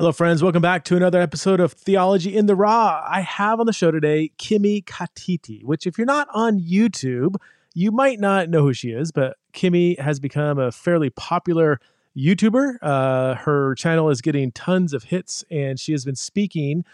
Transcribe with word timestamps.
Hello, 0.00 0.12
friends. 0.12 0.42
Welcome 0.42 0.62
back 0.62 0.84
to 0.84 0.96
another 0.96 1.20
episode 1.20 1.60
of 1.60 1.74
Theology 1.74 2.34
in 2.34 2.46
the 2.46 2.56
Raw. 2.56 3.04
I 3.06 3.20
have 3.20 3.60
on 3.60 3.66
the 3.66 3.72
show 3.74 3.90
today 3.90 4.32
Kimi 4.38 4.80
Katiti, 4.80 5.62
which, 5.62 5.86
if 5.86 5.98
you're 5.98 6.06
not 6.06 6.26
on 6.32 6.58
YouTube, 6.58 7.34
you 7.74 7.92
might 7.92 8.18
not 8.18 8.48
know 8.48 8.62
who 8.62 8.72
she 8.72 8.92
is, 8.92 9.12
but 9.12 9.36
Kimi 9.52 9.96
has 9.96 10.18
become 10.18 10.58
a 10.58 10.72
fairly 10.72 11.10
popular 11.10 11.80
YouTuber. 12.16 12.78
Uh, 12.80 13.34
her 13.34 13.74
channel 13.74 14.08
is 14.08 14.22
getting 14.22 14.52
tons 14.52 14.94
of 14.94 15.04
hits, 15.04 15.44
and 15.50 15.78
she 15.78 15.92
has 15.92 16.06
been 16.06 16.16
speaking 16.16 16.86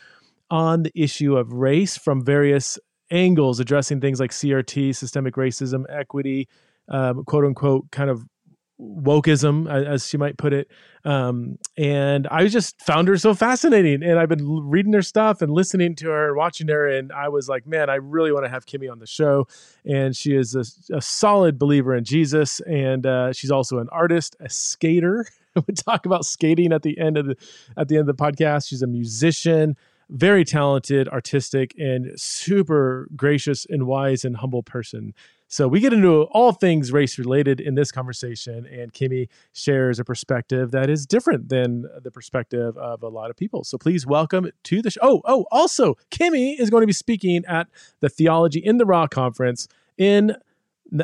on 0.50 0.82
the 0.82 0.90
issue 0.96 1.36
of 1.36 1.52
race 1.52 1.96
from 1.96 2.24
various 2.24 2.76
angles, 3.12 3.60
addressing 3.60 4.00
things 4.00 4.18
like 4.18 4.32
CRT, 4.32 4.96
systemic 4.96 5.36
racism, 5.36 5.84
equity, 5.88 6.48
um, 6.88 7.22
quote 7.24 7.44
unquote, 7.44 7.88
kind 7.92 8.10
of 8.10 8.26
wokeism, 8.80 9.70
as 9.70 10.06
she 10.06 10.16
might 10.16 10.36
put 10.36 10.52
it. 10.52 10.68
Um, 11.04 11.58
and 11.78 12.26
I 12.28 12.46
just 12.48 12.80
found 12.80 13.08
her 13.08 13.16
so 13.16 13.32
fascinating. 13.32 14.02
And 14.02 14.18
I've 14.18 14.28
been 14.28 14.68
reading 14.68 14.92
her 14.92 15.02
stuff 15.02 15.40
and 15.40 15.52
listening 15.52 15.94
to 15.96 16.08
her 16.08 16.28
and 16.28 16.36
watching 16.36 16.68
her. 16.68 16.88
And 16.88 17.12
I 17.12 17.28
was 17.28 17.48
like, 17.48 17.66
man, 17.66 17.88
I 17.88 17.94
really 17.94 18.32
want 18.32 18.44
to 18.44 18.50
have 18.50 18.66
Kimi 18.66 18.88
on 18.88 18.98
the 18.98 19.06
show. 19.06 19.46
And 19.84 20.16
she 20.16 20.34
is 20.34 20.54
a, 20.54 20.64
a 20.94 21.00
solid 21.00 21.58
believer 21.58 21.94
in 21.94 22.04
Jesus. 22.04 22.60
And 22.60 23.06
uh, 23.06 23.32
she's 23.32 23.50
also 23.50 23.78
an 23.78 23.88
artist, 23.92 24.36
a 24.40 24.50
skater. 24.50 25.26
we 25.66 25.74
talk 25.74 26.06
about 26.06 26.24
skating 26.24 26.72
at 26.72 26.82
the 26.82 26.98
end 26.98 27.16
of 27.16 27.26
the 27.26 27.36
at 27.76 27.88
the 27.88 27.96
end 27.96 28.08
of 28.08 28.16
the 28.16 28.22
podcast. 28.22 28.68
She's 28.68 28.82
a 28.82 28.86
musician 28.86 29.76
very 30.10 30.44
talented, 30.44 31.08
artistic, 31.08 31.74
and 31.78 32.12
super 32.16 33.08
gracious 33.16 33.66
and 33.68 33.86
wise 33.86 34.24
and 34.24 34.36
humble 34.36 34.62
person. 34.62 35.14
So 35.48 35.68
we 35.68 35.78
get 35.78 35.92
into 35.92 36.22
all 36.32 36.50
things 36.50 36.90
race 36.90 37.18
related 37.18 37.60
in 37.60 37.76
this 37.76 37.92
conversation, 37.92 38.66
and 38.66 38.92
Kimi 38.92 39.28
shares 39.52 40.00
a 40.00 40.04
perspective 40.04 40.72
that 40.72 40.90
is 40.90 41.06
different 41.06 41.48
than 41.50 41.84
the 42.02 42.10
perspective 42.10 42.76
of 42.76 43.04
a 43.04 43.08
lot 43.08 43.30
of 43.30 43.36
people. 43.36 43.62
So 43.62 43.78
please 43.78 44.04
welcome 44.04 44.50
to 44.64 44.82
the 44.82 44.90
show. 44.90 45.00
Oh, 45.02 45.22
oh, 45.24 45.46
also, 45.52 45.94
Kimi 46.10 46.60
is 46.60 46.68
going 46.68 46.82
to 46.82 46.86
be 46.86 46.92
speaking 46.92 47.44
at 47.46 47.68
the 48.00 48.08
Theology 48.08 48.58
in 48.58 48.78
the 48.78 48.84
Raw 48.84 49.06
conference 49.06 49.68
in 49.96 50.34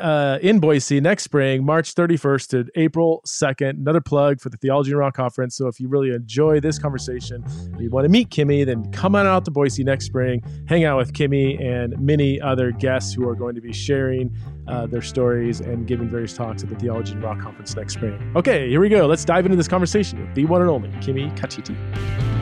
uh, 0.00 0.38
in 0.42 0.60
Boise 0.60 1.00
next 1.00 1.24
spring, 1.24 1.64
March 1.64 1.94
31st 1.94 2.48
to 2.48 2.66
April 2.74 3.22
2nd. 3.26 3.70
Another 3.70 4.00
plug 4.00 4.40
for 4.40 4.48
the 4.48 4.56
Theology 4.56 4.92
in 4.92 4.96
Raw 4.96 5.10
conference. 5.10 5.56
So 5.56 5.66
if 5.66 5.80
you 5.80 5.88
really 5.88 6.10
enjoy 6.10 6.60
this 6.60 6.78
conversation, 6.78 7.44
you 7.78 7.90
want 7.90 8.04
to 8.04 8.08
meet 8.08 8.30
Kimi, 8.30 8.64
then 8.64 8.90
come 8.92 9.16
on 9.16 9.26
out 9.26 9.44
to 9.46 9.50
Boise 9.50 9.84
next 9.84 10.06
spring, 10.06 10.42
hang 10.68 10.84
out 10.84 10.98
with 10.98 11.12
Kimi 11.12 11.58
and 11.58 11.98
many 11.98 12.40
other 12.40 12.72
guests 12.72 13.12
who 13.12 13.28
are 13.28 13.34
going 13.34 13.54
to 13.54 13.60
be 13.60 13.72
sharing 13.72 14.34
uh, 14.68 14.86
their 14.86 15.02
stories 15.02 15.60
and 15.60 15.86
giving 15.86 16.08
various 16.08 16.34
talks 16.34 16.62
at 16.62 16.68
the 16.68 16.76
Theology 16.76 17.12
in 17.12 17.20
Raw 17.20 17.34
conference 17.34 17.74
next 17.76 17.94
spring. 17.94 18.32
Okay, 18.36 18.68
here 18.68 18.80
we 18.80 18.88
go. 18.88 19.06
Let's 19.06 19.24
dive 19.24 19.44
into 19.46 19.56
this 19.56 19.68
conversation 19.68 20.20
with 20.20 20.34
the 20.34 20.44
one 20.44 20.60
and 20.60 20.70
only 20.70 20.90
Kimi 21.00 21.30
Katiti. 21.30 22.41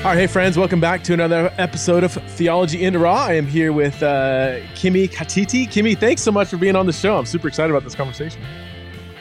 All 0.00 0.06
right, 0.06 0.16
hey 0.18 0.28
friends, 0.28 0.56
welcome 0.56 0.80
back 0.80 1.04
to 1.04 1.12
another 1.12 1.52
episode 1.58 2.04
of 2.04 2.14
Theology 2.14 2.84
in 2.84 2.96
Raw. 2.96 3.26
I 3.26 3.34
am 3.34 3.46
here 3.46 3.70
with 3.70 4.02
uh, 4.02 4.60
Kimi 4.74 5.06
Katiti. 5.06 5.70
Kimi, 5.70 5.94
thanks 5.94 6.22
so 6.22 6.32
much 6.32 6.48
for 6.48 6.56
being 6.56 6.74
on 6.74 6.86
the 6.86 6.92
show. 6.94 7.18
I'm 7.18 7.26
super 7.26 7.48
excited 7.48 7.70
about 7.70 7.84
this 7.84 7.94
conversation. 7.94 8.40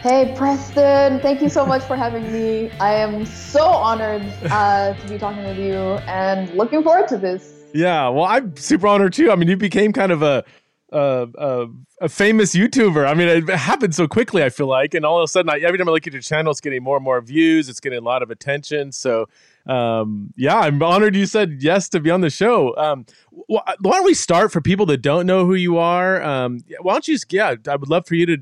Hey, 0.01 0.33
Preston, 0.37 1.19
thank 1.19 1.41
you 1.41 1.49
so 1.49 1.65
much 1.65 1.83
for 1.83 1.97
having 1.97 2.31
me. 2.31 2.71
I 2.79 2.93
am 2.93 3.25
so 3.25 3.65
honored 3.65 4.21
uh, 4.49 4.93
to 4.93 5.09
be 5.09 5.17
talking 5.17 5.43
with 5.43 5.57
you 5.57 5.75
and 6.07 6.49
looking 6.51 6.81
forward 6.81 7.09
to 7.09 7.17
this. 7.17 7.65
Yeah, 7.73 8.07
well, 8.07 8.23
I'm 8.23 8.55
super 8.55 8.87
honored 8.87 9.11
too. 9.11 9.31
I 9.31 9.35
mean, 9.35 9.49
you 9.49 9.57
became 9.57 9.91
kind 9.91 10.13
of 10.13 10.21
a 10.21 10.45
a, 10.91 11.67
a, 12.01 12.09
famous 12.09 12.55
YouTuber. 12.55 13.07
I 13.07 13.13
mean, 13.13 13.27
it 13.27 13.49
happened 13.49 13.93
so 13.93 14.07
quickly. 14.07 14.43
I 14.43 14.49
feel 14.49 14.67
like, 14.67 14.93
and 14.93 15.05
all 15.05 15.19
of 15.19 15.23
a 15.23 15.27
sudden, 15.27 15.49
I, 15.49 15.59
every 15.59 15.77
time 15.77 15.87
I 15.87 15.91
look 15.91 16.07
at 16.07 16.13
your 16.13 16.21
channel, 16.21 16.51
it's 16.51 16.61
getting 16.61 16.83
more 16.83 16.97
and 16.97 17.03
more 17.03 17.21
views. 17.21 17.69
It's 17.69 17.79
getting 17.79 17.99
a 17.99 18.03
lot 18.03 18.23
of 18.23 18.31
attention. 18.31 18.91
So 18.91 19.27
um, 19.69 20.33
yeah, 20.35 20.57
I'm 20.57 20.81
honored 20.81 21.15
you 21.15 21.27
said 21.27 21.57
yes 21.59 21.89
to 21.89 21.99
be 21.99 22.09
on 22.09 22.21
the 22.21 22.29
show. 22.29 22.75
Um, 22.75 23.05
wh- 23.31 23.61
why 23.79 23.93
don't 23.97 24.05
we 24.05 24.15
start 24.15 24.51
for 24.51 24.61
people 24.61 24.85
that 24.87 25.01
don't 25.01 25.27
know 25.27 25.45
who 25.45 25.53
you 25.53 25.77
are? 25.77 26.21
Um, 26.23 26.61
why 26.81 26.93
don't 26.93 27.07
you? 27.07 27.17
Yeah, 27.29 27.55
I 27.67 27.75
would 27.75 27.89
love 27.89 28.07
for 28.07 28.15
you 28.15 28.25
to 28.25 28.37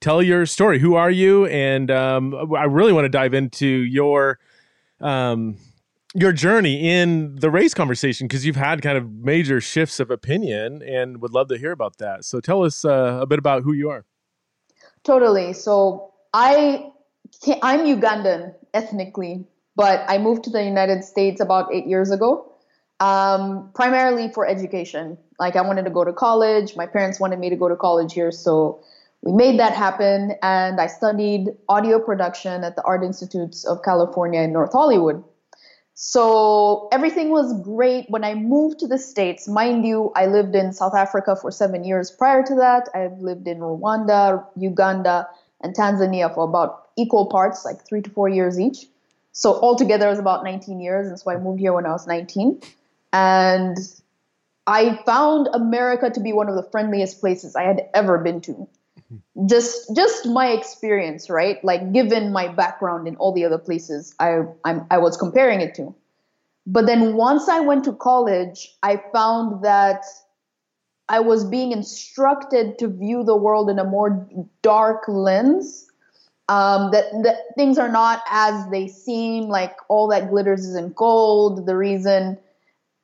tell 0.00 0.22
your 0.22 0.46
story. 0.46 0.78
Who 0.78 0.94
are 0.94 1.10
you? 1.10 1.46
And 1.46 1.90
um, 1.90 2.54
I 2.54 2.64
really 2.64 2.92
want 2.92 3.06
to 3.06 3.08
dive 3.08 3.34
into 3.34 3.66
your 3.66 4.38
um, 5.00 5.56
your 6.20 6.32
journey 6.32 6.88
in 6.88 7.36
the 7.36 7.50
race 7.50 7.74
conversation 7.74 8.26
because 8.26 8.44
you've 8.44 8.56
had 8.56 8.82
kind 8.82 8.98
of 8.98 9.10
major 9.10 9.60
shifts 9.60 10.00
of 10.00 10.10
opinion, 10.10 10.82
and 10.82 11.20
would 11.22 11.32
love 11.32 11.48
to 11.48 11.58
hear 11.58 11.72
about 11.72 11.98
that. 11.98 12.24
So 12.24 12.40
tell 12.40 12.64
us 12.64 12.84
uh, 12.84 13.18
a 13.20 13.26
bit 13.26 13.38
about 13.38 13.62
who 13.62 13.72
you 13.72 13.90
are. 13.90 14.04
Totally. 15.04 15.52
So 15.52 16.12
I 16.32 16.90
I'm 17.62 17.80
Ugandan 17.80 18.54
ethnically 18.74 19.46
but 19.78 20.04
I 20.08 20.18
moved 20.18 20.42
to 20.42 20.50
the 20.50 20.64
United 20.64 21.04
States 21.04 21.40
about 21.40 21.72
eight 21.72 21.86
years 21.86 22.10
ago, 22.10 22.52
um, 22.98 23.70
primarily 23.76 24.28
for 24.28 24.44
education. 24.44 25.16
Like 25.38 25.54
I 25.54 25.62
wanted 25.62 25.84
to 25.84 25.90
go 25.90 26.02
to 26.02 26.12
college. 26.12 26.74
My 26.74 26.84
parents 26.84 27.20
wanted 27.20 27.38
me 27.38 27.48
to 27.48 27.54
go 27.54 27.68
to 27.68 27.76
college 27.76 28.12
here, 28.12 28.32
so 28.32 28.82
we 29.22 29.32
made 29.32 29.60
that 29.60 29.74
happen. 29.74 30.32
And 30.42 30.80
I 30.80 30.88
studied 30.88 31.50
audio 31.68 32.00
production 32.00 32.64
at 32.64 32.74
the 32.74 32.82
Art 32.82 33.04
Institutes 33.04 33.64
of 33.64 33.84
California 33.84 34.40
in 34.40 34.52
North 34.52 34.72
Hollywood. 34.72 35.22
So 36.00 36.86
everything 36.92 37.30
was 37.30 37.60
great 37.60 38.08
when 38.08 38.22
I 38.22 38.34
moved 38.34 38.78
to 38.78 38.86
the 38.86 38.98
States. 38.98 39.48
Mind 39.48 39.84
you, 39.84 40.12
I 40.14 40.26
lived 40.26 40.54
in 40.54 40.72
South 40.72 40.94
Africa 40.94 41.34
for 41.34 41.50
seven 41.50 41.82
years 41.82 42.12
prior 42.12 42.44
to 42.44 42.54
that. 42.54 42.88
I've 42.94 43.18
lived 43.18 43.48
in 43.48 43.58
Rwanda, 43.58 44.46
Uganda, 44.54 45.28
and 45.60 45.74
Tanzania 45.74 46.32
for 46.32 46.44
about 46.44 46.90
equal 46.96 47.26
parts, 47.26 47.64
like 47.64 47.84
three 47.84 48.00
to 48.00 48.10
four 48.10 48.28
years 48.28 48.60
each. 48.60 48.86
So 49.32 49.54
altogether, 49.60 50.06
it 50.06 50.10
was 50.10 50.20
about 50.20 50.44
19 50.44 50.80
years, 50.80 51.08
and 51.08 51.18
so 51.18 51.32
I 51.32 51.36
moved 51.36 51.58
here 51.58 51.72
when 51.72 51.84
I 51.84 51.90
was 51.90 52.06
19. 52.06 52.62
And 53.12 53.76
I 54.68 55.02
found 55.04 55.48
America 55.52 56.10
to 56.10 56.20
be 56.20 56.32
one 56.32 56.48
of 56.48 56.54
the 56.54 56.70
friendliest 56.70 57.18
places 57.18 57.56
I 57.56 57.64
had 57.64 57.88
ever 57.92 58.18
been 58.18 58.40
to. 58.42 58.68
Just, 59.46 59.94
just 59.96 60.26
my 60.26 60.48
experience, 60.48 61.30
right? 61.30 61.62
Like, 61.64 61.92
given 61.92 62.32
my 62.32 62.48
background 62.48 63.08
in 63.08 63.16
all 63.16 63.32
the 63.32 63.44
other 63.44 63.58
places 63.58 64.14
I, 64.20 64.40
I'm, 64.64 64.86
I 64.90 64.98
was 64.98 65.16
comparing 65.16 65.60
it 65.60 65.74
to. 65.76 65.94
But 66.66 66.86
then 66.86 67.14
once 67.14 67.48
I 67.48 67.60
went 67.60 67.84
to 67.84 67.94
college, 67.94 68.76
I 68.82 69.02
found 69.12 69.64
that 69.64 70.04
I 71.08 71.20
was 71.20 71.44
being 71.44 71.72
instructed 71.72 72.78
to 72.78 72.88
view 72.88 73.24
the 73.24 73.36
world 73.36 73.70
in 73.70 73.78
a 73.78 73.84
more 73.84 74.28
dark 74.62 75.04
lens 75.08 75.86
um, 76.48 76.90
that, 76.92 77.04
that 77.24 77.54
things 77.56 77.78
are 77.78 77.90
not 77.90 78.22
as 78.30 78.68
they 78.70 78.88
seem 78.88 79.48
like 79.48 79.76
all 79.88 80.08
that 80.08 80.30
glitters 80.30 80.66
isn't 80.66 80.94
gold 80.94 81.66
the 81.66 81.76
reason 81.76 82.38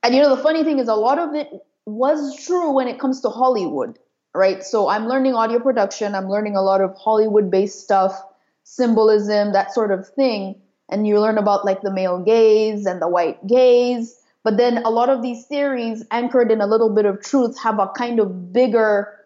and 0.02 0.14
you 0.14 0.22
know 0.22 0.34
the 0.34 0.42
funny 0.42 0.64
thing 0.64 0.78
is 0.78 0.88
a 0.88 0.94
lot 0.94 1.18
of 1.18 1.34
it 1.34 1.50
was 1.86 2.42
true 2.44 2.72
when 2.72 2.88
it 2.88 2.98
comes 2.98 3.20
to 3.20 3.28
hollywood 3.28 3.98
right? 4.34 4.62
So 4.62 4.88
i'm 4.88 5.06
learning 5.06 5.34
audio 5.34 5.58
production. 5.58 6.14
I'm 6.14 6.28
learning 6.28 6.56
a 6.56 6.62
lot 6.62 6.80
of 6.80 6.94
hollywood 6.96 7.50
based 7.50 7.80
stuff 7.80 8.20
symbolism 8.64 9.52
that 9.52 9.72
sort 9.72 9.92
of 9.92 10.08
thing. 10.08 10.60
And 10.90 11.06
you 11.06 11.20
learn 11.20 11.38
about 11.38 11.64
like 11.64 11.82
the 11.82 11.92
male 11.92 12.18
gaze 12.18 12.86
and 12.86 13.00
the 13.00 13.08
white 13.08 13.46
gaze. 13.46 14.20
But 14.42 14.56
then 14.56 14.78
a 14.78 14.90
lot 14.90 15.08
of 15.08 15.22
these 15.22 15.46
theories 15.46 16.04
anchored 16.10 16.50
in 16.50 16.60
a 16.60 16.66
little 16.66 16.94
bit 16.94 17.06
of 17.06 17.22
truth 17.22 17.58
have 17.62 17.78
a 17.78 17.88
kind 17.88 18.20
of 18.20 18.52
bigger 18.52 19.20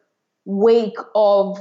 wake 0.45 0.97
of 1.15 1.59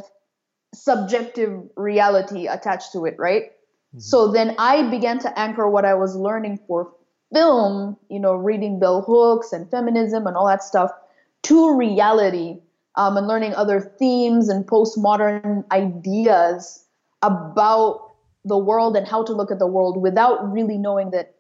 subjective 0.74 1.64
reality 1.76 2.48
attached 2.48 2.92
to 2.92 3.06
it, 3.06 3.16
right? 3.18 3.46
Mm-hmm. 3.46 4.00
So 4.00 4.32
then 4.32 4.56
I 4.60 4.88
began 4.90 5.18
to 5.20 5.40
anchor 5.40 5.68
what 5.68 5.86
I 5.86 5.96
was 5.96 6.16
learning 6.16 6.60
for 6.68 6.94
film, 7.34 7.98
you 8.10 8.20
know, 8.20 8.34
reading 8.34 8.80
bell 8.80 9.02
hooks 9.02 9.54
and 9.54 9.70
feminism 9.70 10.28
and 10.28 10.38
all 10.38 10.48
that 10.48 10.64
stuff 10.64 10.92
to 11.44 11.76
reality 11.76 12.60
um, 12.98 13.16
and 13.16 13.28
learning 13.28 13.54
other 13.54 13.80
themes 13.80 14.50
and 14.50 14.66
postmodern 14.66 15.64
ideas 15.72 16.84
about 17.22 18.12
the 18.44 18.58
world 18.58 18.98
and 18.98 19.08
how 19.08 19.24
to 19.24 19.34
look 19.34 19.52
at 19.52 19.60
the 19.60 19.68
world 19.68 20.02
without 20.02 20.52
really 20.52 20.78
knowing 20.78 21.12
that 21.12 21.36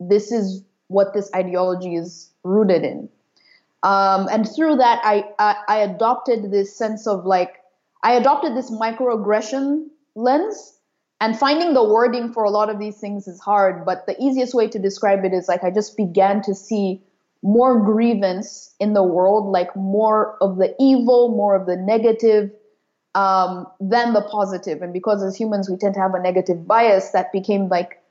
this 0.00 0.32
is 0.32 0.64
what 0.88 1.14
this 1.14 1.30
ideology 1.34 1.94
is 1.94 2.30
rooted 2.42 2.82
in. 2.82 3.08
Um, 3.82 4.28
and 4.30 4.48
through 4.48 4.76
that, 4.76 5.00
I, 5.04 5.24
I, 5.38 5.56
I 5.68 5.78
adopted 5.78 6.50
this 6.50 6.76
sense 6.76 7.06
of 7.06 7.24
like 7.24 7.56
I 8.02 8.14
adopted 8.14 8.56
this 8.56 8.70
microaggression 8.70 9.86
lens. 10.14 10.78
And 11.20 11.38
finding 11.38 11.72
the 11.72 11.84
wording 11.84 12.32
for 12.32 12.42
a 12.42 12.50
lot 12.50 12.68
of 12.68 12.80
these 12.80 12.98
things 12.98 13.28
is 13.28 13.38
hard, 13.38 13.84
but 13.84 14.06
the 14.06 14.20
easiest 14.20 14.54
way 14.54 14.66
to 14.66 14.78
describe 14.80 15.24
it 15.24 15.32
is 15.32 15.46
like 15.46 15.62
I 15.62 15.70
just 15.70 15.96
began 15.96 16.42
to 16.42 16.52
see 16.52 17.00
more 17.42 17.84
grievance 17.84 18.74
in 18.78 18.94
the 18.94 19.02
world, 19.02 19.50
like 19.50 19.74
more 19.74 20.36
of 20.40 20.58
the 20.58 20.74
evil, 20.78 21.34
more 21.36 21.56
of 21.56 21.66
the 21.66 21.76
negative 21.76 22.50
um, 23.14 23.66
than 23.80 24.12
the 24.12 24.22
positive. 24.22 24.80
And 24.80 24.92
because 24.92 25.22
as 25.22 25.36
humans 25.36 25.68
we 25.68 25.76
tend 25.76 25.94
to 25.94 26.00
have 26.00 26.14
a 26.14 26.20
negative 26.20 26.66
bias, 26.66 27.10
that 27.10 27.32
became 27.32 27.68
like 27.68 28.02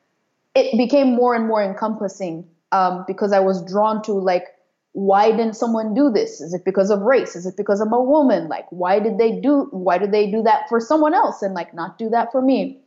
it 0.53 0.77
became 0.77 1.15
more 1.15 1.33
and 1.33 1.47
more 1.47 1.63
encompassing 1.63 2.45
um, 2.73 3.05
because 3.07 3.31
I 3.31 3.39
was 3.39 3.63
drawn 3.63 4.01
to 4.03 4.13
like, 4.13 4.47
why 4.93 5.31
didn't 5.31 5.53
someone 5.53 5.93
do 5.93 6.11
this? 6.11 6.41
Is 6.41 6.53
it 6.53 6.65
because 6.65 6.89
of 6.89 6.99
race? 7.01 7.35
Is 7.37 7.45
it 7.45 7.55
because 7.55 7.79
I'm 7.79 7.93
a 7.93 8.03
woman? 8.03 8.49
Like, 8.49 8.65
why 8.69 8.99
did 8.99 9.17
they 9.17 9.39
do? 9.39 9.69
Why 9.71 9.97
did 9.97 10.11
they 10.11 10.29
do 10.29 10.43
that 10.43 10.67
for 10.67 10.81
someone 10.81 11.13
else 11.13 11.41
and 11.41 11.53
like 11.53 11.73
not 11.73 11.97
do 11.97 12.09
that 12.09 12.33
for 12.33 12.41
me? 12.41 12.81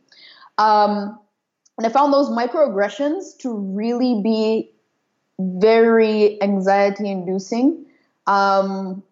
Um, 0.59 1.19
and 1.77 1.85
I 1.85 1.89
found 1.89 2.13
those 2.13 2.29
microaggressions 2.29 3.37
to 3.39 3.53
really 3.53 4.21
be 4.23 4.71
very 5.39 6.41
anxiety 6.41 7.09
inducing. 7.09 7.85
Um, 8.27 9.03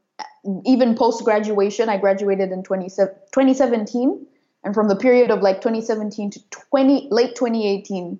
even 0.65 0.95
post 0.95 1.23
graduation, 1.23 1.89
I 1.89 1.97
graduated 1.97 2.51
in 2.51 2.63
20, 2.63 2.89
2017. 2.89 4.25
And 4.63 4.73
from 4.73 4.87
the 4.87 4.95
period 4.95 5.29
of 5.29 5.41
like 5.41 5.57
2017 5.57 6.31
to 6.31 6.49
20, 6.49 7.09
late 7.11 7.35
2018, 7.35 8.19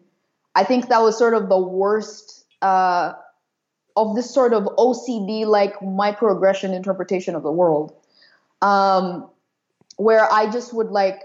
I 0.56 0.64
think 0.64 0.90
that 0.90 1.02
was 1.02 1.18
sort 1.18 1.34
of 1.34 1.50
the 1.50 1.58
worst 1.58 2.46
uh, 2.62 3.14
of 3.96 4.16
this 4.16 4.34
sort 4.34 4.54
of 4.54 4.64
OCD 4.64 5.46
like 5.46 5.80
microaggression 5.80 6.74
interpretation 6.76 7.36
of 7.36 7.44
the 7.44 7.52
world. 7.52 7.96
Um, 8.62 9.30
where 9.98 10.32
I 10.32 10.50
just 10.50 10.74
would 10.74 10.88
like 10.88 11.22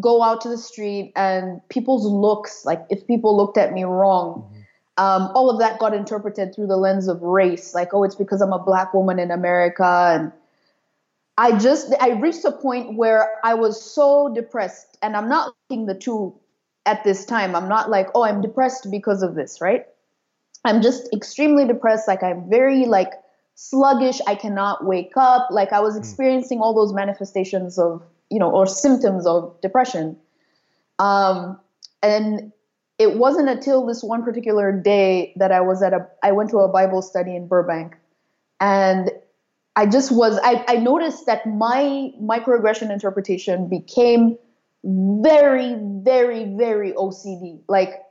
go 0.00 0.22
out 0.22 0.40
to 0.42 0.48
the 0.48 0.58
street 0.58 1.12
and 1.16 1.60
people's 1.68 2.06
looks, 2.06 2.64
like 2.64 2.84
if 2.90 3.06
people 3.06 3.36
looked 3.36 3.58
at 3.58 3.72
me 3.72 3.84
wrong, 3.84 4.42
mm-hmm. 4.42 4.59
Um, 4.96 5.30
all 5.34 5.50
of 5.50 5.58
that 5.58 5.78
got 5.78 5.94
interpreted 5.94 6.54
through 6.54 6.66
the 6.66 6.76
lens 6.76 7.08
of 7.08 7.22
race. 7.22 7.74
Like, 7.74 7.94
oh, 7.94 8.04
it's 8.04 8.14
because 8.14 8.40
I'm 8.40 8.52
a 8.52 8.58
black 8.58 8.92
woman 8.92 9.18
in 9.18 9.30
America. 9.30 9.84
And 9.84 10.32
I 11.38 11.58
just, 11.58 11.94
I 12.00 12.10
reached 12.10 12.44
a 12.44 12.52
point 12.52 12.96
where 12.96 13.30
I 13.44 13.54
was 13.54 13.82
so 13.82 14.32
depressed. 14.34 14.98
And 15.02 15.16
I'm 15.16 15.28
not 15.28 15.54
looking 15.70 15.86
the 15.86 15.94
two 15.94 16.34
at 16.86 17.04
this 17.04 17.24
time. 17.24 17.56
I'm 17.56 17.68
not 17.68 17.88
like, 17.88 18.08
oh, 18.14 18.24
I'm 18.24 18.40
depressed 18.40 18.88
because 18.90 19.22
of 19.22 19.34
this, 19.34 19.60
right? 19.60 19.86
I'm 20.64 20.82
just 20.82 21.12
extremely 21.14 21.66
depressed. 21.66 22.06
Like, 22.06 22.22
I'm 22.22 22.50
very, 22.50 22.84
like, 22.84 23.12
sluggish. 23.54 24.20
I 24.26 24.34
cannot 24.34 24.84
wake 24.84 25.12
up. 25.16 25.48
Like, 25.50 25.72
I 25.72 25.80
was 25.80 25.94
hmm. 25.94 26.00
experiencing 26.00 26.60
all 26.60 26.74
those 26.74 26.92
manifestations 26.92 27.78
of 27.78 28.02
you 28.30 28.38
know, 28.38 28.50
or 28.50 28.66
symptoms 28.66 29.26
of 29.26 29.60
depression. 29.60 30.16
Um, 30.98 31.60
and 32.02 32.52
it 33.00 33.16
wasn't 33.16 33.48
until 33.48 33.86
this 33.86 34.02
one 34.02 34.22
particular 34.22 34.70
day 34.70 35.32
that 35.36 35.50
I 35.50 35.62
was 35.62 35.82
at 35.82 35.94
a, 35.94 36.06
I 36.22 36.32
went 36.32 36.50
to 36.50 36.58
a 36.58 36.68
Bible 36.68 37.00
study 37.00 37.34
in 37.34 37.48
Burbank, 37.48 37.96
and 38.60 39.10
I 39.74 39.86
just 39.86 40.12
was, 40.12 40.38
I, 40.44 40.62
I 40.68 40.76
noticed 40.76 41.24
that 41.24 41.46
my 41.46 42.12
microaggression 42.20 42.92
interpretation 42.92 43.70
became 43.70 44.36
very, 44.84 45.76
very, 46.04 46.44
very 46.44 46.92
OCD. 46.92 47.62
Like, 47.68 48.02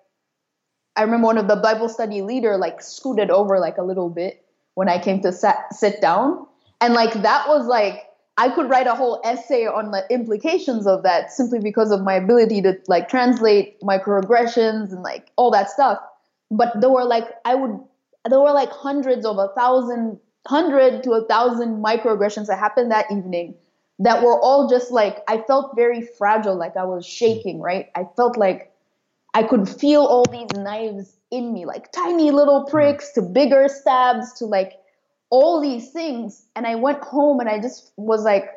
I 0.96 1.04
remember 1.04 1.28
one 1.28 1.38
of 1.38 1.48
the 1.48 1.58
Bible 1.58 1.88
study 1.88 2.24
leader 2.24 2.58
like 2.58 2.82
scooted 2.82 3.30
over 3.30 3.60
like 3.60 3.78
a 3.78 3.84
little 3.84 4.10
bit 4.10 4.44
when 4.74 4.90
I 4.90 4.98
came 4.98 5.22
to 5.22 5.32
sat, 5.32 5.72
sit 5.72 6.02
down, 6.02 6.48
and 6.82 6.96
like 6.96 7.14
that 7.22 7.48
was 7.48 7.68
like 7.68 8.09
I 8.40 8.48
could 8.48 8.70
write 8.70 8.88
a 8.88 8.96
whole 8.96 9.20
essay 9.26 9.66
on 9.68 9.92
the 9.92 10.06
implications 10.10 10.88
of 10.88 11.04
that 11.04 11.30
simply 11.30 11.60
because 11.60 11.92
of 11.92 12.04
my 12.04 12.14
ability 12.14 12.62
to 12.62 12.78
like 12.88 13.10
translate 13.10 13.78
microaggressions 13.82 14.94
and 14.94 15.04
like 15.04 15.30
all 15.36 15.52
that 15.52 15.70
stuff. 15.70 16.00
But 16.50 16.80
there 16.80 16.90
were 16.90 17.04
like 17.04 17.28
I 17.44 17.56
would 17.56 17.78
there 18.30 18.40
were 18.40 18.54
like 18.54 18.72
hundreds 18.72 19.26
of 19.26 19.38
a 19.38 19.50
thousand 19.58 20.20
hundred 20.48 21.04
to 21.04 21.12
a 21.12 21.26
thousand 21.26 21.84
microaggressions 21.84 22.48
that 22.48 22.58
happened 22.58 22.92
that 22.92 23.12
evening 23.12 23.56
that 24.00 24.24
were 24.24 24.40
all 24.42 24.70
just 24.70 24.90
like 24.90 25.18
I 25.28 25.40
felt 25.42 25.76
very 25.76 26.08
fragile, 26.18 26.56
like 26.56 26.78
I 26.78 26.86
was 26.86 27.06
shaking, 27.06 27.60
right? 27.60 27.88
I 27.94 28.06
felt 28.16 28.38
like 28.38 28.72
I 29.34 29.44
could 29.44 29.68
feel 29.68 30.06
all 30.06 30.24
these 30.32 30.48
knives 30.56 31.18
in 31.30 31.52
me, 31.52 31.66
like 31.66 31.92
tiny 31.92 32.32
little 32.32 32.64
pricks 32.64 33.12
to 33.14 33.22
bigger 33.22 33.68
stabs 33.68 34.32
to 34.36 34.46
like 34.46 34.80
all 35.30 35.62
these 35.62 35.92
things 35.92 36.46
and 36.56 36.66
i 36.66 36.76
went 36.76 37.04
home 37.04 37.40
and 37.40 37.50
i 37.50 37.60
just 37.60 37.92
was 37.98 38.24
like 38.24 38.50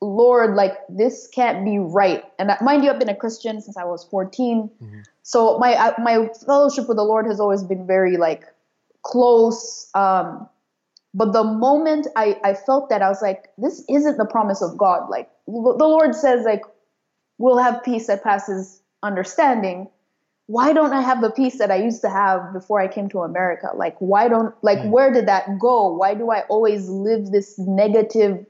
lord 0.00 0.54
like 0.54 0.74
this 0.88 1.28
can't 1.34 1.64
be 1.64 1.78
right. 1.78 2.22
And 2.38 2.52
mind 2.62 2.84
you 2.84 2.90
i've 2.90 2.98
been 2.98 3.08
a 3.08 3.16
christian 3.16 3.60
since 3.60 3.76
i 3.76 3.84
was 3.84 4.04
14 4.04 4.70
mm-hmm. 4.82 5.00
so 5.22 5.58
my 5.58 5.94
my 5.98 6.28
fellowship 6.46 6.88
with 6.88 6.96
the 6.96 7.04
lord 7.04 7.26
has 7.26 7.40
always 7.40 7.62
been 7.62 7.86
very 7.86 8.16
like 8.16 8.44
close 9.02 9.90
um 9.94 10.48
but 11.14 11.32
the 11.32 11.42
moment 11.42 12.06
i 12.14 12.38
i 12.44 12.54
felt 12.54 12.90
that 12.90 13.02
i 13.02 13.08
was 13.08 13.22
like 13.22 13.50
this 13.58 13.84
isn't 13.88 14.18
the 14.18 14.26
promise 14.26 14.62
of 14.62 14.76
god. 14.76 15.08
Like 15.08 15.30
the 15.46 15.52
lord 15.52 16.14
says 16.14 16.44
like 16.44 16.62
we'll 17.38 17.58
have 17.58 17.82
peace 17.82 18.06
that 18.08 18.22
passes 18.22 18.82
understanding 19.02 19.88
why 20.48 20.72
don't 20.72 20.94
I 20.94 21.02
have 21.02 21.20
the 21.20 21.30
peace 21.30 21.58
that 21.58 21.70
I 21.70 21.76
used 21.76 22.00
to 22.00 22.08
have 22.08 22.54
before 22.54 22.80
I 22.80 22.88
came 22.88 23.10
to 23.10 23.20
America? 23.20 23.68
Like, 23.76 23.96
why 23.98 24.28
don't, 24.28 24.54
like, 24.62 24.78
mm. 24.78 24.88
where 24.88 25.12
did 25.12 25.28
that 25.28 25.58
go? 25.58 25.92
Why 25.92 26.14
do 26.14 26.30
I 26.30 26.40
always 26.48 26.88
live 26.88 27.30
this 27.30 27.58
negative, 27.58 28.46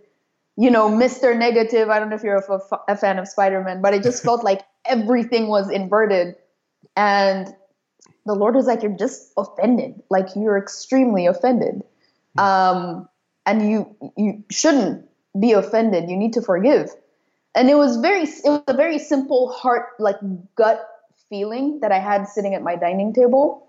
you 0.56 0.70
know, 0.70 0.88
Mr. 0.88 1.36
Negative? 1.36 1.90
I 1.90 1.98
don't 1.98 2.08
know 2.08 2.14
if 2.14 2.22
you're 2.22 2.36
a, 2.36 2.60
a 2.86 2.96
fan 2.96 3.18
of 3.18 3.26
Spider 3.26 3.64
Man, 3.64 3.82
but 3.82 3.94
it 3.94 4.04
just 4.04 4.22
felt 4.22 4.44
like 4.44 4.60
everything 4.84 5.48
was 5.48 5.68
inverted. 5.72 6.36
And 6.94 7.52
the 8.26 8.34
Lord 8.34 8.54
was 8.54 8.66
like, 8.66 8.84
You're 8.84 8.96
just 8.96 9.32
offended. 9.36 10.00
Like, 10.08 10.28
you're 10.36 10.56
extremely 10.56 11.26
offended. 11.26 11.82
Mm. 12.38 12.42
Um, 12.44 13.08
and 13.44 13.68
you, 13.68 14.12
you 14.16 14.44
shouldn't 14.52 15.04
be 15.38 15.50
offended. 15.50 16.08
You 16.08 16.16
need 16.16 16.34
to 16.34 16.42
forgive. 16.42 16.90
And 17.56 17.68
it 17.68 17.74
was 17.74 17.96
very, 17.96 18.22
it 18.22 18.44
was 18.44 18.62
a 18.68 18.74
very 18.74 19.00
simple 19.00 19.50
heart, 19.50 19.86
like 19.98 20.18
gut 20.54 20.86
feeling 21.28 21.80
that 21.80 21.92
I 21.92 21.98
had 21.98 22.24
sitting 22.26 22.54
at 22.54 22.62
my 22.62 22.76
dining 22.76 23.12
table. 23.12 23.66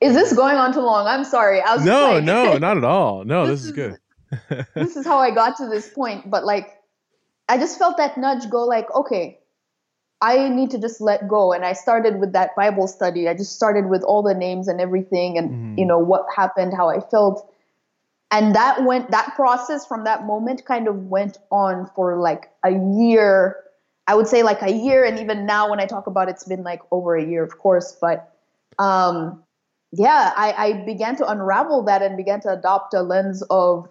Is 0.00 0.14
this 0.14 0.32
going 0.32 0.56
on 0.56 0.72
too 0.72 0.80
long? 0.80 1.06
I'm 1.06 1.24
sorry. 1.24 1.60
I 1.60 1.76
was 1.76 1.84
no, 1.84 2.14
like, 2.14 2.24
no, 2.24 2.58
not 2.58 2.76
at 2.76 2.84
all. 2.84 3.24
No, 3.24 3.46
this, 3.46 3.60
this 3.60 3.66
is, 3.66 3.72
good. 3.72 4.66
this 4.74 4.96
is 4.96 5.06
how 5.06 5.18
I 5.18 5.30
got 5.30 5.56
to 5.58 5.68
this 5.68 5.88
point. 5.88 6.28
But 6.30 6.44
like, 6.44 6.76
I 7.48 7.58
just 7.58 7.78
felt 7.78 7.96
that 7.98 8.18
nudge 8.18 8.50
go 8.50 8.64
like, 8.64 8.92
okay, 8.94 9.38
I 10.20 10.48
need 10.48 10.70
to 10.70 10.78
just 10.78 11.00
let 11.00 11.28
go. 11.28 11.52
And 11.52 11.64
I 11.64 11.72
started 11.72 12.20
with 12.20 12.32
that 12.32 12.54
Bible 12.56 12.86
study. 12.86 13.28
I 13.28 13.34
just 13.34 13.54
started 13.54 13.88
with 13.88 14.02
all 14.04 14.22
the 14.22 14.34
names 14.34 14.68
and 14.68 14.80
everything 14.80 15.36
and, 15.36 15.50
mm-hmm. 15.50 15.78
you 15.78 15.84
know, 15.84 15.98
what 15.98 16.26
happened, 16.34 16.74
how 16.74 16.88
I 16.88 17.00
felt. 17.00 17.52
And 18.30 18.54
that 18.54 18.84
went, 18.84 19.10
that 19.10 19.34
process 19.34 19.84
from 19.84 20.04
that 20.04 20.24
moment 20.24 20.64
kind 20.64 20.88
of 20.88 20.96
went 21.06 21.38
on 21.50 21.90
for 21.94 22.18
like 22.18 22.50
a 22.64 22.70
year 22.70 23.56
I 24.12 24.14
would 24.14 24.28
say 24.28 24.42
like 24.42 24.60
a 24.60 24.70
year, 24.70 25.06
and 25.06 25.18
even 25.20 25.46
now 25.46 25.70
when 25.70 25.80
I 25.80 25.86
talk 25.86 26.06
about 26.06 26.28
it, 26.28 26.32
it's 26.32 26.44
been 26.44 26.62
like 26.62 26.82
over 26.90 27.16
a 27.16 27.24
year, 27.24 27.42
of 27.42 27.56
course. 27.56 27.96
But 27.98 28.30
um, 28.78 29.42
yeah, 29.90 30.34
I, 30.36 30.52
I 30.52 30.72
began 30.84 31.16
to 31.16 31.26
unravel 31.26 31.84
that 31.84 32.02
and 32.02 32.14
began 32.14 32.38
to 32.42 32.50
adopt 32.52 32.92
a 32.92 33.00
lens 33.00 33.42
of, 33.48 33.88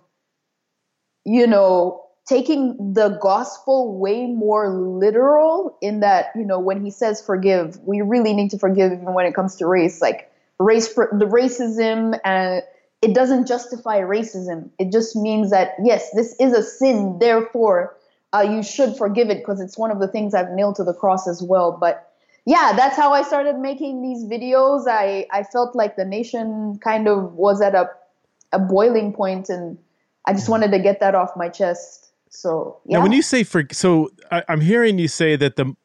you 1.25 1.47
know, 1.47 2.03
taking 2.27 2.93
the 2.93 3.17
gospel 3.19 3.97
way 3.97 4.27
more 4.27 4.69
literal 4.69 5.75
in 5.81 6.01
that, 6.01 6.27
you 6.35 6.45
know, 6.45 6.59
when 6.59 6.85
he 6.85 6.91
says 6.91 7.19
forgive, 7.19 7.79
we 7.79 8.01
really 8.01 8.35
need 8.35 8.51
to 8.51 8.59
forgive 8.59 8.91
even 8.91 9.15
when 9.15 9.25
it 9.25 9.33
comes 9.33 9.55
to 9.55 9.65
race. 9.65 10.03
Like 10.03 10.31
race, 10.59 10.93
the 10.93 11.25
racism 11.25 12.19
and 12.23 12.61
it 13.01 13.15
doesn't 13.15 13.47
justify 13.47 14.01
racism. 14.01 14.69
It 14.77 14.91
just 14.91 15.15
means 15.15 15.49
that, 15.49 15.73
yes, 15.83 16.11
this 16.13 16.35
is 16.39 16.53
a 16.53 16.61
sin, 16.61 17.17
therefore 17.17 17.95
uh, 18.33 18.41
you 18.41 18.63
should 18.63 18.95
forgive 18.95 19.29
it 19.29 19.39
because 19.39 19.59
it's 19.59 19.77
one 19.77 19.91
of 19.91 19.99
the 19.99 20.07
things 20.07 20.33
I've 20.33 20.51
nailed 20.51 20.75
to 20.75 20.83
the 20.83 20.93
cross 20.93 21.27
as 21.27 21.41
well. 21.41 21.77
But 21.79 22.11
yeah, 22.45 22.73
that's 22.75 22.95
how 22.95 23.13
I 23.13 23.23
started 23.23 23.59
making 23.59 24.01
these 24.01 24.23
videos. 24.23 24.87
I, 24.87 25.27
I 25.31 25.43
felt 25.43 25.75
like 25.75 25.95
the 25.95 26.05
nation 26.05 26.79
kind 26.83 27.07
of 27.07 27.33
was 27.33 27.61
at 27.61 27.75
a, 27.75 27.89
a 28.51 28.59
boiling 28.59 29.13
point 29.13 29.49
and 29.49 29.77
I 30.25 30.33
just 30.33 30.49
wanted 30.49 30.71
to 30.71 30.79
get 30.79 30.99
that 31.01 31.13
off 31.13 31.31
my 31.35 31.49
chest. 31.49 32.11
So 32.29 32.79
yeah. 32.85 32.97
Now, 32.97 33.03
when 33.03 33.11
you 33.11 33.21
say 33.21 33.43
for, 33.43 33.63
so 33.71 34.09
I, 34.31 34.43
am 34.47 34.61
hearing 34.61 34.97
you 34.97 35.07
say 35.07 35.35
that 35.35 35.57
the, 35.57 35.75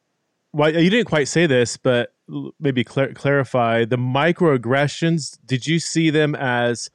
well, 0.53 0.73
you 0.73 0.89
didn't 0.89 1.07
quite 1.07 1.27
say 1.27 1.45
this, 1.45 1.75
but 1.75 2.13
maybe 2.59 2.85
cl- 2.87 3.13
clarify 3.13 3.85
the 3.85 3.97
microaggressions. 3.97 5.37
Did 5.45 5.67
you 5.67 5.79
see 5.79 6.09
them 6.09 6.33
as 6.35 6.89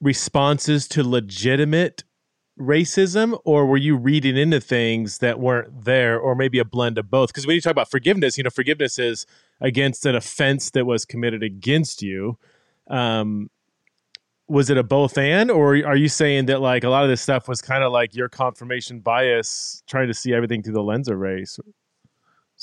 responses 0.00 0.88
to 0.88 1.02
legitimate 1.02 2.04
racism 2.58 3.38
or 3.44 3.66
were 3.66 3.76
you 3.76 3.96
reading 3.96 4.36
into 4.36 4.60
things 4.60 5.18
that 5.18 5.40
weren't 5.40 5.84
there 5.84 6.18
or 6.18 6.34
maybe 6.34 6.58
a 6.58 6.64
blend 6.64 6.98
of 6.98 7.10
both? 7.10 7.30
Because 7.30 7.46
when 7.46 7.54
you 7.54 7.60
talk 7.60 7.70
about 7.70 7.90
forgiveness 7.90 8.36
you 8.36 8.44
know 8.44 8.50
forgiveness 8.50 8.98
is 8.98 9.26
against 9.60 10.04
an 10.06 10.14
offense 10.14 10.70
that 10.70 10.84
was 10.84 11.04
committed 11.04 11.42
against 11.42 12.02
you. 12.02 12.38
Um 12.88 13.50
was 14.48 14.68
it 14.68 14.76
a 14.76 14.82
both 14.82 15.16
and 15.16 15.50
or 15.50 15.76
are 15.86 15.96
you 15.96 16.08
saying 16.08 16.46
that 16.46 16.60
like 16.60 16.84
a 16.84 16.90
lot 16.90 17.04
of 17.04 17.08
this 17.08 17.22
stuff 17.22 17.48
was 17.48 17.62
kind 17.62 17.82
of 17.82 17.90
like 17.90 18.14
your 18.14 18.28
confirmation 18.28 19.00
bias 19.00 19.82
trying 19.86 20.08
to 20.08 20.14
see 20.14 20.34
everything 20.34 20.62
through 20.62 20.74
the 20.74 20.82
lens 20.82 21.08
of 21.08 21.18
race? 21.18 21.58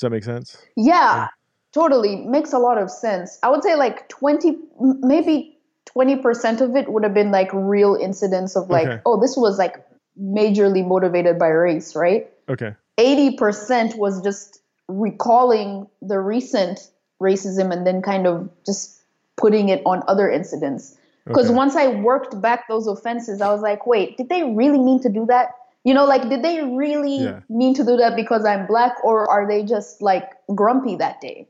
that 0.02 0.10
make 0.10 0.22
sense? 0.22 0.56
Yeah, 0.76 0.94
yeah. 0.94 1.28
totally. 1.74 2.16
Makes 2.16 2.52
a 2.52 2.58
lot 2.58 2.78
of 2.78 2.90
sense. 2.90 3.38
I 3.42 3.48
would 3.48 3.64
say 3.64 3.74
like 3.74 4.08
20 4.08 4.56
maybe 5.00 5.58
20% 5.96 6.60
of 6.60 6.76
it 6.76 6.92
would 6.92 7.02
have 7.02 7.14
been 7.14 7.30
like 7.30 7.50
real 7.52 7.96
incidents 7.96 8.56
of 8.56 8.70
like, 8.70 8.86
okay. 8.86 9.00
oh, 9.06 9.20
this 9.20 9.36
was 9.36 9.58
like 9.58 9.84
majorly 10.20 10.86
motivated 10.86 11.38
by 11.38 11.48
race, 11.48 11.96
right? 11.96 12.30
Okay. 12.48 12.74
80% 12.98 13.96
was 13.96 14.22
just 14.22 14.60
recalling 14.88 15.86
the 16.02 16.18
recent 16.18 16.90
racism 17.20 17.72
and 17.72 17.86
then 17.86 18.02
kind 18.02 18.26
of 18.26 18.50
just 18.64 19.02
putting 19.36 19.68
it 19.68 19.82
on 19.86 20.02
other 20.06 20.30
incidents. 20.30 20.96
Because 21.26 21.46
Okay. 21.46 21.54
once 21.54 21.76
I 21.76 21.88
worked 21.88 22.40
back 22.40 22.68
those 22.68 22.86
offenses, 22.86 23.40
I 23.40 23.52
was 23.52 23.62
like, 23.62 23.86
wait, 23.86 24.16
did 24.16 24.28
they 24.28 24.42
really 24.42 24.78
mean 24.78 25.00
to 25.02 25.08
do 25.08 25.26
that? 25.26 25.50
You 25.84 25.94
know, 25.94 26.04
like, 26.04 26.28
did 26.28 26.42
they 26.42 26.62
really 26.62 27.24
Yeah. 27.24 27.40
mean 27.48 27.74
to 27.74 27.84
do 27.84 27.96
that 27.96 28.16
because 28.16 28.44
I'm 28.44 28.66
black, 28.66 29.02
or 29.02 29.30
are 29.30 29.46
they 29.46 29.62
just 29.62 30.02
like 30.02 30.30
grumpy 30.54 30.96
that 30.96 31.20
day? 31.20 31.48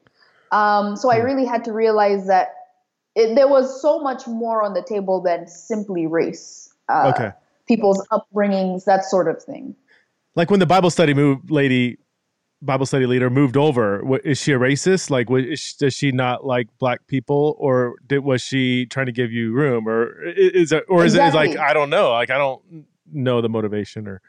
Um, 0.52 0.96
so 0.96 1.10
I 1.10 1.18
Hmm. 1.18 1.24
really 1.24 1.44
had 1.44 1.64
to 1.64 1.72
realize 1.72 2.26
that 2.26 2.54
it, 3.14 3.34
there 3.34 3.48
was 3.48 3.80
so 3.82 4.00
much 4.00 4.26
more 4.26 4.62
on 4.62 4.74
the 4.74 4.82
table 4.82 5.20
than 5.20 5.46
simply 5.46 6.06
race, 6.06 6.72
uh, 6.88 7.12
Okay. 7.14 7.32
people's 7.66 8.06
upbringings, 8.08 8.84
that 8.84 9.04
sort 9.04 9.28
of 9.28 9.42
thing. 9.42 9.74
Like 10.36 10.50
when 10.50 10.60
the 10.60 10.66
Bible 10.66 10.90
study 10.90 11.12
move 11.14 11.50
lady, 11.50 11.98
Bible 12.62 12.86
study 12.86 13.06
leader 13.06 13.30
moved 13.30 13.56
over, 13.56 14.04
what, 14.04 14.24
is 14.24 14.38
she 14.40 14.52
a 14.52 14.58
racist? 14.58 15.10
Like, 15.10 15.30
what, 15.30 15.44
is 15.44 15.72
does 15.74 15.94
she 15.94 16.12
not 16.12 16.44
like 16.44 16.68
black 16.78 17.06
people, 17.06 17.56
or 17.58 17.94
did, 18.06 18.20
was 18.20 18.42
she 18.42 18.86
trying 18.86 19.06
to 19.06 19.12
give 19.12 19.32
you 19.32 19.52
room, 19.52 19.88
or 19.88 20.14
i- 20.26 20.34
is 20.36 20.70
it, 20.70 20.84
or 20.88 21.04
is 21.04 21.14
it 21.14 21.22
is 21.24 21.34
like 21.34 21.56
I 21.56 21.72
don't 21.72 21.88
know, 21.90 22.10
like 22.10 22.30
I 22.30 22.36
don't 22.38 22.62
know 23.12 23.40
the 23.40 23.48
motivation, 23.48 24.06
or 24.06 24.20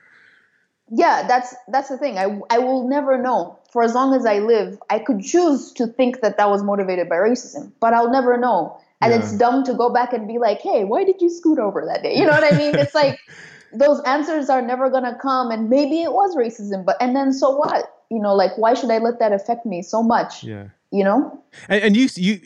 yeah 0.91 1.25
that's 1.27 1.55
that's 1.69 1.89
the 1.89 1.97
thing. 1.97 2.17
I, 2.17 2.39
I 2.49 2.59
will 2.59 2.87
never 2.87 3.17
know. 3.17 3.57
For 3.71 3.83
as 3.83 3.93
long 3.95 4.13
as 4.13 4.25
i 4.25 4.39
live 4.39 4.77
i 4.89 4.99
could 4.99 5.21
choose 5.23 5.71
to 5.73 5.87
think 5.87 6.19
that 6.21 6.35
that 6.37 6.49
was 6.49 6.61
motivated 6.61 7.07
by 7.07 7.15
racism 7.15 7.71
but 7.79 7.93
i'll 7.93 8.11
never 8.11 8.37
know. 8.37 8.77
And 9.01 9.11
Yeah. 9.11 9.19
it's 9.19 9.31
dumb 9.37 9.63
to 9.63 9.73
go 9.73 9.89
back 9.91 10.11
and 10.13 10.27
be 10.27 10.37
like 10.37 10.59
hey 10.61 10.83
why 10.83 11.03
did 11.05 11.21
you 11.21 11.29
scoot 11.29 11.57
over 11.59 11.85
that 11.85 12.03
day? 12.03 12.13
You 12.17 12.25
know 12.25 12.33
what 12.33 12.43
i 12.53 12.55
mean? 12.57 12.75
It's 12.77 12.93
like 12.93 13.17
those 13.73 14.01
answers 14.03 14.49
are 14.49 14.61
never 14.61 14.89
going 14.89 15.05
to 15.05 15.15
come 15.21 15.49
and 15.51 15.69
maybe 15.69 16.01
it 16.03 16.11
was 16.11 16.35
racism 16.35 16.83
but 16.85 16.97
and 17.01 17.15
then 17.15 17.31
so 17.31 17.55
what? 17.55 17.85
You 18.09 18.19
know 18.19 18.35
like 18.35 18.57
why 18.57 18.73
should 18.73 18.91
i 18.91 18.97
let 18.97 19.19
that 19.19 19.31
affect 19.31 19.65
me 19.65 19.81
so 19.81 20.03
much? 20.03 20.43
Yeah. 20.43 20.65
you 20.91 21.03
know? 21.05 21.41
And, 21.69 21.81
and 21.85 21.97
you 21.97 22.09
you 22.15 22.39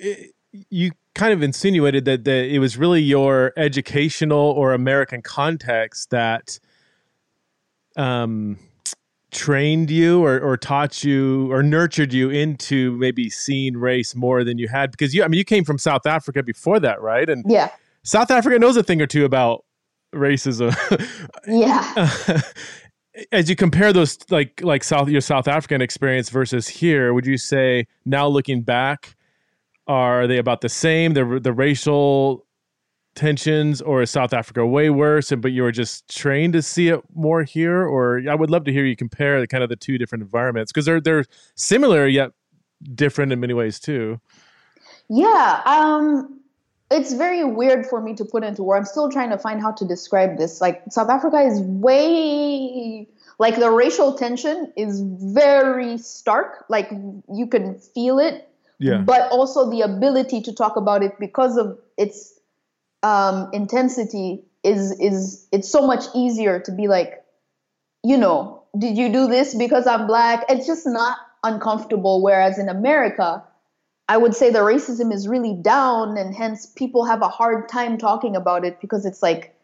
you 0.70 0.92
kind 1.16 1.34
of 1.34 1.42
insinuated 1.42 2.06
that 2.06 2.26
that 2.26 2.46
it 2.46 2.60
was 2.60 2.78
really 2.78 3.02
your 3.02 3.54
educational 3.58 4.52
or 4.52 4.74
American 4.74 5.22
context 5.24 6.12
that 6.12 6.60
um 7.96 8.58
trained 9.32 9.92
you 9.92 10.24
or, 10.24 10.40
or 10.40 10.56
taught 10.56 11.04
you 11.04 11.52
or 11.52 11.62
nurtured 11.62 12.14
you 12.14 12.30
into 12.30 12.96
maybe 12.98 13.30
seeing 13.30 13.76
race 13.76 14.16
more 14.16 14.44
than 14.44 14.58
you 14.58 14.68
had? 14.68 14.92
Because 14.92 15.14
you 15.14 15.24
I 15.24 15.28
mean 15.28 15.38
you 15.38 15.46
came 15.46 15.64
from 15.64 15.78
South 15.78 16.06
Africa 16.06 16.44
before 16.44 16.80
that 16.80 17.02
right? 17.02 17.30
And 17.30 17.44
yeah. 17.48 17.72
South 18.04 18.32
Africa 18.32 18.60
knows 18.60 18.78
a 18.78 18.84
thing 18.84 19.02
or 19.02 19.08
two 19.08 19.26
about 19.26 19.66
racism. 20.14 20.74
Yeah. 21.48 22.12
As 23.32 23.50
you 23.50 23.56
compare 23.56 23.94
those 23.94 24.18
like 24.30 24.62
like 24.62 24.84
south 24.84 25.08
your 25.08 25.22
south 25.22 25.48
african 25.48 25.82
experience 25.82 26.28
versus 26.28 26.68
here 26.68 27.14
would 27.14 27.26
you 27.26 27.38
say 27.38 27.88
now 28.04 28.28
looking 28.28 28.62
back 28.62 29.16
are 29.88 30.28
they 30.28 30.38
about 30.38 30.62
the 30.62 30.70
same? 30.70 31.14
The 31.14 31.40
the 31.42 31.54
racial 31.54 32.45
tensions 33.16 33.82
or 33.82 34.02
is 34.02 34.12
south 34.12 34.34
africa 34.34 34.66
way 34.66 34.90
worse 34.90 35.32
and 35.32 35.42
but 35.42 35.52
you 35.52 35.64
were 35.64 35.72
just 35.72 36.14
trained 36.14 36.54
to 36.54 36.62
see 36.62 36.90
it 36.90 37.00
more 37.14 37.44
here 37.44 37.84
or 37.86 38.22
i 38.30 38.36
would 38.36 38.50
love 38.50 38.66
to 38.66 38.74
hear 38.74 38.86
you 38.86 38.96
compare 38.96 39.40
the 39.40 39.48
kind 39.48 39.64
of 39.64 39.70
the 39.70 39.76
two 39.76 39.98
different 39.98 40.22
environments 40.22 40.72
because 40.72 40.86
they're 40.86 41.00
they're 41.00 41.24
similar 41.56 42.08
yet 42.08 42.32
different 42.94 43.32
in 43.32 43.40
many 43.40 43.54
ways 43.54 43.80
too 43.80 44.20
Yeah, 45.08 45.62
um, 45.66 46.40
it's 46.92 47.14
very 47.14 47.44
weird 47.44 47.86
for 47.86 48.02
me 48.02 48.16
to 48.16 48.26
put 48.26 48.44
into 48.44 48.64
words. 48.64 48.88
I'm 48.88 48.92
still 48.92 49.12
trying 49.12 49.30
to 49.32 49.38
find 49.38 49.62
how 49.62 49.72
to 49.74 49.86
describe 49.86 50.38
this. 50.38 50.62
Like 50.62 50.84
South 50.90 51.10
Africa 51.10 51.40
is 51.42 51.62
way 51.62 53.08
like 53.38 53.58
the 53.58 53.70
racial 53.70 54.14
tension 54.14 54.72
is 54.78 55.02
very 55.02 55.98
stark. 55.98 56.66
Like 56.70 56.90
you 57.32 57.48
can 57.48 57.80
feel 57.80 58.20
it, 58.20 58.50
yeah 58.80 59.02
but 59.02 59.32
also 59.32 59.70
the 59.70 59.82
ability 59.82 60.42
to 60.42 60.54
talk 60.54 60.76
about 60.76 61.04
it 61.04 61.20
because 61.20 61.58
of 61.58 61.78
its 61.98 62.35
um, 63.06 63.50
intensity 63.54 64.44
is 64.64 65.00
is 65.00 65.48
it's 65.52 65.70
so 65.70 65.86
much 65.86 66.06
easier 66.16 66.60
to 66.62 66.72
be 66.72 66.88
like, 66.88 67.24
you 68.04 68.18
know, 68.18 68.64
did 68.78 68.98
you 68.98 69.14
do 69.14 69.28
this 69.28 69.54
because 69.54 69.86
I'm 69.86 70.08
black? 70.08 70.44
It's 70.50 70.66
just 70.66 70.88
not 70.88 71.20
uncomfortable. 71.44 72.24
Whereas 72.24 72.58
in 72.58 72.68
America, 72.68 73.44
I 74.10 74.18
would 74.18 74.34
say 74.36 74.50
the 74.50 74.60
racism 74.60 75.14
is 75.14 75.28
really 75.28 75.54
down, 75.54 76.18
and 76.18 76.34
hence 76.34 76.66
people 76.66 77.06
have 77.06 77.22
a 77.22 77.30
hard 77.30 77.70
time 77.70 78.00
talking 78.00 78.36
about 78.36 78.66
it 78.66 78.82
because 78.82 79.06
it's 79.06 79.22
like 79.22 79.56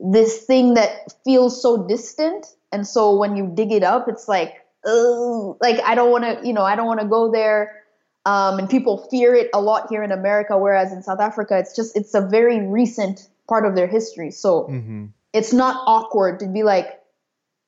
this 0.00 0.42
thing 0.42 0.74
that 0.74 1.14
feels 1.24 1.62
so 1.62 1.86
distant. 1.86 2.46
And 2.72 2.84
so 2.84 3.14
when 3.14 3.36
you 3.36 3.48
dig 3.54 3.70
it 3.70 3.84
up, 3.84 4.08
it's 4.08 4.26
like, 4.26 4.54
oh, 4.84 5.56
like 5.60 5.80
I 5.84 5.94
don't 5.94 6.10
want 6.10 6.24
to, 6.24 6.44
you 6.44 6.52
know, 6.52 6.64
I 6.64 6.74
don't 6.74 6.86
want 6.86 6.98
to 6.98 7.06
go 7.06 7.30
there. 7.30 7.81
Um, 8.24 8.58
and 8.58 8.70
people 8.70 9.08
fear 9.10 9.34
it 9.34 9.50
a 9.52 9.60
lot 9.60 9.88
here 9.88 10.02
in 10.02 10.12
America, 10.12 10.56
whereas 10.56 10.92
in 10.92 11.02
South 11.02 11.20
Africa, 11.20 11.58
it's 11.58 11.74
just 11.74 11.96
it's 11.96 12.14
a 12.14 12.20
very 12.20 12.64
recent 12.66 13.28
part 13.48 13.66
of 13.66 13.74
their 13.74 13.88
history. 13.88 14.30
So 14.30 14.68
mm-hmm. 14.70 15.06
it's 15.32 15.52
not 15.52 15.82
awkward 15.86 16.38
to 16.40 16.46
be 16.46 16.62
like, 16.62 17.00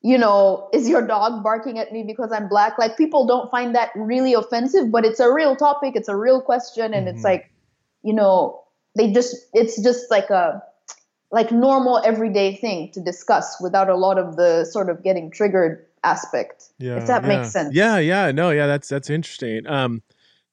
you 0.01 0.17
know, 0.17 0.69
is 0.71 0.87
your 0.87 1.05
dog 1.05 1.43
barking 1.43 1.77
at 1.77 1.91
me 1.91 2.03
because 2.03 2.31
I'm 2.31 2.47
black? 2.47 2.77
Like 2.77 2.95
people 2.95 3.25
don't 3.25 3.51
find 3.51 3.75
that 3.75 3.89
really 3.95 4.33
offensive, 4.33 4.91
but 4.91 5.03
it's 5.03 5.19
a 5.19 5.31
real 5.31 5.55
topic, 5.55 5.95
it's 5.95 6.07
a 6.07 6.15
real 6.15 6.41
question, 6.41 6.93
and 6.93 7.07
Mhm. 7.07 7.15
it's 7.15 7.23
like, 7.23 7.51
you 8.03 8.13
know, 8.13 8.61
they 8.95 9.11
just 9.11 9.35
it's 9.53 9.81
just 9.81 10.09
like 10.09 10.29
a 10.29 10.63
like 11.31 11.51
normal 11.51 12.01
everyday 12.05 12.55
thing 12.55 12.91
to 12.91 13.01
discuss 13.01 13.57
without 13.59 13.89
a 13.89 13.95
lot 13.95 14.17
of 14.17 14.37
the 14.37 14.63
sort 14.63 14.89
of 14.89 15.03
getting 15.03 15.29
triggered 15.31 15.85
aspect. 16.03 16.69
Yeah, 16.77 16.95
if 16.95 17.07
that 17.07 17.23
yeah. 17.23 17.27
makes 17.27 17.51
sense. 17.51 17.75
Yeah, 17.75 17.97
yeah, 17.97 18.31
no, 18.31 18.51
yeah, 18.51 18.67
that's 18.67 18.87
that's 18.87 19.09
interesting. 19.09 19.67
Um, 19.67 20.01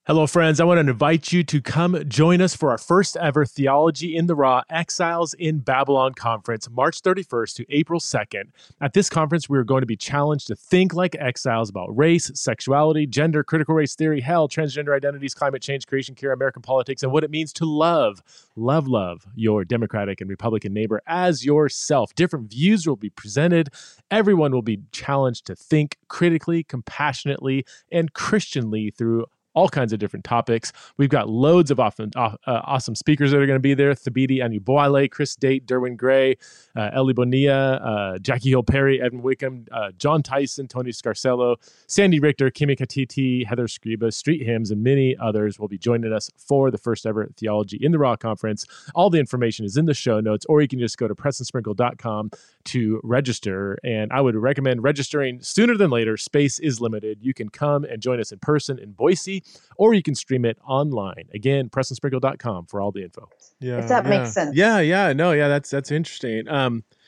hello, 0.04 0.26
friends. 0.26 0.58
I 0.58 0.64
want 0.64 0.78
to 0.78 0.90
invite 0.90 1.30
you 1.30 1.44
to 1.44 1.60
come 1.60 2.02
join 2.08 2.40
us 2.40 2.56
for 2.56 2.72
our 2.72 2.78
first 2.78 3.16
ever 3.18 3.46
Theology 3.46 4.16
in 4.16 4.26
the 4.26 4.34
Raw 4.34 4.62
Exiles 4.68 5.32
in 5.34 5.60
Babylon 5.60 6.14
conference, 6.14 6.68
March 6.68 7.00
31st 7.02 7.54
to 7.54 7.66
April 7.68 8.00
2nd. 8.00 8.50
At 8.80 8.94
this 8.94 9.08
conference, 9.08 9.48
we 9.48 9.58
are 9.58 9.64
going 9.64 9.82
to 9.82 9.86
be 9.86 9.96
challenged 9.96 10.48
to 10.48 10.56
think 10.56 10.92
like 10.92 11.14
exiles 11.20 11.70
about 11.70 11.96
race, 11.96 12.32
sexuality, 12.34 13.06
gender, 13.06 13.44
critical 13.44 13.76
race 13.76 13.94
theory, 13.94 14.20
hell, 14.20 14.48
transgender 14.48 14.94
identities, 14.96 15.34
climate 15.34 15.62
change, 15.62 15.86
creation 15.86 16.16
care, 16.16 16.32
American 16.32 16.62
politics, 16.62 17.04
and 17.04 17.12
what 17.12 17.22
it 17.22 17.30
means 17.30 17.52
to 17.52 17.64
love, 17.64 18.22
love, 18.56 18.88
love 18.88 19.24
your 19.36 19.64
Democratic 19.64 20.20
and 20.20 20.28
Republican 20.28 20.72
neighbor 20.72 21.00
as 21.06 21.44
yourself. 21.44 22.12
Different 22.16 22.50
views 22.50 22.88
will 22.88 22.96
be 22.96 23.10
presented. 23.10 23.68
Everyone 24.10 24.50
will 24.50 24.62
be 24.62 24.80
challenged 24.90 25.46
to 25.46 25.54
think 25.54 25.96
critically, 26.08 26.64
compassionately, 26.64 27.64
and 27.92 28.12
Christianly 28.12 28.90
through 28.90 29.26
all 29.54 29.68
kinds 29.68 29.92
of 29.92 29.98
different 29.98 30.24
topics. 30.24 30.72
We've 30.96 31.08
got 31.08 31.28
loads 31.28 31.70
of 31.70 31.80
uh, 31.80 31.90
uh, 32.16 32.36
awesome 32.46 32.94
speakers 32.94 33.30
that 33.30 33.38
are 33.38 33.46
going 33.46 33.56
to 33.56 33.60
be 33.60 33.74
there. 33.74 33.94
Thabiti 33.94 34.38
Anyabwile, 34.38 35.10
Chris 35.10 35.36
Date, 35.36 35.66
Derwin 35.66 35.96
Gray, 35.96 36.36
uh, 36.76 36.90
Ellie 36.92 37.12
Bonilla, 37.12 37.74
uh, 37.76 38.18
Jackie 38.18 38.50
Hill 38.50 38.62
Perry, 38.62 39.00
Evan 39.00 39.22
Wickham, 39.22 39.66
uh, 39.72 39.92
John 39.98 40.22
Tyson, 40.22 40.68
Tony 40.68 40.90
Scarcello, 40.90 41.56
Sandy 41.86 42.20
Richter, 42.20 42.50
Kimi 42.50 42.76
Katiti, 42.76 43.46
Heather 43.46 43.66
Scriba, 43.66 44.12
Street 44.12 44.42
Hymns, 44.42 44.70
and 44.70 44.82
many 44.82 45.16
others 45.18 45.58
will 45.58 45.68
be 45.68 45.78
joining 45.78 46.12
us 46.12 46.30
for 46.36 46.70
the 46.70 46.78
first 46.78 47.06
ever 47.06 47.28
Theology 47.36 47.78
in 47.80 47.92
the 47.92 47.98
Raw 47.98 48.16
conference. 48.16 48.66
All 48.94 49.10
the 49.10 49.18
information 49.18 49.64
is 49.64 49.76
in 49.76 49.86
the 49.86 49.94
show 49.94 50.20
notes, 50.20 50.46
or 50.48 50.62
you 50.62 50.68
can 50.68 50.78
just 50.78 50.96
go 50.96 51.08
to 51.08 51.14
prestonsprinkle.com 51.14 52.30
to 52.66 53.00
register. 53.02 53.78
And 53.84 54.12
I 54.12 54.20
would 54.20 54.36
recommend 54.36 54.82
registering 54.82 55.40
sooner 55.42 55.76
than 55.76 55.90
later. 55.90 56.16
Space 56.16 56.58
is 56.58 56.80
limited. 56.80 57.18
You 57.20 57.34
can 57.34 57.48
come 57.48 57.84
and 57.84 58.00
join 58.00 58.20
us 58.20 58.32
in 58.32 58.38
person 58.38 58.78
in 58.78 58.92
Boise, 58.92 59.42
or 59.76 59.94
you 59.94 60.02
can 60.02 60.14
stream 60.14 60.44
it 60.44 60.58
online. 60.66 61.28
Again, 61.34 61.68
prestonsprinkle.com 61.68 62.66
for 62.66 62.80
all 62.80 62.92
the 62.92 63.02
info. 63.02 63.28
Yeah, 63.60 63.78
If 63.78 63.88
that 63.88 64.04
yeah. 64.04 64.10
makes 64.10 64.32
sense. 64.32 64.56
Yeah, 64.56 64.80
yeah, 64.80 65.12
no, 65.12 65.32
yeah, 65.32 65.48
that's 65.48 65.70
that's 65.70 65.90
interesting. 65.90 66.48
Um, 66.48 66.84
h- 66.88 66.98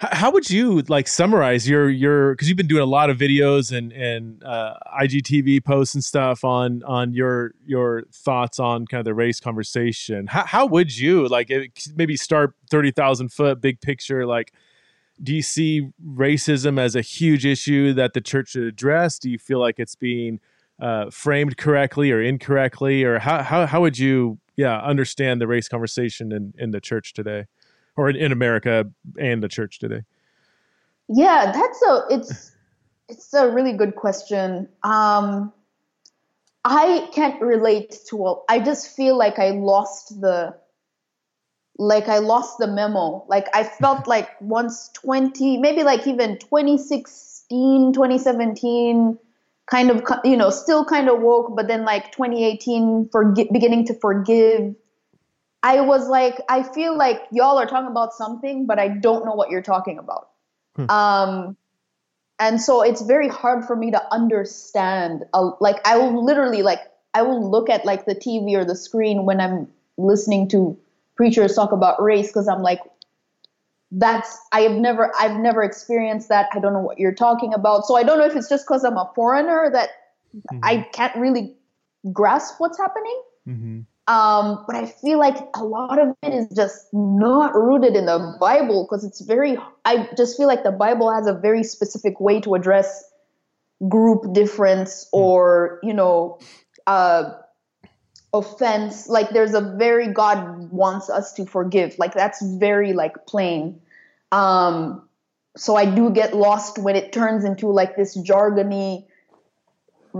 how 0.00 0.30
would 0.30 0.48
you 0.48 0.82
like 0.82 1.08
summarize 1.08 1.68
your 1.68 1.90
your 1.90 2.32
because 2.34 2.48
you've 2.48 2.56
been 2.56 2.68
doing 2.68 2.82
a 2.82 2.86
lot 2.86 3.10
of 3.10 3.18
videos 3.18 3.76
and 3.76 3.92
and 3.92 4.44
uh, 4.44 4.74
IGTV 5.00 5.64
posts 5.64 5.94
and 5.94 6.04
stuff 6.04 6.44
on 6.44 6.82
on 6.84 7.12
your 7.12 7.52
your 7.66 8.04
thoughts 8.12 8.60
on 8.60 8.86
kind 8.86 9.00
of 9.00 9.04
the 9.04 9.14
race 9.14 9.40
conversation. 9.40 10.28
How 10.28 10.44
how 10.44 10.66
would 10.66 10.96
you 10.96 11.26
like 11.26 11.50
maybe 11.96 12.16
start 12.16 12.54
thirty 12.70 12.92
thousand 12.92 13.32
foot 13.32 13.60
big 13.60 13.80
picture 13.80 14.26
like. 14.26 14.52
Do 15.20 15.34
you 15.34 15.42
see 15.42 15.90
racism 16.14 16.78
as 16.78 16.94
a 16.94 17.00
huge 17.00 17.44
issue 17.44 17.92
that 17.94 18.12
the 18.12 18.20
church 18.20 18.50
should 18.50 18.62
address? 18.62 19.18
Do 19.18 19.28
you 19.28 19.36
feel 19.36 19.58
like 19.58 19.80
it's 19.80 19.96
being 19.96 20.38
uh, 20.80 21.10
framed 21.10 21.56
correctly 21.56 22.12
or 22.12 22.22
incorrectly, 22.22 23.02
or 23.02 23.18
how 23.18 23.42
how 23.42 23.66
how 23.66 23.80
would 23.80 23.98
you 23.98 24.38
yeah 24.56 24.78
understand 24.78 25.40
the 25.40 25.48
race 25.48 25.68
conversation 25.68 26.30
in 26.30 26.54
in 26.56 26.70
the 26.70 26.80
church 26.80 27.14
today, 27.14 27.46
or 27.98 28.08
in, 28.08 28.16
in 28.16 28.32
America 28.32 28.90
and 29.18 29.42
the 29.42 29.48
church 29.48 29.78
today? 29.78 30.02
Yeah, 31.08 31.52
that's 31.52 31.82
a 31.82 32.02
it's 32.10 32.52
it's 33.08 33.34
a 33.34 33.50
really 33.50 33.72
good 33.72 33.96
question. 33.96 34.68
Um, 34.82 35.52
I 36.64 37.08
can't 37.12 37.40
relate 37.40 37.96
to 38.08 38.16
all. 38.18 38.44
I 38.48 38.60
just 38.60 38.94
feel 38.94 39.16
like 39.16 39.38
I 39.38 39.50
lost 39.50 40.20
the 40.20 40.54
like 41.76 42.08
I 42.08 42.18
lost 42.18 42.58
the 42.58 42.66
memo. 42.66 43.24
Like 43.28 43.48
I 43.54 43.64
felt 43.64 44.06
like 44.14 44.28
once 44.40 44.90
20, 44.94 45.58
maybe 45.58 45.82
like 45.82 46.06
even 46.06 46.38
2016, 46.38 47.92
2017, 47.92 49.18
kind 49.70 49.90
of 49.90 50.02
you 50.24 50.36
know 50.36 50.50
still 50.50 50.84
kind 50.84 51.10
of 51.10 51.20
woke 51.20 51.54
but 51.54 51.68
then 51.68 51.84
like 51.84 52.10
2018 52.12 53.08
for 53.12 53.34
beginning 53.52 53.84
to 53.84 53.92
forgive 53.92 54.74
i 55.62 55.80
was 55.80 56.08
like 56.08 56.40
i 56.48 56.62
feel 56.62 56.96
like 56.96 57.22
y'all 57.30 57.58
are 57.58 57.66
talking 57.66 57.90
about 57.90 58.12
something 58.12 58.66
but 58.66 58.78
i 58.78 58.88
don't 58.88 59.24
know 59.24 59.34
what 59.34 59.50
you're 59.50 59.62
talking 59.62 59.98
about 59.98 60.30
hmm. 60.76 60.88
um 60.90 61.56
and 62.38 62.60
so 62.60 62.82
it's 62.82 63.02
very 63.02 63.28
hard 63.28 63.64
for 63.64 63.74
me 63.74 63.90
to 63.90 64.02
understand 64.12 65.24
uh, 65.34 65.50
like 65.60 65.76
i 65.86 65.96
will 65.96 66.24
literally 66.24 66.62
like 66.62 66.80
i 67.14 67.22
will 67.22 67.50
look 67.50 67.68
at 67.68 67.84
like 67.84 68.06
the 68.06 68.14
tv 68.14 68.54
or 68.54 68.64
the 68.64 68.76
screen 68.76 69.24
when 69.24 69.40
i'm 69.40 69.68
listening 69.96 70.48
to 70.48 70.78
preachers 71.16 71.54
talk 71.54 71.72
about 71.72 72.00
race 72.00 72.28
because 72.28 72.48
i'm 72.48 72.62
like 72.62 72.80
that's 73.90 74.38
i 74.52 74.60
have 74.60 74.72
never 74.72 75.12
i've 75.18 75.38
never 75.38 75.62
experienced 75.62 76.28
that 76.28 76.48
i 76.54 76.60
don't 76.60 76.72
know 76.72 76.80
what 76.80 76.98
you're 76.98 77.14
talking 77.14 77.54
about 77.54 77.86
so 77.86 77.96
i 77.96 78.02
don't 78.02 78.18
know 78.18 78.26
if 78.26 78.36
it's 78.36 78.48
just 78.48 78.66
because 78.66 78.84
i'm 78.84 78.98
a 78.98 79.10
foreigner 79.14 79.70
that 79.72 79.88
mm-hmm. 80.36 80.58
i 80.62 80.86
can't 80.92 81.14
really 81.16 81.54
grasp 82.12 82.56
what's 82.58 82.76
happening 82.76 83.22
mm-hmm. 83.48 83.80
Um, 84.08 84.64
but 84.66 84.74
i 84.74 84.86
feel 84.86 85.18
like 85.18 85.36
a 85.54 85.64
lot 85.64 85.98
of 86.00 86.16
it 86.22 86.34
is 86.34 86.48
just 86.56 86.88
not 86.92 87.54
rooted 87.54 87.94
in 87.94 88.06
the 88.06 88.36
bible 88.40 88.84
because 88.84 89.04
it's 89.04 89.20
very 89.20 89.56
i 89.84 90.08
just 90.16 90.36
feel 90.36 90.48
like 90.48 90.64
the 90.64 90.72
bible 90.72 91.12
has 91.12 91.26
a 91.26 91.34
very 91.34 91.62
specific 91.62 92.18
way 92.18 92.40
to 92.40 92.54
address 92.54 93.04
group 93.88 94.32
difference 94.32 95.04
mm. 95.04 95.18
or 95.18 95.78
you 95.82 95.94
know 95.94 96.38
uh, 96.88 97.34
offense. 98.32 99.08
Like 99.08 99.30
there's 99.30 99.54
a 99.54 99.60
very 99.60 100.08
god 100.08 100.70
wants 100.70 101.10
us 101.10 101.32
to 101.34 101.46
forgive. 101.46 101.98
Like 101.98 102.14
that's 102.14 102.42
very 102.42 102.92
like 102.92 103.26
plain. 103.26 103.80
Um 104.32 105.02
so 105.56 105.74
i 105.74 105.84
do 105.84 106.10
get 106.10 106.36
lost 106.36 106.78
when 106.78 106.94
it 106.94 107.12
turns 107.12 107.44
into 107.44 107.68
like 107.68 107.96
this 107.96 108.16
jargony 108.18 109.07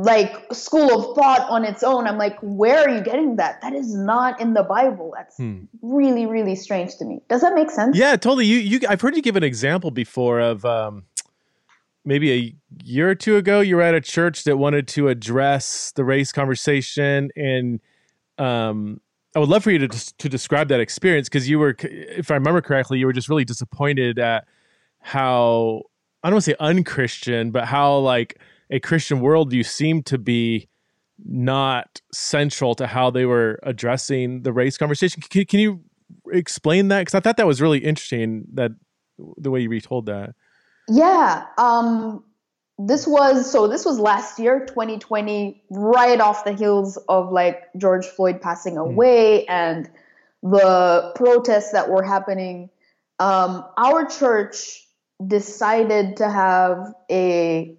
like 0.04 0.52
school 0.52 0.90
of 0.92 1.14
thought 1.16 1.48
on 1.48 1.64
its 1.64 1.82
own. 1.82 2.06
I'm 2.06 2.18
like 2.18 2.38
where 2.40 2.80
are 2.80 2.88
you 2.88 3.02
getting 3.02 3.36
that? 3.36 3.60
That 3.62 3.72
is 3.72 3.94
not 3.94 4.40
in 4.40 4.54
the 4.54 4.62
bible. 4.62 5.12
That's 5.16 5.36
hmm. 5.36 5.64
really 5.82 6.26
really 6.26 6.54
strange 6.54 6.96
to 6.96 7.04
me. 7.04 7.20
Does 7.28 7.40
that 7.40 7.54
make 7.54 7.70
sense? 7.70 7.96
Yeah 7.96 8.16
totally. 8.16 8.46
You 8.46 8.58
you 8.58 8.80
i've 8.88 9.00
heard 9.00 9.16
you 9.16 9.22
give 9.22 9.36
an 9.36 9.44
example 9.44 9.90
before 9.90 10.40
of 10.40 10.64
um 10.64 11.04
maybe 12.04 12.32
a 12.32 12.54
year 12.84 13.10
or 13.10 13.14
two 13.14 13.36
ago 13.36 13.60
you 13.60 13.76
were 13.76 13.82
at 13.82 13.94
a 13.94 14.00
church 14.00 14.44
that 14.44 14.56
wanted 14.56 14.88
to 14.88 15.08
address 15.08 15.92
the 15.94 16.04
race 16.04 16.32
conversation 16.32 17.30
and 17.36 17.80
um, 18.38 19.00
I 19.34 19.40
would 19.40 19.48
love 19.48 19.62
for 19.62 19.70
you 19.70 19.86
to 19.86 20.16
to 20.16 20.28
describe 20.28 20.68
that 20.68 20.80
experience 20.80 21.28
because 21.28 21.48
you 21.48 21.58
were, 21.58 21.76
if 21.80 22.30
I 22.30 22.34
remember 22.34 22.60
correctly, 22.60 22.98
you 22.98 23.06
were 23.06 23.12
just 23.12 23.28
really 23.28 23.44
disappointed 23.44 24.18
at 24.18 24.46
how 25.00 25.82
I 26.22 26.28
don't 26.28 26.36
want 26.36 26.44
to 26.44 26.50
say 26.52 26.56
unchristian, 26.58 27.50
but 27.50 27.66
how 27.66 27.98
like 27.98 28.40
a 28.70 28.80
Christian 28.80 29.20
worldview 29.20 29.64
seemed 29.64 30.06
to 30.06 30.18
be 30.18 30.68
not 31.24 32.00
central 32.12 32.74
to 32.76 32.86
how 32.86 33.10
they 33.10 33.26
were 33.26 33.58
addressing 33.62 34.42
the 34.42 34.52
race 34.52 34.78
conversation. 34.78 35.22
Can, 35.22 35.44
can 35.46 35.60
you 35.60 35.80
explain 36.30 36.88
that? 36.88 37.00
Because 37.00 37.14
I 37.14 37.20
thought 37.20 37.36
that 37.38 37.46
was 37.46 37.60
really 37.60 37.78
interesting 37.78 38.44
that 38.54 38.72
the 39.36 39.50
way 39.50 39.60
you 39.60 39.68
retold 39.68 40.06
that. 40.06 40.34
Yeah. 40.88 41.46
Um, 41.58 42.24
this 42.78 43.06
was 43.06 43.50
so 43.50 43.66
this 43.66 43.84
was 43.84 43.98
last 43.98 44.38
year 44.38 44.64
2020 44.64 45.64
right 45.70 46.20
off 46.20 46.44
the 46.44 46.52
heels 46.52 46.96
of 47.08 47.32
like 47.32 47.64
george 47.76 48.06
floyd 48.06 48.40
passing 48.40 48.74
hmm. 48.74 48.80
away 48.80 49.40
mm. 49.40 49.52
and 49.52 49.90
the 50.44 51.10
protests 51.16 51.72
that 51.72 51.90
were 51.90 52.04
happening 52.04 52.70
um, 53.18 53.64
our 53.76 54.06
church 54.06 54.86
decided 55.26 56.18
to 56.18 56.30
have 56.30 56.94
a 57.10 57.76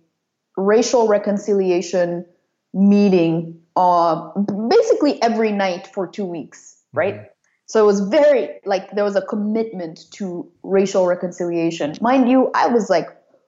racial 0.59 1.07
reconciliation 1.07 2.25
meeting 2.73 3.59
uh, 3.75 4.31
basically 4.67 5.21
every 5.21 5.51
night 5.51 5.87
for 5.87 6.05
two 6.05 6.25
weeks 6.25 6.81
right 6.93 7.15
mm. 7.15 7.25
so 7.65 7.81
it 7.81 7.85
was 7.85 8.01
very 8.01 8.59
like 8.65 8.91
there 8.91 9.03
was 9.03 9.15
a 9.15 9.21
commitment 9.21 10.11
to 10.11 10.49
racial 10.63 11.05
reconciliation 11.07 11.93
mind 12.01 12.29
you 12.29 12.51
i 12.53 12.67
was 12.67 12.89
like 12.89 13.07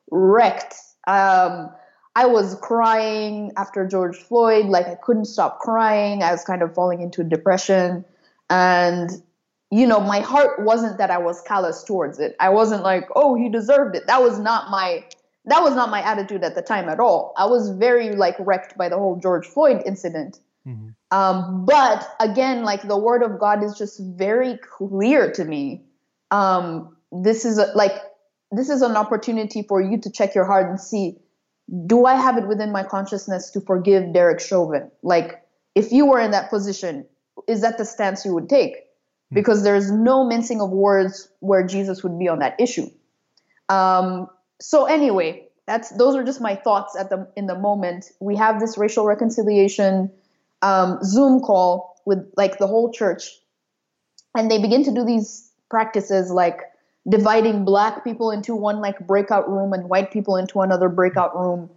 wrecked 0.10 0.76
um, 1.08 1.72
I 2.16 2.26
was 2.26 2.56
crying 2.62 3.52
after 3.56 3.88
George 3.88 4.18
Floyd, 4.18 4.66
like 4.66 4.88
I 4.88 4.96
couldn't 4.96 5.26
stop 5.26 5.60
crying. 5.60 6.24
I 6.24 6.32
was 6.32 6.44
kind 6.44 6.62
of 6.62 6.74
falling 6.74 7.02
into 7.02 7.24
depression. 7.24 8.04
And, 8.50 9.10
you 9.70 9.88
know, 9.88 10.02
my 10.02 10.20
heart 10.20 10.64
wasn't 10.64 10.98
that 10.98 11.10
I 11.10 11.18
was 11.18 11.42
callous 11.42 11.84
towards 11.84 12.20
it. 12.20 12.36
I 12.40 12.50
wasn't 12.50 12.84
like, 12.84 13.08
oh, 13.16 13.36
he 13.36 13.48
deserved 13.48 13.96
it. 13.96 14.08
That 14.08 14.22
was 14.22 14.40
not 14.40 14.70
my 14.70 15.06
that 15.46 15.62
was 15.62 15.76
not 15.76 15.90
my 15.90 16.02
attitude 16.02 16.44
at 16.44 16.56
the 16.56 16.62
time 16.62 16.90
at 16.90 17.00
all. 17.00 17.34
I 17.38 17.46
was 17.46 17.70
very 17.72 18.14
like 18.14 18.36
wrecked 18.40 18.78
by 18.78 18.90
the 18.90 18.98
whole 18.98 19.18
George 19.18 19.48
Floyd 19.48 19.82
incident. 19.86 20.40
Mm-hmm. 20.68 20.90
Um, 21.18 21.66
but 21.66 22.08
again, 22.20 22.64
like 22.64 22.88
the 22.88 22.98
word 22.98 23.24
of 23.24 23.40
God 23.40 23.64
is 23.64 23.78
just 23.78 24.00
very 24.00 24.58
clear 24.58 25.32
to 25.32 25.44
me. 25.44 25.84
Um, 26.30 26.96
this 27.12 27.46
is 27.46 27.58
a, 27.58 27.72
like 27.76 27.94
this 28.52 28.70
is 28.70 28.82
an 28.82 28.96
opportunity 28.96 29.64
for 29.64 29.82
you 29.82 30.00
to 30.02 30.12
check 30.12 30.36
your 30.36 30.46
heart 30.46 30.70
and 30.70 30.80
see 30.80 31.18
do 31.88 32.06
I 32.06 32.16
have 32.16 32.38
it 32.38 32.48
within 32.48 32.72
my 32.72 32.84
consciousness 32.84 33.50
to 33.52 33.62
forgive 33.62 34.14
Derek 34.14 34.40
Chauvin? 34.40 34.92
Like, 35.04 35.42
if 35.76 35.92
you 35.92 36.06
were 36.06 36.20
in 36.20 36.32
that 36.32 36.50
position, 36.50 37.06
is 37.48 37.62
that 37.62 37.78
the 37.78 37.86
stance 37.86 38.26
you 38.26 38.34
would 38.34 38.50
take? 38.50 38.76
Hmm. 39.30 39.36
Because 39.36 39.64
there's 39.64 39.90
no 39.92 40.26
mincing 40.26 40.60
of 40.60 40.70
words 40.70 41.30
where 41.40 41.66
Jesus 41.66 42.04
would 42.04 42.18
be 42.20 42.28
on 42.28 42.40
that 42.40 42.60
issue. 42.60 42.88
Um, 43.70 44.28
so 44.62 44.86
anyway, 44.86 45.48
that's 45.68 45.90
those 45.92 46.16
are 46.16 46.24
just 46.24 46.40
my 46.42 46.56
thoughts 46.56 46.96
at 46.98 47.10
the 47.10 47.28
in 47.36 47.48
the 47.48 47.58
moment. 47.58 48.12
We 48.20 48.36
have 48.38 48.60
this 48.60 48.78
racial 48.78 49.06
reconciliation 49.06 50.12
um, 50.62 51.00
Zoom 51.04 51.40
call 51.42 52.00
with 52.06 52.32
like 52.38 52.60
the 52.60 52.68
whole 52.68 52.92
church, 52.92 53.30
and 54.36 54.50
they 54.50 54.62
begin 54.62 54.84
to 54.86 54.92
do 54.94 55.04
these 55.04 55.52
practices 55.70 56.32
like 56.32 56.62
dividing 57.10 57.66
black 57.66 58.04
people 58.04 58.30
into 58.32 58.56
one 58.56 58.80
like 58.82 59.00
breakout 59.08 59.50
room 59.50 59.74
and 59.74 59.90
white 59.90 60.12
people 60.12 60.36
into 60.36 60.62
another 60.62 60.90
breakout 60.90 61.36
room. 61.36 61.70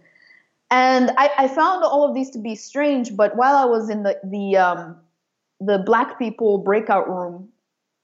And 0.69 1.11
I, 1.17 1.31
I 1.37 1.47
found 1.47 1.83
all 1.83 2.07
of 2.07 2.13
these 2.13 2.29
to 2.31 2.39
be 2.39 2.55
strange, 2.55 3.15
but 3.15 3.35
while 3.35 3.55
I 3.55 3.65
was 3.65 3.89
in 3.89 4.03
the 4.03 4.19
the 4.23 4.57
um, 4.57 4.97
the 5.59 5.79
black 5.79 6.19
people 6.19 6.59
breakout 6.59 7.09
room, 7.09 7.49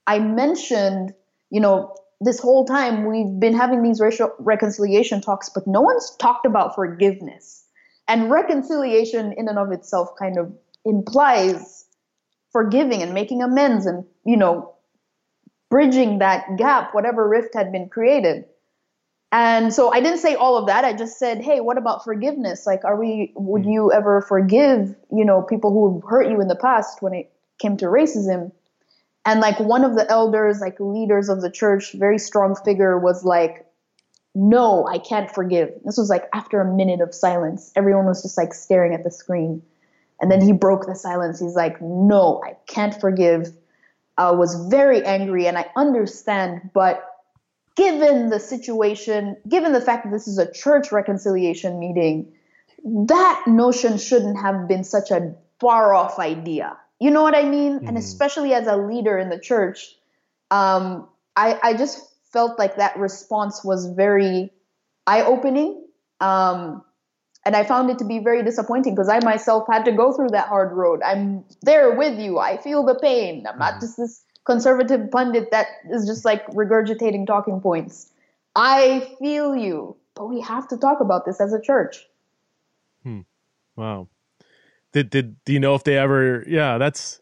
I 0.08 0.20
mentioned, 0.20 1.13
you 1.50 1.60
know, 1.60 1.96
this 2.21 2.39
whole 2.39 2.65
time 2.65 3.05
we've 3.05 3.39
been 3.39 3.55
having 3.55 3.81
these 3.81 3.99
racial 3.99 4.31
reconciliation 4.38 5.21
talks, 5.21 5.49
but 5.49 5.65
no 5.65 5.81
one's 5.81 6.15
talked 6.17 6.45
about 6.45 6.75
forgiveness. 6.75 7.65
And 8.07 8.29
reconciliation 8.29 9.34
in 9.34 9.49
and 9.49 9.57
of 9.57 9.71
itself 9.71 10.10
kind 10.17 10.38
of 10.38 10.53
implies 10.86 11.86
forgiving 12.51 13.01
and 13.01 13.13
making 13.13 13.41
amends 13.41 13.88
and, 13.88 14.05
you 14.23 14.38
know, 14.38 14.75
bridging 15.69 16.19
that 16.19 16.57
gap, 16.57 16.93
whatever 16.93 17.27
rift 17.27 17.55
had 17.55 17.71
been 17.71 17.89
created. 17.89 18.45
And 19.31 19.73
so 19.73 19.91
I 19.91 20.01
didn't 20.01 20.19
say 20.19 20.36
all 20.36 20.57
of 20.57 20.67
that. 20.67 20.84
I 20.84 20.93
just 20.93 21.17
said, 21.17 21.41
hey, 21.41 21.62
what 21.62 21.77
about 21.77 22.03
forgiveness? 22.03 22.67
Like, 22.67 22.84
are 22.84 22.99
we, 22.99 23.31
would 23.36 23.63
hmm. 23.63 23.71
you 23.71 23.91
ever 23.91 24.21
forgive, 24.21 24.93
you 25.12 25.25
know, 25.25 25.41
people 25.41 25.71
who 25.71 26.05
hurt 26.07 26.29
you 26.29 26.39
in 26.41 26.49
the 26.49 26.55
past 26.55 27.01
when 27.01 27.13
it 27.13 27.31
came 27.60 27.77
to 27.77 27.86
racism? 27.86 28.51
And 29.25 29.39
like 29.39 29.60
one 29.60 29.84
of 29.84 29.95
the 29.95 30.10
elders, 30.10 30.62
like 30.62 30.79
leaders 30.79 31.29
of 31.29 31.41
the 31.41 31.51
church, 31.51 31.93
very 31.93 32.17
strong 32.17 32.55
figure, 32.55 32.97
was 32.97 33.23
like, 33.23 33.65
no, 34.34 34.88
I 34.88 34.97
can't 34.97 35.29
forgive. 35.29 35.73
This 35.86 35.97
was 35.97 36.10
like 36.10 36.27
after 36.34 36.62
a 36.62 36.73
minute 36.73 37.01
of 37.01 37.13
silence. 37.13 37.71
Everyone 37.75 38.05
was 38.05 38.23
just 38.23 38.38
like 38.38 38.53
staring 38.53 38.93
at 38.93 39.03
the 39.03 39.12
screen. 39.12 39.62
And 40.19 40.31
then 40.31 40.41
he 40.41 40.53
broke 40.53 40.86
the 40.86 40.95
silence. 40.95 41.39
He's 41.39 41.55
like, 41.55 41.81
no, 41.81 42.41
I 42.45 42.55
can't 42.67 42.99
forgive 42.99 43.51
i 44.17 44.31
was 44.31 44.67
very 44.67 45.03
angry, 45.03 45.47
and 45.47 45.57
I 45.57 45.65
understand, 45.75 46.69
but 46.73 47.03
given 47.75 48.29
the 48.29 48.39
situation, 48.39 49.38
given 49.47 49.71
the 49.71 49.81
fact 49.81 50.03
that 50.03 50.12
this 50.12 50.27
is 50.27 50.38
a 50.38 50.51
church 50.51 50.91
reconciliation 50.91 51.79
meeting, 51.79 52.31
that 52.84 53.43
notion 53.47 53.97
shouldn't 53.97 54.38
have 54.39 54.67
been 54.67 54.84
such 54.84 55.12
a 55.12 55.34
far 55.60 55.93
off 55.93 56.19
idea. 56.19 56.77
You 57.01 57.09
know 57.09 57.23
what 57.23 57.35
I 57.35 57.45
mean? 57.45 57.77
Mm-hmm. 57.79 57.87
And 57.87 57.97
especially 57.97 58.53
as 58.53 58.67
a 58.67 58.77
leader 58.77 59.17
in 59.17 59.29
the 59.29 59.39
church, 59.39 59.95
um, 60.51 61.09
I, 61.35 61.59
I 61.63 61.73
just 61.73 61.99
felt 62.31 62.59
like 62.59 62.75
that 62.75 62.95
response 62.95 63.63
was 63.63 63.87
very 63.87 64.51
eye 65.07 65.23
opening. 65.23 65.83
Um, 66.19 66.83
and 67.43 67.55
I 67.55 67.63
found 67.63 67.89
it 67.89 67.97
to 67.97 68.05
be 68.05 68.19
very 68.19 68.43
disappointing 68.43 68.93
because 68.93 69.09
I 69.09 69.19
myself 69.21 69.65
had 69.67 69.83
to 69.85 69.91
go 69.91 70.13
through 70.13 70.29
that 70.29 70.47
hard 70.47 70.73
road. 70.73 71.01
I'm 71.03 71.43
there 71.63 71.95
with 71.95 72.19
you. 72.19 72.37
I 72.37 72.57
feel 72.57 72.85
the 72.85 72.93
pain. 72.93 73.47
I'm 73.47 73.57
not 73.57 73.71
mm-hmm. 73.71 73.79
just 73.81 73.97
this 73.97 74.23
conservative 74.43 75.09
pundit 75.09 75.49
that 75.49 75.67
is 75.89 76.05
just 76.05 76.23
like 76.23 76.45
regurgitating 76.49 77.25
talking 77.25 77.61
points. 77.61 78.11
I 78.55 79.11
feel 79.17 79.55
you, 79.55 79.95
but 80.13 80.27
we 80.27 80.39
have 80.41 80.67
to 80.67 80.77
talk 80.77 80.99
about 80.99 81.25
this 81.25 81.41
as 81.41 81.51
a 81.51 81.59
church. 81.59 82.05
Hmm. 83.01 83.21
Wow. 83.75 84.07
Did 84.93 85.10
did 85.10 85.43
do 85.45 85.54
you 85.54 85.60
know 85.60 85.75
if 85.75 85.84
they 85.84 85.97
ever? 85.97 86.43
Yeah, 86.47 86.77
that's. 86.77 87.21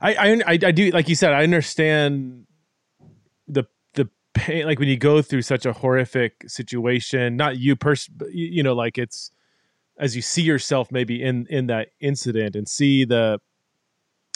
I 0.00 0.14
I 0.14 0.42
I, 0.46 0.56
do 0.56 0.90
like 0.90 1.08
you 1.08 1.14
said. 1.14 1.32
I 1.32 1.42
understand 1.42 2.46
the 3.46 3.66
pain 4.34 4.66
like 4.66 4.78
when 4.78 4.88
you 4.88 4.96
go 4.96 5.22
through 5.22 5.42
such 5.42 5.64
a 5.64 5.72
horrific 5.72 6.44
situation 6.48 7.36
not 7.36 7.56
you 7.56 7.74
person 7.74 8.14
you 8.30 8.62
know 8.62 8.74
like 8.74 8.98
it's 8.98 9.30
as 9.98 10.14
you 10.14 10.20
see 10.22 10.42
yourself 10.42 10.90
maybe 10.90 11.22
in 11.22 11.46
in 11.48 11.68
that 11.68 11.88
incident 12.00 12.56
and 12.56 12.68
see 12.68 13.04
the 13.04 13.40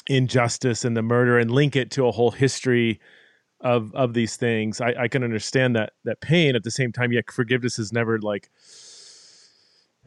injustice 0.07 0.85
and 0.85 0.97
the 0.97 1.03
murder 1.03 1.37
and 1.39 1.51
link 1.51 1.77
it 1.77 1.91
to 1.91 2.07
a 2.07 2.13
whole 2.13 2.31
history 2.31 3.01
of 3.61 3.93
of 3.95 4.15
these 4.15 4.37
things 4.37 4.81
i, 4.81 4.95
I 4.97 5.09
can 5.09 5.25
understand 5.25 5.75
that 5.75 5.93
that 6.05 6.21
pain 6.21 6.55
at 6.55 6.63
the 6.63 6.71
same 6.71 6.93
time 6.93 7.13
yet 7.13 7.31
forgiveness 7.31 7.79
is 7.79 7.93
never 7.93 8.21
like 8.21 8.51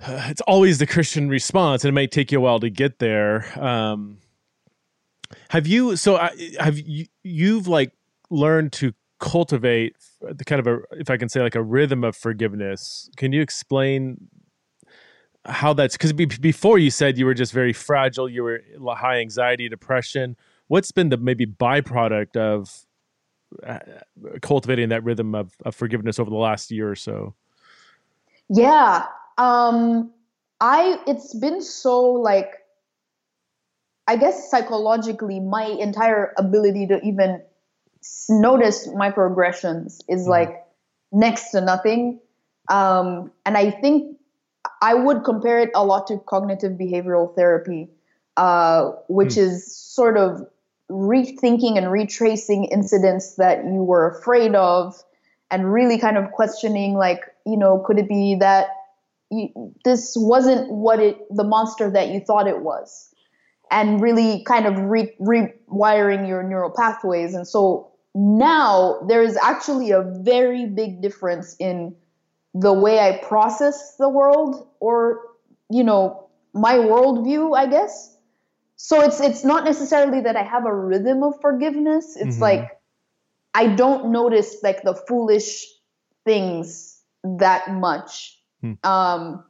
it's 0.08 0.42
always 0.42 0.78
the 0.80 0.88
christian 0.88 1.30
response 1.30 1.84
and 1.84 1.90
it 1.90 1.94
may 1.94 2.08
take 2.08 2.32
you 2.32 2.40
a 2.40 2.42
while 2.42 2.60
to 2.60 2.70
get 2.70 3.00
there. 3.00 3.48
Um 3.60 4.18
have 5.50 5.68
you 5.68 5.96
so 5.96 6.18
I, 6.18 6.32
have 6.60 6.78
you 6.78 7.06
you've 7.24 7.68
like 7.68 7.92
learned 8.30 8.74
to 8.74 8.94
cultivate 9.20 9.96
the 10.22 10.44
kind 10.44 10.60
of 10.60 10.68
a 10.68 10.80
if 10.94 11.10
i 11.10 11.18
can 11.18 11.30
say 11.30 11.42
like 11.42 11.56
a 11.56 11.62
rhythm 11.62 12.04
of 12.04 12.16
forgiveness. 12.16 13.10
Can 13.18 13.32
you 13.32 13.42
explain 13.42 14.28
how 15.46 15.74
that's 15.74 15.96
because 15.96 16.14
be, 16.14 16.26
before 16.26 16.78
you 16.78 16.92
said 16.92 17.18
you 17.18 17.26
were 17.26 17.34
just 17.34 17.54
very 17.54 17.74
fragile 17.74 18.30
you 18.30 18.44
were 18.44 18.62
high 18.96 19.20
anxiety 19.20 19.70
depression. 19.70 20.36
What's 20.68 20.92
been 20.92 21.10
the 21.10 21.18
maybe 21.18 21.46
byproduct 21.46 22.38
of 22.38 22.86
uh, 23.66 23.80
cultivating 24.42 24.90
that 24.90 25.04
rhythm 25.04 25.36
of, 25.36 25.54
of 25.66 25.76
forgiveness 25.76 26.18
over 26.20 26.30
the 26.30 26.38
last 26.38 26.72
year 26.72 26.90
or 26.90 26.96
so? 26.96 27.36
Yeah 28.50 29.06
um 29.41 30.12
i 30.60 30.99
it's 31.08 31.34
been 31.34 31.62
so 31.62 32.12
like 32.12 32.54
i 34.08 34.15
guess 34.15 34.49
psychologically 34.51 35.39
my 35.39 35.65
entire 35.65 36.34
ability 36.38 36.88
to 36.88 36.99
even 37.01 37.41
notice 38.30 38.88
my 38.95 39.10
progressions 39.10 40.01
is 40.08 40.21
mm-hmm. 40.21 40.32
like 40.32 40.65
next 41.12 41.51
to 41.51 41.62
nothing 41.62 42.19
um 42.69 43.32
and 43.45 43.58
i 43.58 43.71
think 43.71 44.17
I 44.82 44.93
would 44.93 45.23
compare 45.23 45.60
it 45.60 45.69
a 45.75 45.86
lot 45.86 46.08
to 46.08 46.17
cognitive 46.17 46.73
behavioral 46.73 47.34
therapy, 47.36 47.89
uh, 48.38 48.91
which 49.08 49.36
mm. 49.36 49.38
is 49.38 49.75
sort 49.75 50.17
of 50.17 50.45
rethinking 50.89 51.77
and 51.77 51.91
retracing 51.91 52.65
incidents 52.65 53.36
that 53.36 53.63
you 53.63 53.84
were 53.84 54.10
afraid 54.10 54.56
of 54.56 55.01
and 55.49 55.71
really 55.71 55.97
kind 55.97 56.17
of 56.17 56.32
questioning 56.32 56.95
like 56.95 57.21
you 57.45 57.56
know 57.56 57.82
could 57.86 57.97
it 57.97 58.10
be 58.10 58.36
that 58.36 58.67
you, 59.32 59.74
this 59.86 60.13
wasn't 60.15 60.70
what 60.72 61.00
it 61.00 61.17
the 61.30 61.44
monster 61.44 61.89
that 61.89 62.10
you 62.10 62.20
thought 62.20 62.48
it 62.48 62.62
was 62.62 63.13
and 63.72 64.02
really 64.02 64.44
kind 64.44 64.65
of 64.65 64.78
re, 64.78 65.13
rewiring 65.22 66.28
your 66.28 66.44
neural 66.44 66.74
pathways 66.76 67.34
and 67.34 67.48
so 67.48 67.91
now 68.13 69.00
there 69.08 69.24
is 69.24 69.38
actually 69.38 69.91
a 69.91 70.02
very 70.02 70.65
big 70.65 71.02
difference 71.02 71.56
in 71.60 71.96
the 72.54 72.74
way 72.74 73.00
I 73.00 73.17
process 73.24 73.96
the 73.98 74.10
world 74.10 74.67
or, 74.80 75.22
you 75.70 75.84
know, 75.84 76.30
my 76.54 76.76
worldview, 76.76 77.58
I 77.58 77.67
guess. 77.67 78.17
So 78.76 79.02
it's 79.02 79.22
it's 79.22 79.46
not 79.46 79.63
necessarily 79.63 80.22
that 80.22 80.36
I 80.36 80.44
have 80.44 80.65
a 80.65 80.74
rhythm 80.74 81.24
of 81.24 81.39
forgiveness. 81.39 82.17
It's 82.17 82.36
mm-hmm. 82.36 82.41
like 82.41 82.80
I 83.54 83.67
don't 83.67 84.12
notice 84.12 84.58
like 84.63 84.82
the 84.82 84.96
foolish 84.96 85.65
things 86.26 87.00
that 87.24 87.72
much. 87.72 88.40
Hmm. 88.62 88.74
Um 88.84 89.43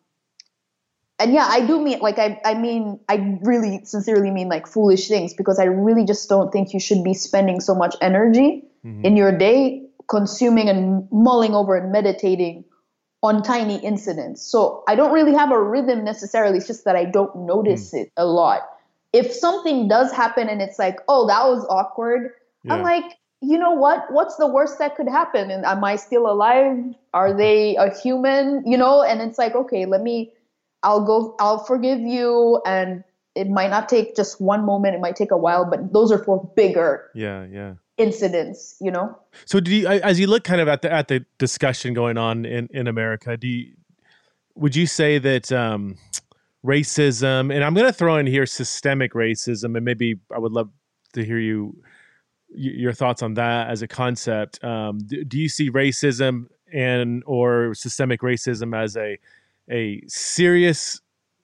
and 1.20 1.34
yeah, 1.34 1.46
I 1.48 1.66
do 1.66 1.80
mean 1.80 2.00
like 2.00 2.18
I 2.18 2.40
I 2.44 2.56
mean 2.56 3.00
I 3.08 3.38
really 3.44 3.86
sincerely 3.86 4.32
mean 4.32 4.50
like 4.50 4.68
foolish 4.68 5.08
things 5.08 5.34
because 5.34 5.60
I 5.60 5.66
really 5.66 6.06
just 6.06 6.28
don't 6.28 6.52
think 6.52 6.74
you 6.74 6.80
should 6.80 7.04
be 7.04 7.14
spending 7.14 7.60
so 7.60 7.76
much 7.76 7.96
energy 8.02 8.64
mm-hmm. 8.86 9.06
in 9.06 9.16
your 9.16 9.32
day 9.38 9.84
consuming 10.10 10.68
and 10.68 11.08
mulling 11.12 11.54
over 11.56 11.76
and 11.76 11.92
meditating 11.92 12.66
on 13.24 13.44
tiny 13.44 13.78
incidents. 13.78 14.42
So 14.42 14.84
I 14.88 14.96
don't 14.96 15.14
really 15.14 15.34
have 15.34 15.52
a 15.52 15.62
rhythm 15.62 16.04
necessarily. 16.04 16.58
It's 16.58 16.68
just 16.68 16.86
that 16.86 16.96
I 16.96 17.06
don't 17.06 17.46
notice 17.46 17.94
mm. 17.94 18.02
it 18.02 18.12
a 18.18 18.26
lot. 18.26 18.62
If 19.14 19.32
something 19.32 19.88
does 19.88 20.12
happen 20.12 20.50
and 20.50 20.62
it's 20.62 20.80
like, 20.80 20.98
oh, 21.08 21.28
that 21.28 21.46
was 21.46 21.66
awkward, 21.70 22.32
yeah. 22.64 22.74
I'm 22.74 22.82
like, 22.82 23.06
you 23.42 23.58
know 23.58 23.72
what? 23.72 24.12
What's 24.12 24.36
the 24.38 24.48
worst 24.48 24.80
that 24.80 24.96
could 24.96 25.10
happen? 25.10 25.50
And 25.52 25.66
am 25.66 25.84
I 25.84 25.96
still 25.96 26.30
alive? 26.30 26.78
Are 27.14 27.34
they 27.34 27.76
a 27.76 27.94
human? 27.94 28.64
You 28.66 28.78
know? 28.78 29.02
And 29.02 29.22
it's 29.22 29.38
like, 29.38 29.56
okay, 29.56 29.86
let 29.86 30.02
me, 30.02 30.32
I'll 30.84 31.04
go, 31.04 31.36
I'll 31.40 31.64
forgive 31.64 32.00
you. 32.00 32.62
And 32.66 33.04
it 33.36 33.50
might 33.50 33.70
not 33.70 33.90
take 33.90 34.16
just 34.16 34.40
one 34.40 34.66
moment. 34.66 34.96
It 34.96 35.02
might 35.02 35.16
take 35.16 35.32
a 35.32 35.38
while, 35.38 35.70
but 35.70 35.92
those 35.92 36.12
are 36.12 36.24
for 36.24 36.52
bigger. 36.56 37.10
Yeah, 37.16 37.46
yeah 37.52 37.74
incidents 37.98 38.76
you 38.82 38.90
know 38.90 39.16
so 39.46 39.60
do 39.60 39.76
you 39.76 39.88
as 39.88 40.20
you 40.20 40.26
look 40.26 40.44
kind 40.44 40.60
of 40.60 40.68
at 40.68 40.82
the 40.82 40.92
at 40.92 41.08
the 41.08 41.24
discussion 41.38 41.94
going 41.94 42.18
on 42.18 42.46
in 42.46 42.68
in 42.72 42.88
america 42.88 43.38
do 43.38 43.48
you 43.48 43.74
would 44.56 44.76
you 44.76 44.88
say 44.88 45.20
that 45.20 45.52
um 45.52 45.96
racism 46.66 47.54
and 47.54 47.64
i'm 47.64 47.76
going 47.76 47.86
to 47.86 47.94
throw 47.94 48.18
in 48.18 48.26
here 48.26 48.46
systemic 48.46 49.14
racism 49.14 49.76
and 49.76 49.86
maybe 49.86 50.16
i 50.34 50.40
would 50.40 50.52
love 50.52 50.70
to 51.14 51.24
hear 51.24 51.38
you 51.38 51.76
your 52.54 52.94
thoughts 52.94 53.22
on 53.22 53.34
that 53.36 53.70
as 53.70 53.82
a 53.82 53.88
concept 53.88 54.64
um 54.64 55.00
do, 55.00 55.24
do 55.24 55.38
you 55.38 55.50
see 55.50 55.72
racism 55.72 56.48
and 56.74 57.24
or 57.26 57.74
systemic 57.74 58.22
racism 58.22 58.76
as 58.76 58.98
a 58.98 59.18
a 59.70 60.02
serious 60.08 61.02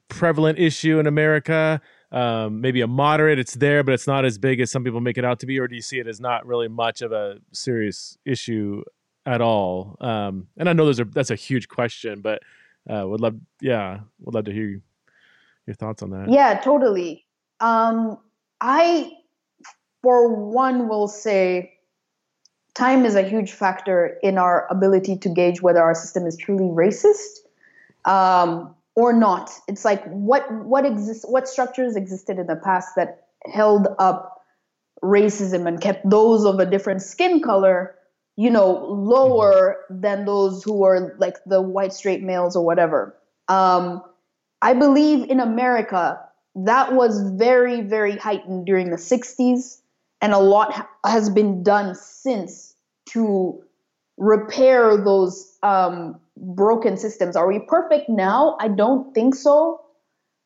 prevalent 0.10 0.60
issue 0.60 1.00
in 1.00 1.08
america 1.08 1.82
um, 2.12 2.62
maybe 2.62 2.82
a 2.82 2.88
moderate. 2.88 3.40
It's 3.40 3.56
there, 3.56 3.84
but 3.84 3.94
it's 3.94 4.08
not 4.08 4.26
as 4.26 4.38
big 4.38 4.60
as 4.60 4.72
some 4.72 4.84
people 4.84 5.02
make 5.02 5.18
it 5.18 5.26
out 5.26 5.40
to 5.42 5.46
be. 5.46 5.60
Or 5.60 5.68
do 5.68 5.76
you 5.76 5.82
see 5.82 6.00
it 6.00 6.08
as 6.08 6.20
not 6.20 6.46
really 6.46 6.68
much 6.68 7.02
of 7.02 7.12
a 7.12 7.40
serious 7.52 8.18
issue 8.26 8.84
at 9.26 9.42
all? 9.42 9.98
Um, 10.00 10.48
and 10.58 10.70
I 10.70 10.74
know 10.74 10.86
those 10.86 11.00
are 11.00 11.06
that's 11.06 11.32
a 11.32 11.36
huge 11.36 11.68
question, 11.68 12.22
but 12.22 12.42
uh, 12.90 13.06
would 13.08 13.22
love, 13.22 13.36
yeah, 13.62 14.00
would 14.22 14.36
love 14.36 14.46
to 14.46 14.54
hear 14.54 14.82
your 15.66 15.76
thoughts 15.76 16.02
on 16.02 16.12
that. 16.12 16.32
Yeah, 16.32 16.60
totally. 16.60 17.26
Um, 17.60 18.18
I, 18.62 19.12
for 20.08 20.34
one, 20.34 20.88
will 20.88 21.10
say 21.10 21.74
time 22.74 23.04
is 23.04 23.16
a 23.16 23.24
huge 23.24 23.52
factor 23.52 24.18
in 24.24 24.38
our 24.38 24.66
ability 24.72 25.18
to 25.18 25.28
gauge 25.28 25.62
whether 25.62 25.84
our 25.84 25.94
system 25.94 26.26
is 26.26 26.38
truly 26.38 26.64
racist. 26.64 27.40
Um, 28.06 28.74
or 28.96 29.12
not. 29.12 29.52
It's 29.68 29.84
like 29.84 30.02
what 30.06 30.50
what 30.64 30.86
exists 30.86 31.26
what 31.28 31.46
structures 31.50 31.98
existed 31.98 32.40
in 32.40 32.48
the 32.48 32.56
past 32.56 32.96
that 32.96 33.28
held 33.54 33.90
up 34.00 34.42
racism 35.04 35.68
and 35.68 35.82
kept 35.82 36.10
those 36.10 36.46
of 36.46 36.60
a 36.60 36.66
different 36.66 37.02
skin 37.02 37.42
color, 37.42 37.94
you 38.38 38.50
know, 38.50 38.86
lower 38.86 39.84
than 39.90 40.24
those 40.24 40.64
who 40.64 40.72
were 40.72 41.18
like 41.20 41.36
the 41.46 41.62
white 41.62 41.92
straight 41.92 42.24
males 42.24 42.56
or 42.56 42.66
whatever. 42.66 43.14
Um, 43.50 44.02
I 44.62 44.74
believe 44.74 45.30
in 45.30 45.42
America 45.42 46.22
that 46.56 46.94
was 46.94 47.22
very 47.32 47.82
very 47.82 48.16
heightened 48.16 48.66
during 48.66 48.90
the 48.90 48.96
60s 48.96 49.82
and 50.22 50.34
a 50.34 50.40
lot 50.40 50.88
has 51.06 51.30
been 51.30 51.64
done 51.64 51.96
since 51.96 52.76
to 53.10 53.64
repair 54.18 54.98
those 54.98 55.58
um, 55.64 56.20
broken 56.36 56.98
systems. 56.98 57.36
Are 57.36 57.48
we 57.48 57.60
perfect 57.60 58.10
now? 58.10 58.58
I 58.60 58.68
don't 58.68 59.14
think 59.14 59.36
so. 59.36 59.82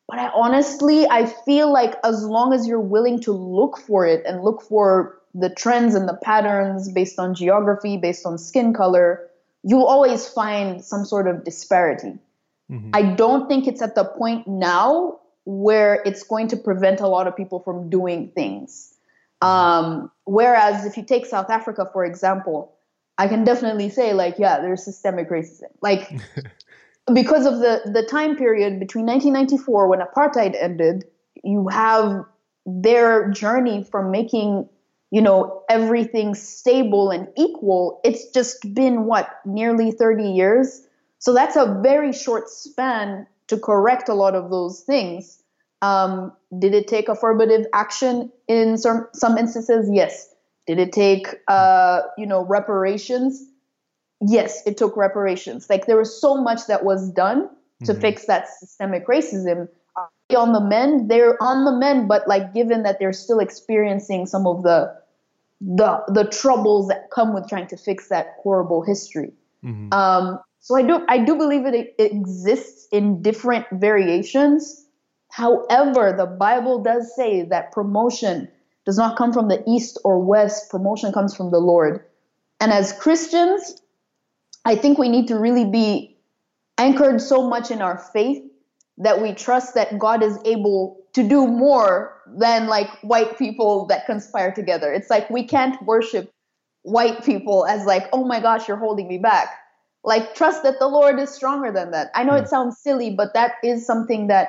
But 0.08 0.18
I 0.18 0.30
honestly, 0.34 1.06
I 1.08 1.26
feel 1.26 1.72
like 1.72 1.94
as 2.04 2.24
long 2.24 2.52
as 2.52 2.66
you're 2.66 2.80
willing 2.80 3.20
to 3.20 3.32
look 3.32 3.78
for 3.78 4.06
it 4.06 4.22
and 4.26 4.42
look 4.42 4.62
for 4.62 5.18
the 5.34 5.48
trends 5.48 5.94
and 5.94 6.06
the 6.06 6.18
patterns 6.22 6.90
based 6.92 7.18
on 7.18 7.34
geography, 7.34 7.96
based 7.96 8.26
on 8.26 8.36
skin 8.36 8.74
color, 8.74 9.30
you'll 9.62 9.86
always 9.86 10.28
find 10.28 10.84
some 10.84 11.06
sort 11.06 11.26
of 11.26 11.44
disparity. 11.44 12.18
Mm-hmm. 12.70 12.90
I 12.92 13.02
don't 13.02 13.48
think 13.48 13.66
it's 13.66 13.80
at 13.80 13.94
the 13.94 14.04
point 14.04 14.46
now 14.46 15.20
where 15.44 16.02
it's 16.04 16.22
going 16.22 16.48
to 16.48 16.56
prevent 16.56 17.00
a 17.00 17.08
lot 17.08 17.26
of 17.26 17.36
people 17.36 17.60
from 17.60 17.88
doing 17.88 18.28
things. 18.34 18.91
Um, 19.42 20.10
whereas 20.24 20.84
if 20.84 20.96
you 20.96 21.04
take 21.04 21.26
South 21.26 21.50
Africa, 21.50 21.88
for 21.92 22.04
example, 22.04 22.72
I 23.18 23.28
can 23.28 23.44
definitely 23.44 23.88
say 23.88 24.14
like 24.14 24.38
yeah, 24.38 24.60
there's 24.60 24.84
systemic 24.84 25.30
racism. 25.30 25.70
Like 25.80 26.10
because 27.14 27.46
of 27.46 27.58
the 27.58 27.82
the 27.84 28.04
time 28.04 28.36
period 28.36 28.78
between 28.78 29.06
1994 29.06 29.88
when 29.88 30.00
apartheid 30.00 30.60
ended, 30.60 31.04
you 31.42 31.68
have 31.68 32.24
their 32.64 33.30
journey 33.30 33.82
from 33.82 34.10
making 34.10 34.68
you 35.10 35.20
know 35.20 35.62
everything 35.68 36.34
stable 36.34 37.10
and 37.10 37.28
equal. 37.36 38.00
It's 38.04 38.30
just 38.30 38.74
been 38.74 39.04
what 39.04 39.28
nearly 39.44 39.90
30 39.90 40.30
years. 40.30 40.86
So 41.18 41.34
that's 41.34 41.56
a 41.56 41.80
very 41.82 42.12
short 42.12 42.48
span 42.48 43.26
to 43.48 43.58
correct 43.58 44.08
a 44.08 44.14
lot 44.14 44.34
of 44.34 44.50
those 44.50 44.80
things. 44.80 45.41
Um, 45.82 46.32
did 46.58 46.74
it 46.74 46.88
take 46.88 47.08
affirmative 47.08 47.66
action 47.74 48.32
in 48.48 48.78
some 48.78 49.08
some 49.12 49.36
instances? 49.36 49.90
Yes. 49.92 50.28
Did 50.66 50.78
it 50.78 50.92
take, 50.92 51.26
uh, 51.48 52.02
you 52.16 52.24
know, 52.24 52.44
reparations? 52.44 53.44
Yes, 54.20 54.62
it 54.64 54.76
took 54.76 54.96
reparations. 54.96 55.68
Like 55.68 55.86
there 55.86 55.96
was 55.96 56.20
so 56.20 56.36
much 56.40 56.68
that 56.68 56.84
was 56.84 57.10
done 57.10 57.50
to 57.84 57.92
mm-hmm. 57.92 58.00
fix 58.00 58.26
that 58.26 58.46
systemic 58.60 59.08
racism. 59.08 59.68
On 60.36 60.52
the 60.52 60.60
mend, 60.60 61.10
they're 61.10 61.36
on 61.42 61.64
the 61.64 61.72
mend, 61.72 62.08
but 62.08 62.26
like 62.26 62.54
given 62.54 62.84
that 62.84 62.98
they're 62.98 63.12
still 63.12 63.40
experiencing 63.40 64.24
some 64.24 64.46
of 64.46 64.62
the 64.62 64.94
the 65.60 66.02
the 66.08 66.24
troubles 66.24 66.88
that 66.88 67.10
come 67.10 67.34
with 67.34 67.48
trying 67.48 67.66
to 67.66 67.76
fix 67.76 68.08
that 68.08 68.34
horrible 68.42 68.82
history. 68.82 69.32
Mm-hmm. 69.64 69.92
Um, 69.92 70.38
So 70.62 70.76
I 70.76 70.82
do 70.82 71.04
I 71.08 71.18
do 71.18 71.34
believe 71.34 71.66
it, 71.66 71.74
it 71.98 72.12
exists 72.12 72.86
in 72.92 73.20
different 73.20 73.66
variations. 73.72 74.86
However, 75.32 76.12
the 76.14 76.26
Bible 76.26 76.82
does 76.82 77.16
say 77.16 77.40
that 77.44 77.72
promotion 77.72 78.48
does 78.84 78.98
not 78.98 79.16
come 79.16 79.32
from 79.32 79.48
the 79.48 79.64
east 79.66 79.98
or 80.04 80.18
west. 80.18 80.70
Promotion 80.70 81.10
comes 81.10 81.34
from 81.34 81.50
the 81.50 81.58
Lord. 81.58 82.04
And 82.60 82.70
as 82.70 82.92
Christians, 82.92 83.80
I 84.66 84.76
think 84.76 84.98
we 84.98 85.08
need 85.08 85.28
to 85.28 85.38
really 85.38 85.64
be 85.64 86.18
anchored 86.76 87.22
so 87.22 87.48
much 87.48 87.70
in 87.70 87.80
our 87.80 87.96
faith 87.96 88.44
that 88.98 89.22
we 89.22 89.32
trust 89.32 89.74
that 89.74 89.98
God 89.98 90.22
is 90.22 90.38
able 90.44 90.98
to 91.14 91.26
do 91.26 91.46
more 91.46 92.20
than 92.26 92.66
like 92.66 92.90
white 93.00 93.38
people 93.38 93.86
that 93.86 94.04
conspire 94.04 94.52
together. 94.52 94.92
It's 94.92 95.08
like 95.08 95.30
we 95.30 95.44
can't 95.44 95.82
worship 95.86 96.30
white 96.82 97.24
people 97.24 97.64
as 97.64 97.86
like, 97.86 98.06
oh 98.12 98.26
my 98.26 98.40
gosh, 98.40 98.68
you're 98.68 98.76
holding 98.76 99.08
me 99.08 99.16
back. 99.16 99.48
Like 100.04 100.34
trust 100.34 100.62
that 100.64 100.78
the 100.78 100.88
Lord 100.88 101.18
is 101.18 101.30
stronger 101.30 101.72
than 101.72 101.92
that. 101.92 102.10
I 102.14 102.22
know 102.22 102.34
it 102.34 102.42
hmm. 102.42 102.48
sounds 102.48 102.78
silly, 102.82 103.14
but 103.14 103.32
that 103.32 103.52
is 103.64 103.86
something 103.86 104.26
that 104.26 104.48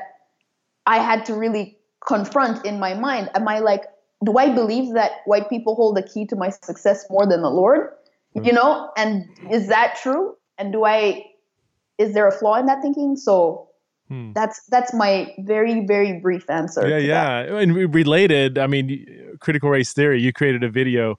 I 0.86 1.00
had 1.00 1.26
to 1.26 1.34
really 1.34 1.78
confront 2.06 2.66
in 2.66 2.80
my 2.80 2.94
mind. 2.94 3.30
Am 3.36 3.48
I 3.48 3.60
like, 3.60 3.86
do 4.24 4.38
I 4.38 4.54
believe 4.54 4.94
that 4.94 5.12
white 5.26 5.50
people 5.50 5.76
hold 5.76 5.98
the 5.98 6.04
key 6.04 6.26
to 6.28 6.36
my 6.36 6.50
success 6.50 7.06
more 7.10 7.26
than 7.28 7.42
the 7.42 7.50
Lord? 7.50 7.90
You 8.36 8.52
know, 8.52 8.90
and 8.98 9.26
is 9.52 9.68
that 9.68 10.00
true? 10.02 10.36
And 10.58 10.74
do 10.74 10.86
I 10.86 11.24
is 12.00 12.16
there 12.16 12.28
a 12.28 12.32
flaw 12.32 12.56
in 12.56 12.66
that 12.66 12.82
thinking? 12.82 13.16
So 13.16 13.70
Hmm. 14.10 14.34
That's 14.34 14.66
that's 14.68 14.94
my 14.94 15.34
very 15.40 15.86
very 15.86 16.20
brief 16.20 16.50
answer. 16.50 16.88
Yeah, 16.88 16.98
yeah, 16.98 17.44
that. 17.44 17.56
and 17.56 17.74
related. 17.94 18.58
I 18.58 18.68
mean, 18.68 19.38
critical 19.40 19.70
race 19.70 19.94
theory. 19.94 20.22
You 20.22 20.34
created 20.34 20.64
a 20.64 20.70
video. 20.70 21.18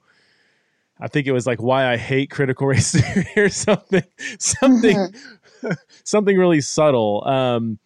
I 0.99 1.07
think 1.07 1.27
it 1.27 1.31
was 1.31 1.45
like 1.45 1.61
why 1.61 1.91
I 1.91 1.97
hate 1.97 2.29
critical 2.29 2.67
race 2.73 2.91
theory 2.93 3.27
or 3.35 3.49
something, 3.49 4.03
something, 4.39 4.97
mm-hmm. 4.97 5.71
something 6.03 6.37
really 6.37 6.61
subtle. 6.61 7.27
Um, 7.27 7.79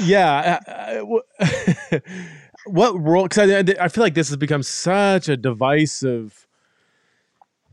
yeah. 0.00 0.60
what 2.66 3.00
role? 3.00 3.24
Because 3.24 3.50
I, 3.50 3.84
I 3.84 3.88
feel 3.88 4.02
like 4.02 4.14
this 4.14 4.28
has 4.28 4.36
become 4.36 4.62
such 4.62 5.28
a 5.28 5.36
divisive 5.36 6.46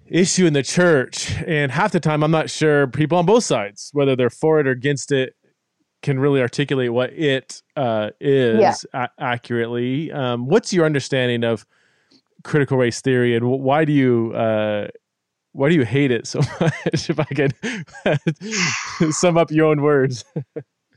issue 0.07 0.45
in 0.45 0.53
the 0.53 0.63
church, 0.63 1.31
and 1.47 1.71
half 1.71 1.91
the 1.91 1.99
time 1.99 2.23
I'm 2.23 2.31
not 2.31 2.49
sure 2.49 2.87
people 2.87 3.17
on 3.17 3.25
both 3.25 3.43
sides 3.43 3.89
whether 3.93 4.15
they're 4.15 4.29
for 4.29 4.59
it 4.59 4.67
or 4.67 4.71
against 4.71 5.11
it 5.11 5.35
can 6.01 6.19
really 6.19 6.41
articulate 6.41 6.91
what 6.91 7.13
it 7.13 7.63
uh, 7.77 8.09
is 8.19 8.85
yeah. 8.93 9.05
a- 9.05 9.23
accurately. 9.23 10.11
Um, 10.11 10.47
what's 10.47 10.73
your 10.73 10.85
understanding 10.85 11.43
of 11.43 11.65
critical 12.43 12.77
race 12.77 13.01
theory, 13.01 13.35
and 13.35 13.49
why 13.49 13.85
do 13.85 13.93
you 13.93 14.33
uh, 14.33 14.87
why 15.53 15.69
do 15.69 15.75
you 15.75 15.85
hate 15.85 16.11
it 16.11 16.27
so 16.27 16.39
much? 16.59 17.09
if 17.09 17.19
I 17.19 17.25
can 17.25 17.51
sum 19.11 19.37
up 19.37 19.49
your 19.51 19.67
own 19.67 19.81
words. 19.81 20.25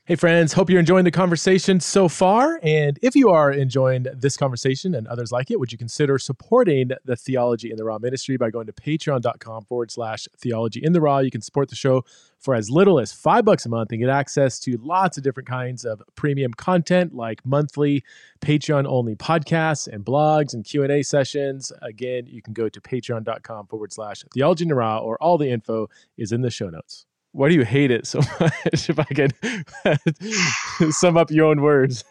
Hey, 0.09 0.15
friends, 0.15 0.53
hope 0.53 0.71
you're 0.71 0.79
enjoying 0.79 1.05
the 1.05 1.11
conversation 1.11 1.81
so 1.81 2.09
far. 2.09 2.61
And 2.63 2.97
if 3.03 3.17
you 3.17 3.31
are 3.31 3.51
enjoying 3.51 4.07
this 4.15 4.37
conversation 4.37 4.95
and 4.95 5.05
others 5.09 5.33
like 5.33 5.51
it, 5.51 5.59
would 5.59 5.73
you 5.73 5.79
consider 5.79 6.17
supporting 6.17 6.91
the 7.05 7.17
Theology 7.17 7.73
in 7.73 7.77
the 7.77 7.83
Raw 7.83 7.99
ministry 7.99 8.37
by 8.37 8.51
going 8.51 8.67
to 8.69 8.73
patreon.com 8.73 9.65
forward 9.65 9.91
slash 9.91 10.29
theology 10.39 10.79
in 10.81 10.93
the 10.93 11.01
raw? 11.01 11.19
You 11.19 11.33
can 11.33 11.43
support 11.43 11.71
the 11.71 11.75
show 11.75 12.05
for 12.39 12.55
as 12.55 12.71
little 12.71 13.01
as 13.01 13.13
five 13.13 13.45
bucks 13.45 13.67
a 13.67 13.69
month 13.69 13.91
and 13.91 13.99
get 13.99 14.09
access 14.09 14.61
to 14.61 14.79
lots 14.81 15.19
of 15.19 15.25
different 15.25 15.49
kinds 15.49 15.85
of 15.85 16.01
premium 16.15 16.55
content 16.55 17.13
like 17.13 17.45
monthly 17.45 18.05
Patreon 18.41 18.87
only 18.87 19.17
podcasts 19.17 19.89
and 19.89 20.05
blogs 20.05 20.55
and 20.55 20.65
Q&A 20.65 21.03
sessions. 21.03 21.73
Again, 21.83 22.27
you 22.29 22.43
can 22.43 22.53
go 22.53 22.69
to 22.69 22.81
patreon.com 22.81 23.67
forward 23.67 23.93
slash 23.93 24.23
theology 24.33 24.63
in 24.63 24.69
the 24.69 24.77
raw 24.77 24.99
or 24.99 25.21
all 25.21 25.37
the 25.37 25.51
info 25.51 25.89
is 26.17 26.31
in 26.31 26.43
the 26.43 26.51
show 26.51 26.71
notes 26.71 27.07
why 27.37 27.51
do 27.51 27.55
you 27.55 27.65
hate 27.65 27.91
it 27.91 28.07
so 28.07 28.21
much? 28.41 28.89
if 28.89 28.99
I 28.99 29.05
can 29.05 30.91
sum 30.93 31.17
up 31.17 31.31
your 31.31 31.47
own 31.47 31.61
words. 31.61 32.03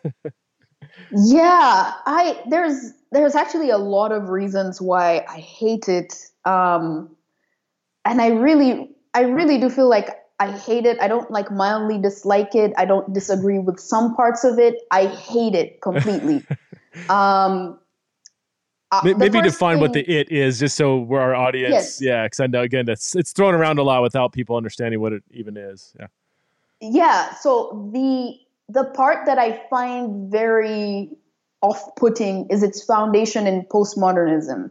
yeah, 1.11 1.93
I 2.05 2.41
there's 2.49 2.93
there's 3.11 3.35
actually 3.35 3.71
a 3.71 3.77
lot 3.77 4.11
of 4.11 4.29
reasons 4.29 4.79
why 4.79 5.25
I 5.27 5.39
hate 5.39 5.89
it. 5.89 6.13
Um, 6.45 7.15
and 8.05 8.21
I 8.21 8.27
really 8.27 8.91
I 9.15 9.21
really 9.21 9.57
do 9.57 9.69
feel 9.69 9.89
like 9.89 10.09
I 10.39 10.51
hate 10.51 10.85
it. 10.85 10.99
I 11.01 11.07
don't 11.07 11.31
like 11.31 11.49
mildly 11.51 11.97
dislike 11.97 12.53
it. 12.53 12.73
I 12.77 12.85
don't 12.85 13.11
disagree 13.11 13.57
with 13.57 13.79
some 13.79 14.15
parts 14.15 14.43
of 14.43 14.59
it. 14.59 14.75
I 14.91 15.07
hate 15.07 15.55
it 15.55 15.81
completely. 15.81 16.45
um, 17.09 17.79
uh, 18.91 19.01
maybe 19.03 19.41
define 19.41 19.75
thing, 19.75 19.81
what 19.81 19.93
the 19.93 20.01
it 20.01 20.31
is 20.31 20.59
just 20.59 20.75
so 20.75 21.07
our 21.11 21.35
audience. 21.35 21.71
Yes. 21.71 22.01
yeah 22.01 22.25
because 22.25 22.39
i 22.39 22.47
know 22.47 22.61
again 22.61 22.87
it's 22.87 23.15
it's 23.15 23.31
thrown 23.31 23.53
around 23.53 23.79
a 23.79 23.83
lot 23.83 24.01
without 24.01 24.31
people 24.31 24.55
understanding 24.55 24.99
what 24.99 25.13
it 25.13 25.23
even 25.31 25.57
is 25.57 25.93
yeah. 25.99 26.07
Yeah 26.81 27.33
so 27.35 27.89
the 27.93 28.37
the 28.69 28.85
part 28.91 29.25
that 29.25 29.39
i 29.39 29.61
find 29.69 30.31
very 30.31 31.09
off-putting 31.61 32.47
is 32.49 32.61
its 32.61 32.83
foundation 32.83 33.47
in 33.47 33.63
postmodernism. 33.63 34.69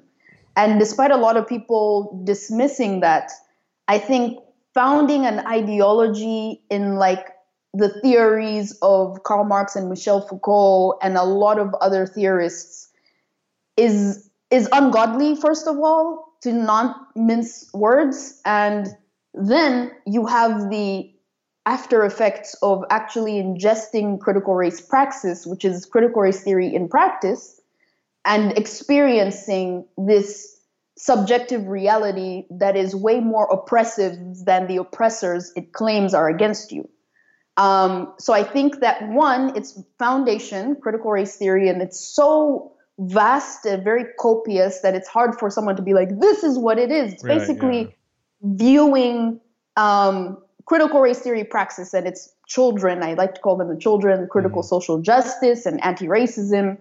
And 0.55 0.79
despite 0.79 1.11
a 1.11 1.16
lot 1.16 1.37
of 1.37 1.48
people 1.48 2.22
dismissing 2.24 3.00
that 3.00 3.33
i 3.88 3.98
think 3.98 4.38
founding 4.74 5.27
an 5.27 5.40
ideology 5.46 6.62
in 6.70 6.96
like 6.96 7.29
the 7.72 7.88
theories 8.00 8.79
of 8.83 9.22
karl 9.24 9.44
marx 9.44 9.74
and 9.74 9.88
michel 9.88 10.20
foucault 10.20 10.98
and 11.03 11.16
a 11.16 11.24
lot 11.24 11.59
of 11.59 11.74
other 11.81 12.07
theorists 12.07 12.84
is 13.76 14.30
is 14.50 14.68
ungodly 14.72 15.34
first 15.34 15.66
of 15.66 15.76
all 15.78 16.34
to 16.42 16.52
not 16.52 17.08
mince 17.16 17.68
words. 17.72 18.40
And 18.44 18.88
then 19.32 19.90
you 20.06 20.26
have 20.26 20.70
the 20.70 21.10
after 21.66 22.04
effects 22.04 22.54
of 22.62 22.84
actually 22.90 23.32
ingesting 23.42 24.20
critical 24.20 24.54
race 24.54 24.82
praxis 24.82 25.46
which 25.46 25.64
is 25.64 25.87
critical 25.87 26.20
race 26.20 26.44
theory 26.44 26.72
in 26.74 26.88
practice 26.88 27.58
and 28.26 28.56
experiencing 28.58 29.87
this 29.96 30.60
subjective 30.98 31.66
reality 31.66 32.44
that 32.50 32.76
is 32.76 32.94
way 32.94 33.18
more 33.18 33.46
oppressive 33.46 34.12
than 34.44 34.66
the 34.66 34.76
oppressors 34.76 35.52
it 35.56 35.72
claims 35.72 36.12
are 36.12 36.28
against 36.28 36.70
you. 36.70 36.88
Um, 37.56 38.12
so 38.18 38.34
i 38.34 38.42
think 38.42 38.80
that 38.80 39.08
one 39.08 39.56
it's 39.56 39.80
foundation 39.98 40.76
critical 40.82 41.10
race 41.10 41.37
theory 41.37 41.68
and 41.68 41.80
it's 41.80 42.00
so 42.00 42.73
vast 42.98 43.64
and 43.66 43.83
very 43.83 44.04
copious 44.20 44.80
that 44.80 44.94
it's 44.94 45.09
hard 45.09 45.38
for 45.38 45.50
someone 45.50 45.76
to 45.76 45.83
be 45.83 45.94
like, 45.94 46.20
this 46.20 46.44
is 46.44 46.59
what 46.59 46.78
it 46.78 46.90
is. 46.90 47.14
It's 47.14 47.24
right, 47.24 47.38
basically 47.38 47.80
yeah. 47.80 47.87
viewing 48.42 49.40
um, 49.76 50.38
critical 50.66 51.00
race 51.00 51.18
theory 51.18 51.44
praxis 51.44 51.92
and 51.94 52.07
its 52.07 52.33
children. 52.46 53.02
I 53.02 53.14
like 53.14 53.35
to 53.35 53.40
call 53.40 53.57
them 53.57 53.68
the 53.68 53.78
children, 53.78 54.26
critical 54.28 54.62
mm-hmm. 54.62 54.68
social 54.68 55.00
justice 55.00 55.66
and 55.66 55.83
anti 55.85 56.07
racism. 56.07 56.78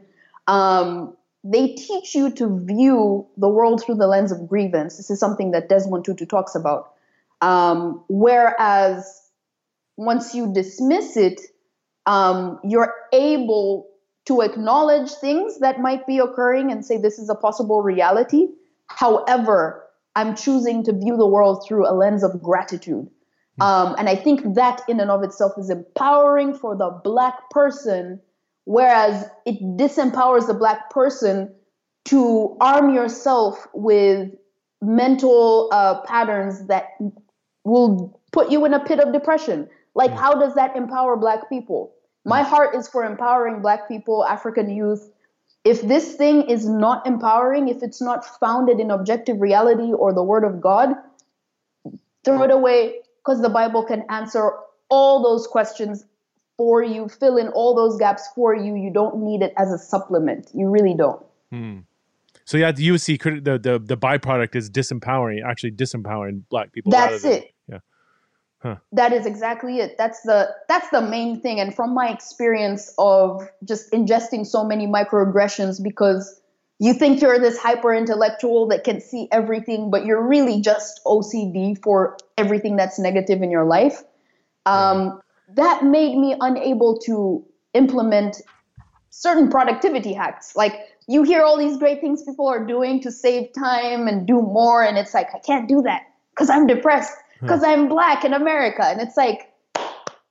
Um, 0.47 1.15
they 1.43 1.69
teach 1.69 2.15
you 2.15 2.31
to 2.31 2.59
view 2.65 3.27
the 3.37 3.49
world 3.49 3.83
through 3.83 3.95
the 3.95 4.07
lens 4.07 4.31
of 4.31 4.47
grievance. 4.47 4.97
This 4.97 5.09
is 5.09 5.19
something 5.19 5.51
that 5.51 5.67
Desmond 5.67 6.05
Tutu 6.05 6.25
talks 6.25 6.55
about. 6.55 6.93
Um, 7.41 8.03
whereas 8.07 9.29
once 9.97 10.33
you 10.33 10.53
dismiss 10.53 11.17
it, 11.17 11.41
um, 12.05 12.59
you're 12.63 12.93
able 13.11 13.87
to 14.25 14.41
acknowledge 14.41 15.11
things 15.11 15.59
that 15.59 15.81
might 15.81 16.07
be 16.07 16.19
occurring 16.19 16.71
and 16.71 16.85
say 16.85 16.97
this 16.97 17.19
is 17.19 17.29
a 17.29 17.35
possible 17.35 17.81
reality. 17.81 18.47
However, 18.87 19.83
I'm 20.15 20.35
choosing 20.35 20.83
to 20.85 20.93
view 20.93 21.17
the 21.17 21.27
world 21.27 21.65
through 21.67 21.89
a 21.89 21.93
lens 21.93 22.23
of 22.23 22.41
gratitude. 22.41 23.09
Hmm. 23.57 23.61
Um, 23.61 23.95
and 23.97 24.09
I 24.09 24.15
think 24.15 24.55
that 24.55 24.81
in 24.87 24.99
and 24.99 25.11
of 25.11 25.23
itself 25.23 25.53
is 25.57 25.69
empowering 25.69 26.53
for 26.53 26.75
the 26.75 26.89
black 27.03 27.49
person, 27.49 28.21
whereas 28.65 29.25
it 29.45 29.61
disempowers 29.77 30.47
the 30.47 30.53
black 30.53 30.89
person 30.89 31.53
to 32.05 32.57
arm 32.61 32.93
yourself 32.93 33.67
with 33.73 34.29
mental 34.81 35.69
uh, 35.71 36.01
patterns 36.01 36.67
that 36.67 36.89
will 37.63 38.19
put 38.31 38.51
you 38.51 38.65
in 38.65 38.73
a 38.73 38.79
pit 38.79 38.99
of 38.99 39.13
depression. 39.13 39.67
Like, 39.95 40.11
hmm. 40.11 40.17
how 40.17 40.35
does 40.35 40.55
that 40.55 40.75
empower 40.77 41.17
black 41.17 41.49
people? 41.49 41.93
My 42.25 42.41
heart 42.41 42.75
is 42.75 42.87
for 42.87 43.03
empowering 43.03 43.61
Black 43.61 43.87
people, 43.87 44.23
African 44.25 44.69
youth. 44.69 45.09
If 45.63 45.81
this 45.81 46.15
thing 46.15 46.49
is 46.49 46.67
not 46.67 47.05
empowering, 47.05 47.67
if 47.67 47.83
it's 47.83 48.01
not 48.01 48.25
founded 48.39 48.79
in 48.79 48.91
objective 48.91 49.41
reality 49.41 49.93
or 49.93 50.13
the 50.13 50.23
Word 50.23 50.43
of 50.43 50.61
God, 50.61 50.95
throw 52.23 52.43
it 52.43 52.51
away 52.51 52.99
because 53.17 53.41
the 53.41 53.49
Bible 53.49 53.83
can 53.83 54.03
answer 54.09 54.51
all 54.89 55.23
those 55.23 55.47
questions 55.47 56.05
for 56.57 56.83
you, 56.83 57.07
fill 57.07 57.37
in 57.37 57.47
all 57.49 57.75
those 57.75 57.97
gaps 57.97 58.27
for 58.35 58.55
you. 58.55 58.75
You 58.75 58.91
don't 58.91 59.23
need 59.23 59.41
it 59.41 59.53
as 59.57 59.71
a 59.71 59.77
supplement. 59.77 60.49
You 60.53 60.69
really 60.69 60.93
don't. 60.93 61.25
Hmm. 61.51 61.79
So 62.45 62.57
yeah, 62.57 62.73
you 62.75 62.97
see 62.97 63.17
the, 63.17 63.59
the 63.61 63.81
the 63.83 63.97
byproduct 63.97 64.55
is 64.55 64.69
disempowering, 64.69 65.43
actually 65.45 65.71
disempowering 65.71 66.43
black 66.49 66.73
people. 66.73 66.91
That's 66.91 67.23
it. 67.23 67.52
Huh. 68.63 68.77
That 68.93 69.11
is 69.11 69.25
exactly 69.25 69.79
it. 69.79 69.97
That's 69.97 70.21
the 70.21 70.49
that's 70.69 70.89
the 70.89 71.01
main 71.01 71.41
thing. 71.41 71.59
And 71.59 71.75
from 71.75 71.93
my 71.93 72.09
experience 72.09 72.93
of 72.97 73.45
just 73.65 73.91
ingesting 73.91 74.47
so 74.47 74.63
many 74.63 74.87
microaggressions, 74.87 75.83
because 75.83 76.39
you 76.79 76.93
think 76.93 77.21
you're 77.21 77.39
this 77.39 77.57
hyper 77.57 77.93
intellectual 77.93 78.67
that 78.69 78.85
can 78.85 79.01
see 79.01 79.27
everything, 79.33 79.91
but 79.91 80.05
you're 80.05 80.25
really 80.25 80.61
just 80.61 81.01
OCD 81.05 81.77
for 81.83 82.17
everything 82.37 82.77
that's 82.77 82.97
negative 82.97 83.41
in 83.41 83.51
your 83.51 83.65
life. 83.65 84.01
Um, 84.65 85.21
that 85.55 85.83
made 85.83 86.17
me 86.17 86.33
unable 86.39 86.99
to 86.99 87.45
implement 87.73 88.41
certain 89.09 89.49
productivity 89.49 90.13
hacks. 90.13 90.55
Like 90.55 90.73
you 91.07 91.23
hear 91.23 91.43
all 91.43 91.57
these 91.57 91.77
great 91.77 91.99
things 91.99 92.23
people 92.23 92.47
are 92.47 92.65
doing 92.65 93.01
to 93.01 93.11
save 93.11 93.51
time 93.53 94.07
and 94.07 94.25
do 94.25 94.41
more, 94.41 94.81
and 94.83 94.97
it's 94.97 95.13
like, 95.13 95.35
I 95.35 95.39
can't 95.39 95.67
do 95.67 95.81
that 95.81 96.03
because 96.29 96.49
I'm 96.49 96.65
depressed, 96.65 97.13
because. 97.43 97.63
I'm 97.63 97.87
black 97.87 98.25
in 98.25 98.33
America. 98.33 98.83
And 98.83 99.01
it's 99.01 99.17
like, 99.17 99.53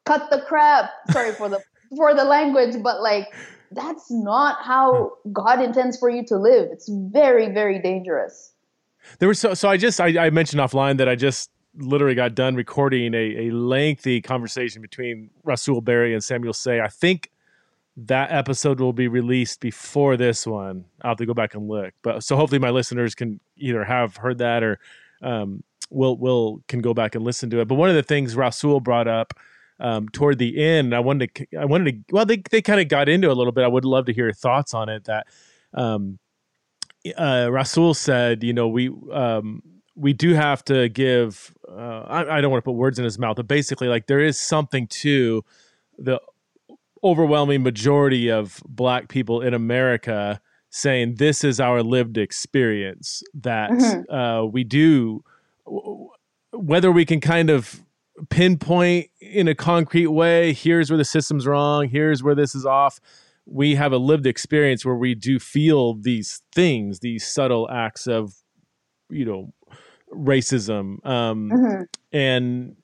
cut 0.05 0.31
the 0.31 0.41
crap. 0.41 0.91
Sorry 1.11 1.33
for 1.33 1.49
the 1.49 1.61
for 1.97 2.15
the 2.15 2.25
language, 2.25 2.83
but 2.83 3.01
like 3.03 3.33
that's 3.71 4.11
not 4.11 4.63
how 4.63 5.13
God 5.33 5.63
intends 5.63 5.99
for 5.99 6.11
you 6.11 6.25
to 6.27 6.37
live. 6.37 6.69
It's 6.71 6.89
very, 6.89 7.51
very 7.51 7.81
dangerous. 7.81 8.53
There 9.19 9.29
was 9.29 9.39
so 9.39 9.55
so 9.55 9.69
I 9.69 9.77
just 9.77 10.01
I, 10.01 10.27
I 10.27 10.31
mentioned 10.31 10.61
offline 10.61 10.99
that 10.99 11.09
I 11.09 11.17
just 11.17 11.51
literally 11.77 12.15
got 12.15 12.35
done 12.35 12.55
recording 12.55 13.15
a, 13.15 13.47
a 13.47 13.51
lengthy 13.51 14.21
conversation 14.21 14.83
between 14.83 15.31
Rasool 15.45 15.83
Berry 15.83 16.13
and 16.13 16.23
Samuel 16.23 16.53
Sey. 16.53 16.81
I 16.81 16.89
think 16.89 17.31
that 17.97 18.31
episode 18.31 18.81
will 18.81 18.93
be 18.93 19.09
released 19.09 19.61
before 19.61 20.17
this 20.17 20.47
one. 20.47 20.85
I'll 21.03 21.11
have 21.11 21.19
to 21.19 21.27
go 21.27 21.35
back 21.35 21.55
and 21.55 21.69
look. 21.69 21.95
But 22.03 22.25
so 22.25 22.37
hopefully 22.37 22.59
my 22.59 22.71
listeners 22.71 23.15
can 23.15 23.41
either 23.57 23.85
have 23.85 24.17
heard 24.17 24.39
that 24.39 24.63
or 24.63 24.79
um, 25.23 25.63
will 25.93 26.17
will 26.17 26.63
can 26.69 26.81
go 26.81 26.95
back 26.95 27.15
and 27.15 27.25
listen 27.25 27.51
to 27.51 27.61
it. 27.61 27.69
But 27.69 27.77
one 27.77 27.89
of 27.89 27.95
the 27.95 28.03
things 28.03 28.35
Rasool 28.35 28.83
brought 28.83 29.09
up 29.09 29.35
um, 29.81 30.09
toward 30.09 30.39
the 30.39 30.63
end, 30.63 30.95
I 30.95 31.01
wanted 31.01 31.35
to 31.35 31.47
I 31.59 31.65
wanted 31.65 31.93
to 31.93 32.15
well 32.15 32.27
they 32.27 32.43
they 32.51 32.63
kind 32.63 32.81
of 32.81 32.89
got 32.89 33.09
into 33.09 33.29
it 33.29 33.33
a 33.33 33.35
little 33.35 33.53
bit. 33.53 33.65
I 33.65 33.69
would 33.69 33.85
love 33.85 34.07
to 34.07 34.13
hear 34.13 34.27
your 34.27 34.35
thoughts 34.35 34.75
on 34.75 34.89
it. 34.89 35.05
That 35.05 35.27
um, 35.75 36.19
uh, 37.17 37.49
Rasool 37.49 37.97
said, 37.97 38.43
you 38.43 38.53
know, 38.53 38.69
we 38.69 38.91
um, 39.13 39.63
we 39.95 40.13
do 40.13 40.35
have 40.35 40.65
to 40.67 40.89
give. 40.89 41.55
Uh, 41.69 42.01
I, 42.07 42.39
I 42.39 42.41
don't 42.41 42.51
want 42.51 42.65
to 42.65 42.69
put 42.69 42.77
words 42.77 42.99
in 42.99 43.05
his 43.05 43.19
mouth, 43.19 43.37
but 43.37 43.49
basically, 43.49 43.89
like 43.89 44.07
there 44.07 44.21
is 44.21 44.39
something 44.39 44.87
to 44.89 45.45
the 45.99 46.21
overwhelming 47.05 47.63
majority 47.63 48.31
of 48.31 48.63
Black 48.69 49.09
people 49.09 49.41
in 49.43 49.55
America 49.55 50.41
saying 50.71 51.17
this 51.17 51.45
is 51.45 51.61
our 51.61 51.83
lived 51.83 52.17
experience 52.17 53.23
that 53.35 53.71
mm-hmm. 53.71 54.15
uh, 54.15 54.45
we 54.45 54.65
do 54.65 55.23
whether 56.53 56.93
we 56.93 57.05
can 57.05 57.21
kind 57.21 57.51
of 57.51 57.81
pinpoint 58.29 59.09
in 59.21 59.49
a 59.49 59.55
concrete 59.55 60.09
way 60.09 60.53
here's 60.53 60.91
where 60.91 60.99
the 60.99 61.05
system's 61.05 61.47
wrong 61.47 61.89
here's 61.89 62.23
where 62.23 62.35
this 62.35 62.55
is 62.55 62.67
off. 62.67 63.01
We 63.45 63.75
have 63.75 63.93
a 63.93 63.99
lived 63.99 64.27
experience 64.27 64.85
where 64.85 64.95
we 64.95 65.15
do 65.15 65.39
feel 65.39 65.95
these 65.95 66.43
things 66.55 67.01
these 67.01 67.27
subtle 67.27 67.69
acts 67.71 68.07
of 68.07 68.35
you 69.11 69.25
know 69.25 69.53
racism. 70.15 71.05
Um, 71.07 71.51
mm-hmm. 71.51 71.83
and 72.13 72.77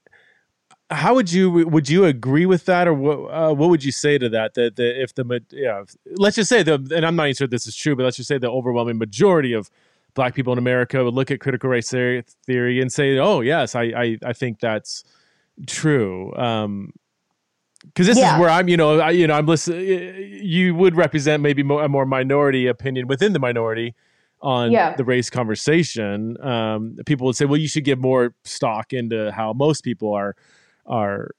how 0.90 1.14
would 1.14 1.30
you 1.30 1.50
would 1.50 1.88
you 1.88 2.04
agree 2.04 2.46
with 2.46 2.64
that? 2.66 2.88
Or 2.88 2.94
what 2.94 3.16
uh, 3.30 3.52
what 3.52 3.68
would 3.68 3.84
you 3.84 3.92
say 3.92 4.18
to 4.18 4.28
that? 4.30 4.54
That, 4.54 4.76
that 4.76 5.02
if 5.02 5.14
the 5.14 5.42
yeah 5.50 5.82
let's 6.16 6.36
just 6.36 6.48
say 6.48 6.62
the 6.62 6.74
and 6.94 7.04
I'm 7.04 7.16
not 7.16 7.24
even 7.24 7.34
sure 7.34 7.46
this 7.46 7.66
is 7.66 7.76
true 7.76 7.94
but 7.94 8.04
let's 8.04 8.16
just 8.16 8.28
say 8.28 8.38
the 8.38 8.50
overwhelming 8.50 8.98
majority 8.98 9.52
of 9.52 9.70
black 10.18 10.34
people 10.34 10.52
in 10.52 10.58
America 10.58 11.02
would 11.02 11.14
look 11.14 11.30
at 11.30 11.40
critical 11.40 11.70
race 11.70 11.90
theory 11.90 12.80
and 12.80 12.92
say 12.92 13.16
oh 13.18 13.40
yes 13.40 13.74
I 13.74 13.84
I, 13.84 14.18
I 14.24 14.32
think 14.32 14.60
that's 14.60 15.04
true 15.66 16.34
um 16.36 16.92
because 17.84 18.06
this 18.06 18.18
yeah. 18.18 18.34
is 18.34 18.40
where 18.40 18.50
I'm, 18.50 18.68
you 18.68 18.76
know, 18.76 18.98
I, 18.98 19.10
you 19.10 19.26
know, 19.26 19.34
I'm 19.34 19.46
listening. 19.46 20.40
You 20.42 20.74
would 20.74 20.96
represent 20.96 21.42
maybe 21.42 21.62
more, 21.62 21.84
a 21.84 21.88
more 21.88 22.06
minority 22.06 22.66
opinion 22.66 23.06
within 23.06 23.32
the 23.32 23.38
minority 23.38 23.94
on 24.40 24.72
yeah. 24.72 24.94
the 24.96 25.04
race 25.04 25.30
conversation. 25.30 26.40
Um, 26.44 26.96
people 27.06 27.26
would 27.26 27.36
say, 27.36 27.44
well, 27.44 27.58
you 27.58 27.68
should 27.68 27.84
give 27.84 27.98
more 27.98 28.34
stock 28.44 28.92
into 28.92 29.30
how 29.32 29.52
most 29.52 29.82
people 29.82 30.12
are 30.12 30.36
are 30.86 31.30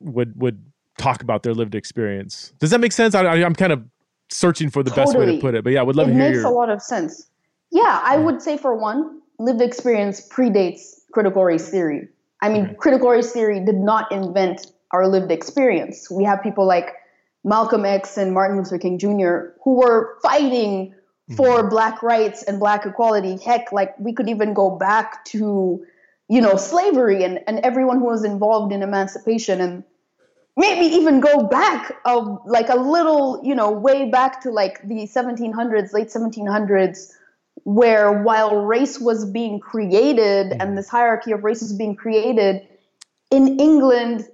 would 0.00 0.40
would 0.40 0.64
talk 0.98 1.22
about 1.22 1.42
their 1.42 1.54
lived 1.54 1.74
experience. 1.74 2.52
Does 2.58 2.70
that 2.70 2.80
make 2.80 2.92
sense? 2.92 3.14
I, 3.14 3.36
am 3.36 3.54
kind 3.54 3.72
of 3.72 3.84
searching 4.30 4.70
for 4.70 4.82
the 4.82 4.90
totally. 4.90 5.06
best 5.06 5.18
way 5.18 5.26
to 5.34 5.40
put 5.40 5.54
it, 5.54 5.64
but 5.64 5.72
yeah, 5.72 5.80
I 5.80 5.82
would 5.82 5.96
love 5.96 6.08
it 6.08 6.12
to 6.12 6.16
hear. 6.16 6.26
It 6.26 6.30
makes 6.30 6.42
your... 6.42 6.46
a 6.46 6.54
lot 6.54 6.70
of 6.70 6.82
sense. 6.82 7.28
Yeah, 7.72 8.00
I 8.02 8.16
would 8.16 8.40
say 8.40 8.56
for 8.56 8.76
one, 8.76 9.20
lived 9.38 9.60
experience 9.60 10.26
predates 10.28 11.00
critical 11.12 11.42
race 11.44 11.68
theory. 11.68 12.08
I 12.40 12.48
mean, 12.48 12.66
okay. 12.66 12.74
critical 12.74 13.08
race 13.08 13.32
theory 13.32 13.64
did 13.64 13.76
not 13.76 14.12
invent 14.12 14.66
our 14.92 15.08
lived 15.08 15.32
experience. 15.32 16.10
We 16.10 16.24
have 16.24 16.42
people 16.42 16.66
like 16.66 16.94
Malcolm 17.44 17.84
X 17.84 18.16
and 18.18 18.32
Martin 18.32 18.58
Luther 18.58 18.78
King 18.78 18.98
Jr. 18.98 19.54
who 19.64 19.74
were 19.74 20.18
fighting 20.22 20.90
mm-hmm. 20.92 21.34
for 21.34 21.68
black 21.68 22.02
rights 22.02 22.42
and 22.42 22.60
black 22.60 22.86
equality. 22.86 23.38
Heck, 23.42 23.72
like 23.72 23.98
we 23.98 24.12
could 24.12 24.28
even 24.28 24.54
go 24.54 24.76
back 24.76 25.24
to 25.26 25.84
you 26.32 26.40
know, 26.40 26.56
slavery 26.56 27.24
and, 27.24 27.40
and 27.46 27.58
everyone 27.60 27.98
who 27.98 28.06
was 28.06 28.24
involved 28.24 28.72
in 28.72 28.82
emancipation 28.82 29.60
and 29.60 29.84
maybe 30.56 30.86
even 30.86 31.20
go 31.20 31.42
back 31.42 31.94
of 32.06 32.40
like 32.46 32.70
a 32.70 32.74
little, 32.74 33.38
you 33.44 33.54
know, 33.54 33.70
way 33.70 34.10
back 34.10 34.40
to 34.40 34.50
like 34.50 34.80
the 34.88 35.06
1700s, 35.06 35.92
late 35.92 36.08
1700s, 36.08 37.12
where 37.64 38.22
while 38.22 38.56
race 38.56 38.98
was 38.98 39.24
being 39.24 39.60
created 39.60 40.50
mm-hmm. 40.50 40.60
and 40.60 40.76
this 40.76 40.88
hierarchy 40.88 41.32
of 41.32 41.44
race 41.44 41.60
was 41.60 41.72
being 41.72 41.96
created, 41.96 42.66
in 43.30 43.60
England, 43.60 44.28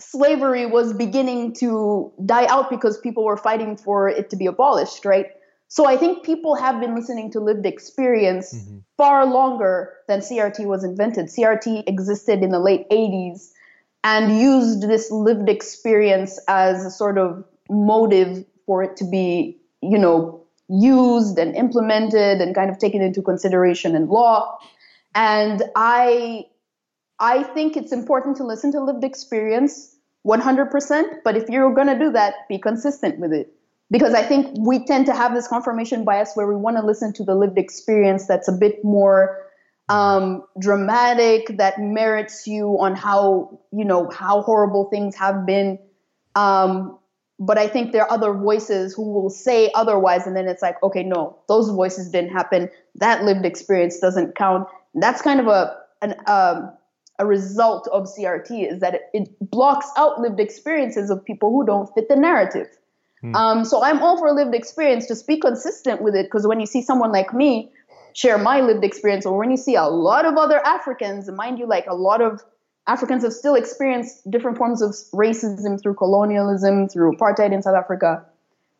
slavery 0.00 0.66
was 0.66 0.92
beginning 0.92 1.54
to 1.54 2.12
die 2.24 2.46
out 2.46 2.70
because 2.70 2.98
people 2.98 3.24
were 3.24 3.36
fighting 3.36 3.76
for 3.76 4.08
it 4.08 4.30
to 4.30 4.36
be 4.36 4.46
abolished, 4.46 5.04
right? 5.04 5.26
So 5.68 5.86
I 5.86 5.96
think 5.96 6.22
people 6.22 6.54
have 6.54 6.80
been 6.80 6.94
listening 6.94 7.30
to 7.32 7.40
lived 7.40 7.64
experience 7.64 8.52
mm-hmm. 8.52 8.78
far 8.98 9.24
longer 9.24 9.94
than 10.06 10.20
CRT 10.20 10.66
was 10.66 10.84
invented. 10.84 11.26
CRT 11.26 11.84
existed 11.86 12.42
in 12.42 12.50
the 12.50 12.58
late 12.58 12.88
80s 12.90 13.52
and 14.04 14.38
used 14.38 14.82
this 14.82 15.10
lived 15.10 15.48
experience 15.48 16.38
as 16.48 16.84
a 16.84 16.90
sort 16.90 17.16
of 17.16 17.44
motive 17.70 18.44
for 18.66 18.82
it 18.82 18.96
to 18.96 19.04
be, 19.04 19.58
you 19.80 19.98
know, 19.98 20.41
used 20.72 21.38
and 21.38 21.54
implemented 21.54 22.40
and 22.40 22.54
kind 22.54 22.70
of 22.70 22.78
taken 22.78 23.02
into 23.02 23.20
consideration 23.22 23.94
in 23.94 24.08
law. 24.08 24.58
And 25.14 25.62
I 25.76 26.46
I 27.18 27.42
think 27.42 27.76
it's 27.76 27.92
important 27.92 28.36
to 28.38 28.44
listen 28.44 28.72
to 28.72 28.82
lived 28.82 29.04
experience 29.04 29.94
100%, 30.26 31.22
but 31.24 31.36
if 31.36 31.48
you're 31.48 31.72
going 31.74 31.86
to 31.86 31.98
do 31.98 32.10
that, 32.12 32.34
be 32.48 32.58
consistent 32.58 33.18
with 33.18 33.32
it 33.32 33.52
because 33.92 34.14
I 34.14 34.22
think 34.22 34.56
we 34.58 34.84
tend 34.84 35.06
to 35.06 35.14
have 35.14 35.34
this 35.34 35.46
confirmation 35.46 36.04
bias 36.04 36.32
where 36.34 36.48
we 36.48 36.56
want 36.56 36.78
to 36.78 36.84
listen 36.84 37.12
to 37.14 37.24
the 37.24 37.34
lived 37.34 37.58
experience 37.58 38.26
that's 38.26 38.48
a 38.48 38.52
bit 38.52 38.82
more 38.82 39.38
um, 39.88 40.42
dramatic, 40.58 41.58
that 41.58 41.78
merits 41.78 42.46
you 42.46 42.78
on 42.80 42.96
how 42.96 43.60
you 43.72 43.84
know 43.84 44.08
how 44.08 44.40
horrible 44.40 44.88
things 44.90 45.14
have 45.16 45.44
been. 45.44 45.78
Um, 46.34 46.98
but 47.46 47.58
I 47.58 47.66
think 47.66 47.90
there 47.90 48.02
are 48.02 48.10
other 48.10 48.32
voices 48.32 48.94
who 48.94 49.02
will 49.12 49.28
say 49.28 49.70
otherwise, 49.74 50.28
and 50.28 50.36
then 50.36 50.46
it's 50.46 50.62
like, 50.62 50.80
okay, 50.80 51.02
no, 51.02 51.36
those 51.48 51.68
voices 51.70 52.08
didn't 52.08 52.30
happen. 52.30 52.70
That 52.94 53.24
lived 53.24 53.44
experience 53.44 53.98
doesn't 53.98 54.36
count. 54.36 54.68
And 54.94 55.02
that's 55.02 55.22
kind 55.22 55.40
of 55.40 55.48
a 55.48 55.76
an 56.02 56.14
um, 56.26 56.72
a 57.18 57.26
result 57.26 57.88
of 57.92 58.04
CRT 58.04 58.72
is 58.72 58.80
that 58.80 58.94
it, 58.94 59.02
it 59.12 59.28
blocks 59.50 59.88
out 59.96 60.20
lived 60.20 60.38
experiences 60.38 61.10
of 61.10 61.24
people 61.24 61.50
who 61.50 61.66
don't 61.66 61.92
fit 61.94 62.08
the 62.08 62.16
narrative. 62.16 62.68
Hmm. 63.20 63.34
Um, 63.34 63.64
so 63.64 63.82
I'm 63.82 64.00
all 64.02 64.18
for 64.18 64.32
lived 64.32 64.54
experience. 64.54 65.08
Just 65.08 65.26
be 65.26 65.36
consistent 65.36 66.00
with 66.00 66.14
it, 66.14 66.26
because 66.26 66.46
when 66.46 66.60
you 66.60 66.66
see 66.66 66.80
someone 66.80 67.10
like 67.10 67.34
me 67.34 67.72
share 68.14 68.38
my 68.38 68.60
lived 68.60 68.84
experience, 68.84 69.26
or 69.26 69.36
when 69.36 69.50
you 69.50 69.56
see 69.56 69.74
a 69.74 69.86
lot 69.86 70.24
of 70.26 70.36
other 70.36 70.64
Africans, 70.64 71.28
mind 71.28 71.58
you, 71.58 71.66
like 71.66 71.86
a 71.88 71.94
lot 71.94 72.20
of 72.20 72.40
Africans 72.86 73.22
have 73.22 73.32
still 73.32 73.54
experienced 73.54 74.28
different 74.30 74.58
forms 74.58 74.82
of 74.82 74.90
racism 75.14 75.80
through 75.80 75.94
colonialism, 75.94 76.88
through 76.88 77.16
apartheid 77.16 77.52
in 77.52 77.62
South 77.62 77.76
Africa. 77.76 78.24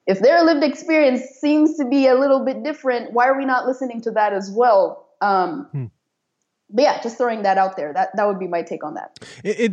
If 0.06 0.20
their 0.20 0.42
lived 0.42 0.64
experience 0.64 1.22
seems 1.40 1.76
to 1.76 1.84
be 1.84 2.08
a 2.08 2.14
little 2.14 2.44
bit 2.44 2.64
different, 2.64 3.12
why 3.12 3.28
are 3.28 3.38
we 3.38 3.44
not 3.44 3.66
listening 3.66 4.00
to 4.02 4.10
that 4.12 4.32
as 4.32 4.50
well? 4.50 5.06
Um, 5.20 5.66
hmm. 5.70 5.84
But 6.70 6.82
yeah, 6.82 7.02
just 7.02 7.18
throwing 7.18 7.42
that 7.42 7.58
out 7.58 7.76
there. 7.76 7.92
That 7.92 8.10
that 8.16 8.26
would 8.26 8.38
be 8.38 8.48
my 8.48 8.62
take 8.62 8.82
on 8.82 8.94
that. 8.94 9.18
It, 9.44 9.60
it 9.60 9.72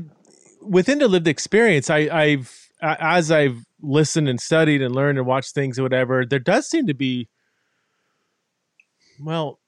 within 0.62 1.00
the 1.00 1.08
lived 1.08 1.28
experience, 1.28 1.90
I, 1.90 2.10
I've 2.12 2.70
as 2.82 3.32
I've 3.32 3.66
listened 3.82 4.30
and 4.30 4.40
studied 4.40 4.82
and 4.82 4.94
learned 4.94 5.18
and 5.18 5.28
watched 5.28 5.54
things 5.54 5.80
or 5.80 5.84
whatever, 5.84 6.26
there 6.26 6.40
does 6.40 6.70
seem 6.70 6.88
to 6.88 6.94
be, 6.94 7.28
well, 9.20 9.59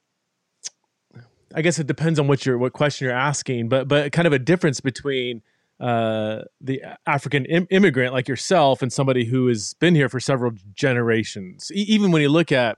I 1.53 1.61
guess 1.61 1.79
it 1.79 1.87
depends 1.87 2.19
on 2.19 2.27
what 2.27 2.45
you're, 2.45 2.57
what 2.57 2.73
question 2.73 3.05
you're 3.05 3.15
asking, 3.15 3.69
but 3.69 3.87
but 3.87 4.11
kind 4.11 4.27
of 4.27 4.33
a 4.33 4.39
difference 4.39 4.79
between 4.79 5.41
uh, 5.79 6.43
the 6.59 6.81
African 7.07 7.45
Im- 7.45 7.67
immigrant 7.69 8.13
like 8.13 8.27
yourself 8.27 8.81
and 8.81 8.93
somebody 8.93 9.25
who 9.25 9.47
has 9.47 9.73
been 9.75 9.95
here 9.95 10.09
for 10.09 10.19
several 10.19 10.51
generations. 10.73 11.71
E- 11.73 11.85
even 11.87 12.11
when 12.11 12.21
you 12.21 12.29
look 12.29 12.51
at 12.51 12.77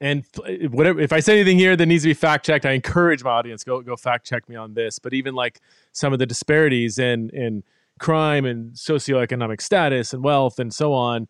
and 0.00 0.24
whatever 0.70 1.00
if 1.00 1.12
I 1.12 1.20
say 1.20 1.34
anything 1.34 1.58
here 1.58 1.76
that 1.76 1.86
needs 1.86 2.02
to 2.04 2.08
be 2.08 2.14
fact 2.14 2.46
checked, 2.46 2.66
I 2.66 2.72
encourage 2.72 3.24
my 3.24 3.30
audience 3.30 3.64
go 3.64 3.80
go 3.80 3.96
fact 3.96 4.26
check 4.26 4.48
me 4.48 4.56
on 4.56 4.74
this. 4.74 4.98
But 4.98 5.14
even 5.14 5.34
like 5.34 5.60
some 5.92 6.12
of 6.12 6.18
the 6.18 6.26
disparities 6.26 6.98
in 6.98 7.30
in 7.30 7.64
crime 7.98 8.44
and 8.44 8.74
socioeconomic 8.74 9.60
status 9.60 10.12
and 10.12 10.22
wealth 10.22 10.60
and 10.60 10.72
so 10.72 10.92
on 10.92 11.26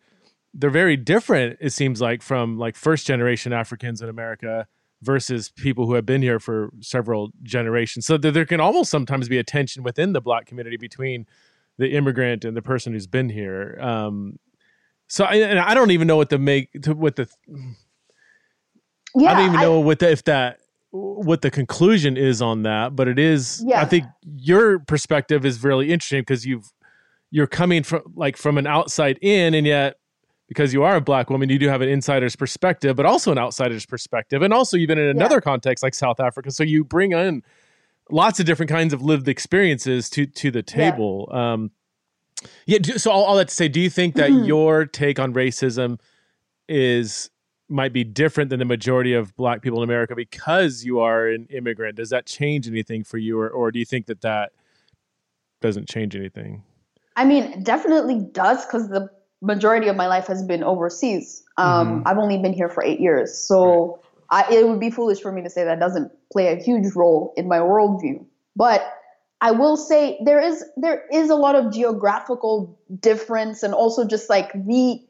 they're 0.53 0.69
very 0.69 0.97
different. 0.97 1.57
It 1.61 1.71
seems 1.71 2.01
like 2.01 2.21
from 2.21 2.57
like 2.57 2.75
first 2.75 3.05
generation 3.05 3.53
Africans 3.53 4.01
in 4.01 4.09
America 4.09 4.67
versus 5.01 5.49
people 5.49 5.85
who 5.85 5.93
have 5.93 6.05
been 6.05 6.21
here 6.21 6.39
for 6.39 6.71
several 6.81 7.31
generations. 7.43 8.05
So 8.05 8.17
there, 8.17 8.31
there 8.31 8.45
can 8.45 8.59
almost 8.59 8.91
sometimes 8.91 9.29
be 9.29 9.37
a 9.37 9.43
tension 9.43 9.83
within 9.83 10.13
the 10.13 10.21
black 10.21 10.45
community 10.45 10.77
between 10.77 11.25
the 11.77 11.95
immigrant 11.95 12.43
and 12.43 12.55
the 12.55 12.61
person 12.61 12.93
who's 12.93 13.07
been 13.07 13.29
here. 13.29 13.77
Um, 13.81 14.37
so 15.07 15.25
I, 15.25 15.35
and 15.35 15.59
I 15.59 15.73
don't 15.73 15.91
even 15.91 16.07
know 16.07 16.17
what 16.17 16.29
to 16.29 16.37
make 16.37 16.69
to 16.83 16.93
what 16.93 17.15
the 17.15 17.27
yeah, 19.15 19.31
I 19.31 19.33
don't 19.33 19.45
even 19.47 19.61
know 19.61 19.79
what 19.79 19.99
the, 19.99 20.11
if 20.11 20.23
that 20.25 20.59
what 20.91 21.41
the 21.41 21.51
conclusion 21.51 22.17
is 22.17 22.41
on 22.41 22.63
that, 22.63 22.95
but 22.95 23.07
it 23.07 23.19
is. 23.19 23.63
Yeah. 23.65 23.81
I 23.81 23.85
think 23.85 24.05
your 24.23 24.79
perspective 24.79 25.45
is 25.45 25.63
really 25.63 25.91
interesting 25.91 26.21
because 26.21 26.45
you've 26.45 26.71
you're 27.31 27.47
coming 27.47 27.83
from 27.83 28.01
like 28.15 28.37
from 28.37 28.57
an 28.57 28.67
outside 28.67 29.17
in, 29.21 29.53
and 29.53 29.65
yet 29.65 29.98
because 30.49 30.73
you 30.73 30.83
are 30.83 30.95
a 30.97 31.01
black 31.01 31.29
woman, 31.29 31.47
you 31.47 31.57
do 31.59 31.69
have 31.69 31.79
an 31.81 31.87
insider's 31.87 32.35
perspective, 32.35 32.95
but 32.97 33.05
also 33.05 33.31
an 33.31 33.37
outsider's 33.37 33.85
perspective, 33.85 34.41
and 34.41 34.53
also 34.53 34.75
even 34.75 34.97
in 34.97 35.05
another 35.07 35.35
Yeah. 35.35 35.39
context 35.41 35.81
like 35.83 35.93
South 35.93 36.19
Africa. 36.19 36.51
So 36.51 36.63
you 36.63 36.83
bring 36.83 37.13
in 37.13 37.43
lots 38.09 38.39
of 38.39 38.45
different 38.45 38.69
kinds 38.71 38.91
of 38.91 39.01
lived 39.01 39.27
experiences 39.29 40.09
to 40.09 40.25
to 40.25 40.51
the 40.51 40.59
Yeah. 40.59 40.91
table. 40.91 41.29
Um, 41.31 41.71
yeah. 42.65 42.79
do- 42.79 42.97
So 42.97 43.11
all, 43.11 43.23
all 43.23 43.35
that 43.37 43.47
to 43.49 43.53
say, 43.55 43.67
do 43.69 43.79
you 43.79 43.89
think 43.89 44.15
that 44.15 44.31
Mhm. 44.31 44.47
your 44.47 44.85
take 44.85 45.19
on 45.19 45.33
racism 45.33 45.99
is 46.67 47.29
might 47.71 47.93
be 47.93 48.03
different 48.03 48.49
than 48.49 48.57
the 48.57 48.65
majority 48.65 49.13
of 49.13 49.35
black 49.35 49.61
people 49.61 49.77
in 49.77 49.83
America 49.83 50.15
because 50.15 50.83
you 50.83 50.99
are 50.99 51.27
an 51.27 51.45
immigrant? 51.51 51.95
Does 51.97 52.09
that 52.09 52.25
change 52.25 52.67
anything 52.67 53.03
for 53.03 53.19
you, 53.19 53.39
or 53.39 53.47
or 53.49 53.71
do 53.71 53.77
you 53.77 53.85
think 53.85 54.07
that 54.07 54.21
that 54.21 54.51
doesn't 55.61 55.87
change 55.87 56.15
anything? 56.15 56.63
I 57.15 57.25
mean, 57.25 57.61
definitely 57.63 58.25
does 58.31 58.65
because 58.65 58.89
the 58.89 59.09
majority 59.41 59.87
of 59.87 59.95
my 59.95 60.07
life 60.07 60.27
has 60.27 60.43
been 60.43 60.63
overseas. 60.63 61.43
Um, 61.57 62.03
Mhm. 62.03 62.03
I've 62.05 62.17
only 62.17 62.37
been 62.37 62.53
here 62.53 62.69
for 62.69 62.83
eight 62.83 62.99
years, 62.99 63.37
so 63.37 63.99
I, 64.31 64.45
it 64.51 64.67
would 64.67 64.79
be 64.79 64.89
foolish 64.91 65.21
for 65.21 65.31
me 65.31 65.41
to 65.41 65.49
say 65.49 65.63
that 65.63 65.79
doesn't 65.79 66.11
play 66.31 66.51
a 66.51 66.55
huge 66.55 66.93
role 66.95 67.33
in 67.35 67.47
my 67.47 67.59
worldview. 67.59 68.23
But 68.55 68.81
I 69.41 69.51
will 69.51 69.77
say 69.77 70.19
there 70.23 70.39
is 70.39 70.63
there 70.75 71.05
is 71.11 71.29
a 71.29 71.35
lot 71.35 71.55
of 71.55 71.71
geographical 71.71 72.77
difference, 72.99 73.63
and 73.63 73.73
also 73.73 74.05
just 74.05 74.29
like 74.29 74.51
the 74.53 75.01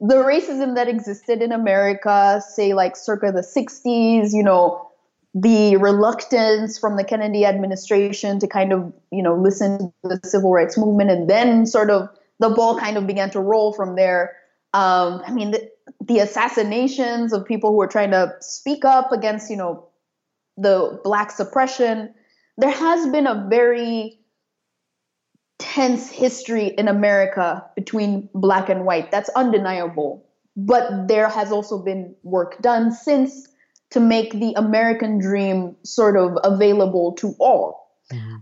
the 0.00 0.16
racism 0.16 0.74
that 0.74 0.88
existed 0.88 1.40
in 1.40 1.52
America, 1.52 2.42
say 2.46 2.74
like 2.74 2.96
circa 2.96 3.32
the 3.32 3.42
'60s, 3.42 4.34
you 4.34 4.42
know, 4.42 4.90
the 5.34 5.76
reluctance 5.76 6.78
from 6.78 6.96
the 6.96 7.04
Kennedy 7.04 7.46
administration 7.46 8.38
to 8.40 8.46
kind 8.46 8.72
of, 8.72 8.92
you 9.12 9.22
know, 9.22 9.34
listen 9.36 9.78
to 9.78 10.08
the 10.08 10.20
civil 10.24 10.52
rights 10.52 10.76
movement, 10.76 11.10
and 11.10 11.30
then 11.30 11.64
sort 11.66 11.90
of 11.90 12.08
the 12.38 12.50
ball 12.50 12.78
kind 12.78 12.96
of 12.96 13.06
began 13.06 13.30
to 13.30 13.40
roll 13.40 13.72
from 13.72 13.96
there. 13.96 14.36
Um, 14.74 15.22
I 15.26 15.32
mean, 15.32 15.52
the, 15.52 15.70
the 16.04 16.18
assassinations 16.18 17.32
of 17.32 17.44
people 17.44 17.70
who 17.70 17.76
were 17.76 17.86
trying 17.86 18.10
to 18.10 18.34
speak 18.40 18.84
up 18.84 19.12
against, 19.12 19.50
you 19.50 19.56
know, 19.56 19.88
the 20.56 21.00
black 21.04 21.30
suppression. 21.30 22.14
There 22.58 22.70
has 22.70 23.08
been 23.08 23.26
a 23.26 23.46
very 23.48 24.18
tense 25.58 26.10
history 26.10 26.68
in 26.68 26.88
America 26.88 27.64
between 27.74 28.28
black 28.34 28.68
and 28.68 28.84
white. 28.84 29.10
That's 29.10 29.30
undeniable. 29.30 30.26
But 30.56 31.08
there 31.08 31.28
has 31.28 31.52
also 31.52 31.78
been 31.78 32.14
work 32.22 32.60
done 32.62 32.92
since 32.92 33.48
to 33.90 34.00
make 34.00 34.32
the 34.32 34.54
American 34.56 35.18
dream 35.18 35.76
sort 35.84 36.16
of 36.16 36.38
available 36.44 37.12
to 37.14 37.34
all. 37.38 37.85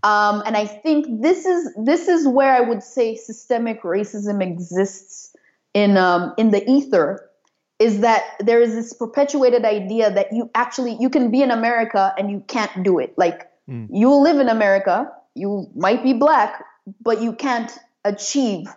Um, 0.03 0.43
and 0.45 0.57
I 0.57 0.67
think 0.67 1.23
this 1.23 1.47
is 1.47 1.73
this 1.83 2.09
is 2.09 2.29
where 2.29 2.53
I 2.53 2.61
would 2.61 2.83
say 2.83 3.17
systemic 3.17 3.83
racism 3.83 4.43
exists 4.43 5.35
in 5.73 5.97
um, 5.97 6.35
in 6.37 6.51
the 6.51 6.69
ether, 6.71 7.31
is 7.79 8.01
that 8.01 8.23
there 8.41 8.61
is 8.61 8.75
this 8.75 8.93
perpetuated 8.93 9.65
idea 9.65 10.11
that 10.11 10.33
you 10.33 10.51
actually 10.55 10.97
you 11.01 11.09
can 11.09 11.31
be 11.31 11.43
in 11.43 11.51
America 11.51 12.15
and 12.19 12.31
you 12.31 12.45
can't 12.47 12.83
do 12.83 12.99
it. 12.99 13.15
Like 13.17 13.51
Mm. 13.67 13.89
you 13.91 14.11
live 14.11 14.39
in 14.41 14.51
America, 14.51 15.11
you 15.35 15.71
might 15.75 16.03
be 16.03 16.13
black, 16.13 16.63
but 17.01 17.23
you 17.23 17.33
can't 17.33 17.73
achieve 18.05 18.69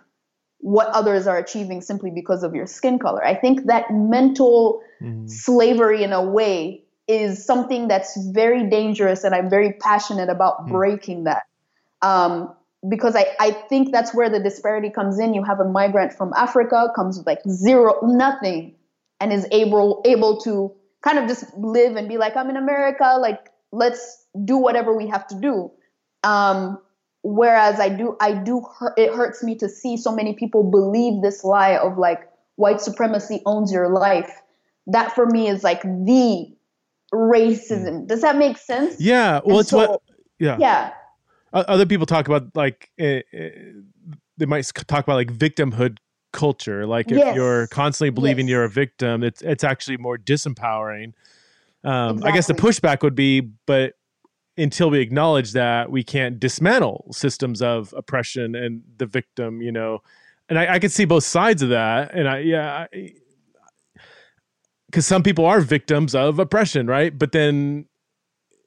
what 0.60 0.88
others 0.88 1.26
are 1.26 1.36
achieving 1.36 1.82
simply 1.82 2.10
because 2.10 2.42
of 2.42 2.54
your 2.54 2.66
skin 2.66 2.98
color. 2.98 3.22
I 3.22 3.34
think 3.34 3.66
that 3.66 3.90
mental 3.92 4.80
Mhm. 5.02 5.28
slavery 5.28 6.02
in 6.02 6.14
a 6.14 6.24
way 6.24 6.84
is 7.08 7.44
something 7.44 7.88
that's 7.88 8.16
very 8.32 8.68
dangerous 8.68 9.24
and 9.24 9.34
i'm 9.34 9.50
very 9.50 9.72
passionate 9.74 10.28
about 10.28 10.64
Hmm. 10.64 10.72
breaking 10.72 11.24
that. 11.24 11.42
Um, 12.02 12.54
because 12.88 13.16
I, 13.16 13.26
I 13.40 13.50
think 13.50 13.90
that's 13.90 14.14
where 14.14 14.30
the 14.30 14.38
disparity 14.38 14.88
comes 14.88 15.18
in. 15.18 15.34
You 15.34 15.42
have 15.42 15.58
a 15.58 15.64
migrant 15.64 16.12
from 16.12 16.32
africa 16.36 16.88
comes 16.94 17.18
with 17.18 17.26
like 17.26 17.40
zero 17.48 17.98
nothing 18.02 18.74
and 19.20 19.32
is 19.32 19.46
able 19.50 20.02
able 20.04 20.40
to 20.42 20.72
kind 21.02 21.18
of 21.18 21.26
just 21.26 21.44
live 21.56 21.96
and 21.96 22.08
be 22.08 22.18
like 22.18 22.36
i'm 22.36 22.50
in 22.50 22.56
america 22.56 23.16
like 23.20 23.50
let's 23.72 24.24
do 24.44 24.56
whatever 24.56 24.96
we 24.96 25.08
have 25.08 25.26
to 25.28 25.34
do. 25.40 25.70
Um, 26.24 26.78
whereas 27.22 27.80
i 27.80 27.88
do 27.88 28.16
i 28.20 28.32
do 28.32 28.64
it 28.96 29.12
hurts 29.12 29.42
me 29.42 29.56
to 29.56 29.68
see 29.68 29.96
so 29.96 30.14
many 30.14 30.34
people 30.34 30.70
believe 30.70 31.20
this 31.20 31.42
lie 31.44 31.76
of 31.76 31.98
like 31.98 32.28
white 32.56 32.80
supremacy 32.80 33.40
owns 33.46 33.72
your 33.72 33.88
life. 33.88 34.42
That 34.86 35.14
for 35.14 35.26
me 35.26 35.48
is 35.48 35.62
like 35.62 35.82
the 35.82 36.54
racism 37.12 38.06
does 38.06 38.20
that 38.20 38.36
make 38.36 38.58
sense 38.58 39.00
Yeah, 39.00 39.40
well, 39.44 39.56
And 39.58 39.64
it's 39.64 39.72
what. 39.72 40.02
Yeah. 40.38 40.56
yeah 40.60 40.92
other 41.52 41.86
people 41.86 42.06
talk 42.06 42.28
about 42.28 42.54
like 42.54 42.90
uh, 43.00 43.20
they 44.36 44.46
might 44.46 44.64
talk 44.86 45.04
about 45.04 45.14
like 45.16 45.32
victimhood 45.32 45.98
culture. 46.32 46.86
Like 46.86 47.10
if 47.10 47.16
Yes. 47.18 47.34
you're 47.34 47.66
constantly 47.68 48.10
believing 48.10 48.46
Yes. 48.46 48.50
you're 48.52 48.64
a 48.64 48.68
victim, 48.68 49.24
it's 49.24 49.40
it's 49.42 49.64
actually 49.64 49.96
more 49.96 50.18
disempowering. 50.18 51.14
Um, 51.84 52.22
I 52.24 52.32
guess 52.32 52.46
the 52.46 52.54
pushback 52.54 53.02
would 53.02 53.14
be, 53.14 53.40
but 53.40 53.94
until 54.56 54.90
we 54.90 55.00
acknowledge 55.00 55.52
that, 55.52 55.90
we 55.90 56.02
can't 56.02 56.38
dismantle 56.38 57.08
systems 57.12 57.62
of 57.62 57.94
oppression 57.96 58.54
and 58.54 58.82
the 58.98 59.06
victim. 59.06 59.62
You 59.62 59.72
know, 59.72 60.02
and 60.48 60.58
I, 60.58 60.74
I 60.74 60.78
can 60.78 60.90
see 60.90 61.06
both 61.06 61.24
sides 61.24 61.62
of 61.62 61.70
that. 61.70 62.12
And 62.14 62.28
I 62.28 62.38
yeah. 62.40 62.86
Because 64.90 65.06
some 65.06 65.22
people 65.22 65.44
are 65.44 65.60
victims 65.60 66.14
of 66.14 66.38
oppression, 66.38 66.86
right? 66.86 67.16
But 67.16 67.32
then 67.32 67.86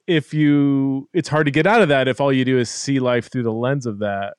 if 0.07 0.33
you 0.33 1.09
it's 1.13 1.29
hard 1.29 1.45
to 1.45 1.51
get 1.51 1.67
out 1.67 1.81
of 1.81 1.89
that 1.89 2.07
if 2.07 2.19
all 2.19 2.33
you 2.33 2.43
do 2.43 2.57
is 2.57 2.69
see 2.69 2.99
life 2.99 3.31
through 3.31 3.43
the 3.43 3.51
lens 3.51 3.85
of 3.85 3.99
that 3.99 4.33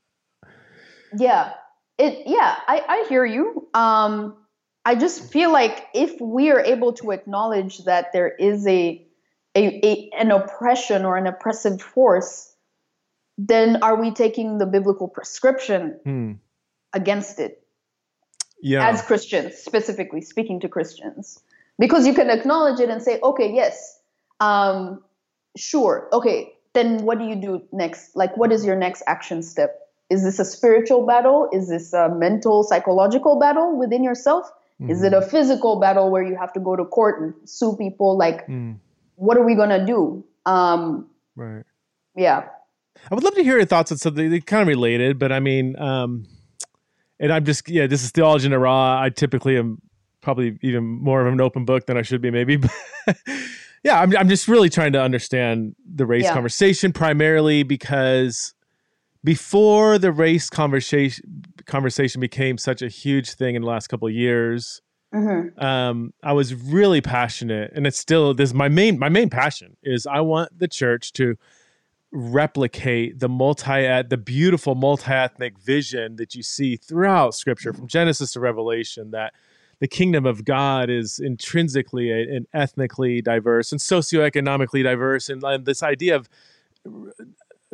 Yeah. 1.16 1.52
It 1.98 2.22
yeah, 2.26 2.56
I, 2.66 2.82
I 2.88 3.06
hear 3.08 3.24
you. 3.24 3.68
Um 3.74 4.36
I 4.84 4.96
just 4.96 5.32
feel 5.32 5.52
like 5.52 5.86
if 5.94 6.20
we 6.20 6.50
are 6.50 6.60
able 6.60 6.92
to 6.94 7.12
acknowledge 7.12 7.84
that 7.84 8.12
there 8.12 8.34
is 8.34 8.66
a, 8.66 9.06
a, 9.54 9.86
a 9.86 10.10
an 10.18 10.32
oppression 10.32 11.04
or 11.04 11.16
an 11.16 11.26
oppressive 11.28 11.80
force, 11.80 12.52
then 13.38 13.82
are 13.82 13.94
we 13.94 14.10
taking 14.10 14.58
the 14.58 14.66
biblical 14.66 15.06
prescription 15.06 16.00
hmm. 16.04 16.32
against 16.92 17.38
it 17.38 17.64
yeah 18.60 18.88
as 18.88 19.02
Christians, 19.02 19.54
specifically 19.54 20.20
speaking 20.20 20.58
to 20.60 20.68
Christians? 20.68 21.40
Because 21.78 22.06
you 22.06 22.14
can 22.14 22.30
acknowledge 22.30 22.80
it 22.80 22.90
and 22.90 23.02
say, 23.02 23.18
okay, 23.22 23.52
yes, 23.52 24.00
um, 24.40 25.02
sure, 25.56 26.08
okay, 26.12 26.52
then 26.74 27.04
what 27.04 27.18
do 27.18 27.24
you 27.24 27.36
do 27.36 27.62
next? 27.72 28.14
Like, 28.14 28.36
what 28.36 28.52
is 28.52 28.64
your 28.64 28.76
next 28.76 29.02
action 29.06 29.42
step? 29.42 29.78
Is 30.10 30.22
this 30.22 30.38
a 30.38 30.44
spiritual 30.44 31.06
battle? 31.06 31.48
Is 31.52 31.68
this 31.68 31.92
a 31.92 32.08
mental, 32.08 32.62
psychological 32.62 33.38
battle 33.38 33.78
within 33.78 34.04
yourself? 34.04 34.50
Is 34.88 35.04
it 35.04 35.12
a 35.12 35.22
physical 35.22 35.78
battle 35.78 36.10
where 36.10 36.24
you 36.24 36.34
have 36.34 36.52
to 36.54 36.60
go 36.60 36.74
to 36.74 36.84
court 36.84 37.22
and 37.22 37.34
sue 37.48 37.76
people? 37.76 38.18
Like, 38.18 38.46
Mm, 38.48 38.78
what 39.14 39.36
are 39.36 39.44
we 39.44 39.54
gonna 39.54 39.86
do? 39.86 40.24
Um, 40.44 41.08
right 41.36 41.64
yeah, 42.16 42.48
i 43.10 43.14
would 43.14 43.24
love 43.24 43.34
to 43.34 43.42
hear 43.42 43.56
your 43.56 43.64
thoughts 43.64 43.90
on 43.90 43.98
something 43.98 44.30
they 44.30 44.40
kind 44.40 44.62
of 44.62 44.68
related 44.68 45.18
but 45.18 45.32
i 45.32 45.40
mean 45.40 45.78
um 45.78 46.26
and 47.18 47.32
i'm 47.32 47.44
just 47.44 47.68
yeah 47.68 47.86
this 47.86 48.04
is 48.04 48.10
theology 48.10 48.46
in 48.46 48.52
a 48.52 48.58
raw 48.58 49.00
i 49.00 49.08
typically 49.08 49.56
am 49.56 49.80
probably 50.22 50.58
even 50.62 50.84
more 50.84 51.26
of 51.26 51.32
an 51.32 51.40
open 51.40 51.64
book 51.64 51.86
than 51.86 51.96
i 51.98 52.02
should 52.02 52.22
be 52.22 52.30
maybe 52.30 52.58
yeah 53.84 54.00
I'm, 54.00 54.16
I'm 54.16 54.28
just 54.28 54.48
really 54.48 54.70
trying 54.70 54.92
to 54.94 55.02
understand 55.02 55.74
the 55.84 56.06
race 56.06 56.24
Yeah. 56.24 56.32
conversation 56.32 56.92
primarily 56.92 57.62
because 57.64 58.54
before 59.24 59.98
the 59.98 60.10
race 60.12 60.48
conversation 60.48 61.44
conversation 61.66 62.20
became 62.20 62.56
such 62.58 62.82
a 62.82 62.88
huge 62.88 63.34
thing 63.34 63.54
in 63.54 63.62
the 63.62 63.68
last 63.68 63.88
couple 63.88 64.08
of 64.08 64.14
years 64.14 64.80
hmm 65.12 65.48
um, 65.58 66.14
I 66.22 66.32
was 66.32 66.54
really 66.54 67.02
passionate, 67.02 67.72
and 67.74 67.86
it's 67.86 67.98
still 67.98 68.32
this. 68.32 68.54
My 68.54 68.68
main 68.70 68.98
my 68.98 69.10
main 69.10 69.28
passion 69.28 69.76
is 69.82 70.06
I 70.06 70.20
want 70.20 70.58
the 70.58 70.66
church 70.66 71.12
to 71.14 71.36
replicate 72.10 73.18
the 73.18 73.28
multi 73.28 74.02
the 74.02 74.16
beautiful 74.16 74.74
multi 74.74 75.10
ethnic 75.12 75.58
vision 75.58 76.16
that 76.16 76.34
you 76.34 76.42
see 76.42 76.76
throughout 76.76 77.34
Scripture, 77.34 77.72
from 77.72 77.86
Genesis 77.88 78.32
to 78.32 78.40
Revelation. 78.40 79.10
That 79.10 79.34
the 79.82 79.88
kingdom 79.88 80.24
of 80.24 80.44
God 80.44 80.88
is 80.88 81.18
intrinsically 81.18 82.12
and 82.12 82.46
ethnically 82.54 83.20
diverse 83.20 83.72
and 83.72 83.80
socioeconomically 83.80 84.84
diverse, 84.84 85.28
and, 85.28 85.42
and 85.42 85.66
this 85.66 85.82
idea 85.82 86.14
of 86.14 86.28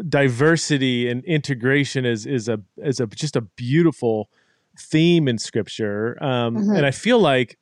diversity 0.08 1.06
and 1.10 1.22
integration 1.24 2.06
is 2.06 2.24
is 2.24 2.48
a 2.48 2.62
is 2.78 2.98
a 2.98 3.06
just 3.08 3.36
a 3.36 3.42
beautiful 3.42 4.30
theme 4.78 5.28
in 5.28 5.36
scripture. 5.36 6.16
Um, 6.24 6.56
Mhm. 6.56 6.78
And 6.78 6.86
I 6.86 6.92
feel 6.92 7.18
like 7.18 7.58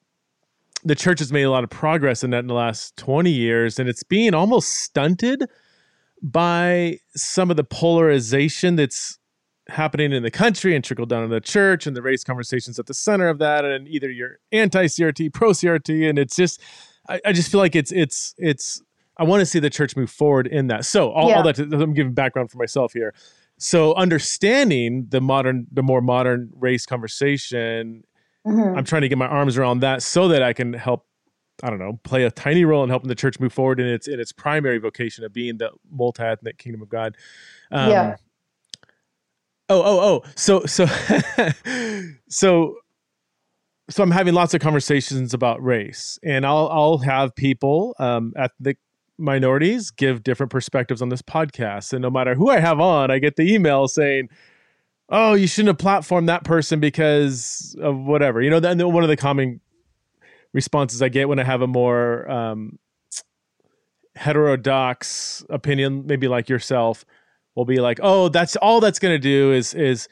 the 0.84 0.94
church 0.94 1.18
has 1.18 1.32
made 1.32 1.42
a 1.42 1.51
lot 1.51 1.64
of 1.64 1.70
progress 1.70 2.22
in 2.22 2.30
that 2.30 2.40
in 2.40 2.47
the 2.47 2.55
last 2.55 2.97
20 2.99 3.32
years, 3.32 3.80
and 3.80 3.88
it's 3.88 4.05
being 4.05 4.32
almost 4.32 4.68
stunted 4.68 5.42
by 6.22 7.01
some 7.16 7.51
of 7.51 7.57
the 7.57 7.64
polarization 7.64 8.76
that's 8.76 9.18
happening 9.68 10.12
in 10.12 10.22
the 10.22 10.30
country 10.30 10.74
and 10.76 10.84
trickle 10.84 11.06
down 11.06 11.24
in 11.24 11.30
the 11.30 11.40
church 11.40 11.86
and 11.86 11.96
the 11.96 12.02
race 12.02 12.22
conversations 12.22 12.78
at 12.78 12.86
the 12.86 12.94
center 12.94 13.28
of 13.28 13.38
that 13.38 13.64
and 13.64 13.88
either 13.88 14.08
you're 14.10 14.38
anti-crt 14.52 15.32
pro-crt 15.32 16.08
and 16.08 16.18
it's 16.20 16.36
just 16.36 16.60
I, 17.08 17.20
I 17.24 17.32
just 17.32 17.50
feel 17.50 17.58
like 17.60 17.74
it's 17.74 17.90
it's 17.90 18.32
it's 18.38 18.80
i 19.16 19.24
want 19.24 19.40
to 19.40 19.46
see 19.46 19.58
the 19.58 19.68
church 19.70 19.96
move 19.96 20.08
forward 20.10 20.46
in 20.46 20.68
that 20.68 20.84
so 20.84 21.10
all, 21.10 21.28
Yeah. 21.28 21.36
all 21.38 21.42
that 21.42 21.58
i'm 21.58 21.94
giving 21.94 22.12
background 22.14 22.50
for 22.50 22.58
myself 22.58 22.92
here 22.92 23.12
so 23.58 23.92
understanding 23.94 25.06
the 25.08 25.20
modern 25.20 25.66
the 25.72 25.82
more 25.82 26.00
modern 26.00 26.50
race 26.54 26.86
conversation 26.86 28.04
Mhm. 28.46 28.76
i'm 28.78 28.84
trying 28.84 29.02
to 29.02 29.08
get 29.08 29.18
my 29.18 29.26
arms 29.26 29.58
around 29.58 29.80
that 29.80 30.00
so 30.02 30.28
that 30.28 30.42
i 30.44 30.52
can 30.52 30.72
help 30.74 31.06
i 31.64 31.70
don't 31.70 31.80
know 31.80 31.98
play 32.04 32.22
a 32.22 32.30
tiny 32.30 32.64
role 32.64 32.84
in 32.84 32.90
helping 32.90 33.08
the 33.08 33.14
church 33.16 33.40
move 33.40 33.52
forward 33.52 33.80
in 33.80 33.86
its 33.88 34.06
in 34.06 34.20
its 34.20 34.30
primary 34.30 34.78
vocation 34.78 35.24
of 35.24 35.32
being 35.32 35.58
the 35.58 35.70
multi-ethnic 35.90 36.56
kingdom 36.58 36.82
of 36.82 36.88
god 36.88 37.16
um, 37.72 37.90
Yeah. 37.90 38.16
Oh 39.68 39.82
oh 39.82 40.00
oh. 40.00 40.30
So 40.34 40.64
so 40.66 40.86
so 42.28 42.76
so 43.88 44.02
i'm 44.02 44.10
having 44.10 44.34
lots 44.34 44.54
of 44.54 44.60
conversations 44.60 45.32
about 45.32 45.62
race 45.62 46.18
and 46.24 46.44
i'll 46.44 46.68
i'll 46.68 46.98
have 46.98 47.34
people 47.34 47.94
um 47.98 48.32
ethnic 48.36 48.78
minorities 49.18 49.90
give 49.90 50.22
different 50.22 50.50
perspectives 50.50 51.00
on 51.00 51.08
this 51.08 51.22
podcast 51.22 51.92
and 51.92 52.02
no 52.02 52.10
matter 52.10 52.34
who 52.34 52.50
i 52.50 52.60
have 52.60 52.80
on 52.80 53.10
i 53.10 53.18
get 53.18 53.36
the 53.36 53.54
email 53.54 53.88
saying 53.88 54.28
oh 55.08 55.34
you 55.34 55.46
shouldn't 55.46 55.68
have 55.68 55.86
platformed 55.86 56.26
that 56.26 56.44
person 56.44 56.80
because 56.80 57.76
of 57.80 57.96
whatever 57.96 58.42
you 58.42 58.50
know 58.50 58.60
then 58.60 58.78
one 58.92 59.02
of 59.02 59.08
the 59.08 59.16
common 59.16 59.60
responses 60.52 61.00
i 61.00 61.08
get 61.08 61.28
when 61.28 61.38
i 61.38 61.44
have 61.44 61.62
a 61.62 61.66
more 61.66 62.28
um 62.30 62.78
heterodox 64.16 65.44
opinion 65.50 66.06
maybe 66.06 66.26
like 66.26 66.48
yourself 66.48 67.04
will 67.57 67.64
be 67.64 67.80
like 67.80 67.98
oh 68.02 68.28
that's 68.28 68.54
all 68.57 68.80
that's 68.80 68.98
going 69.00 69.12
to 69.14 69.18
do 69.18 69.52
is 69.52 69.74
is 69.74 70.09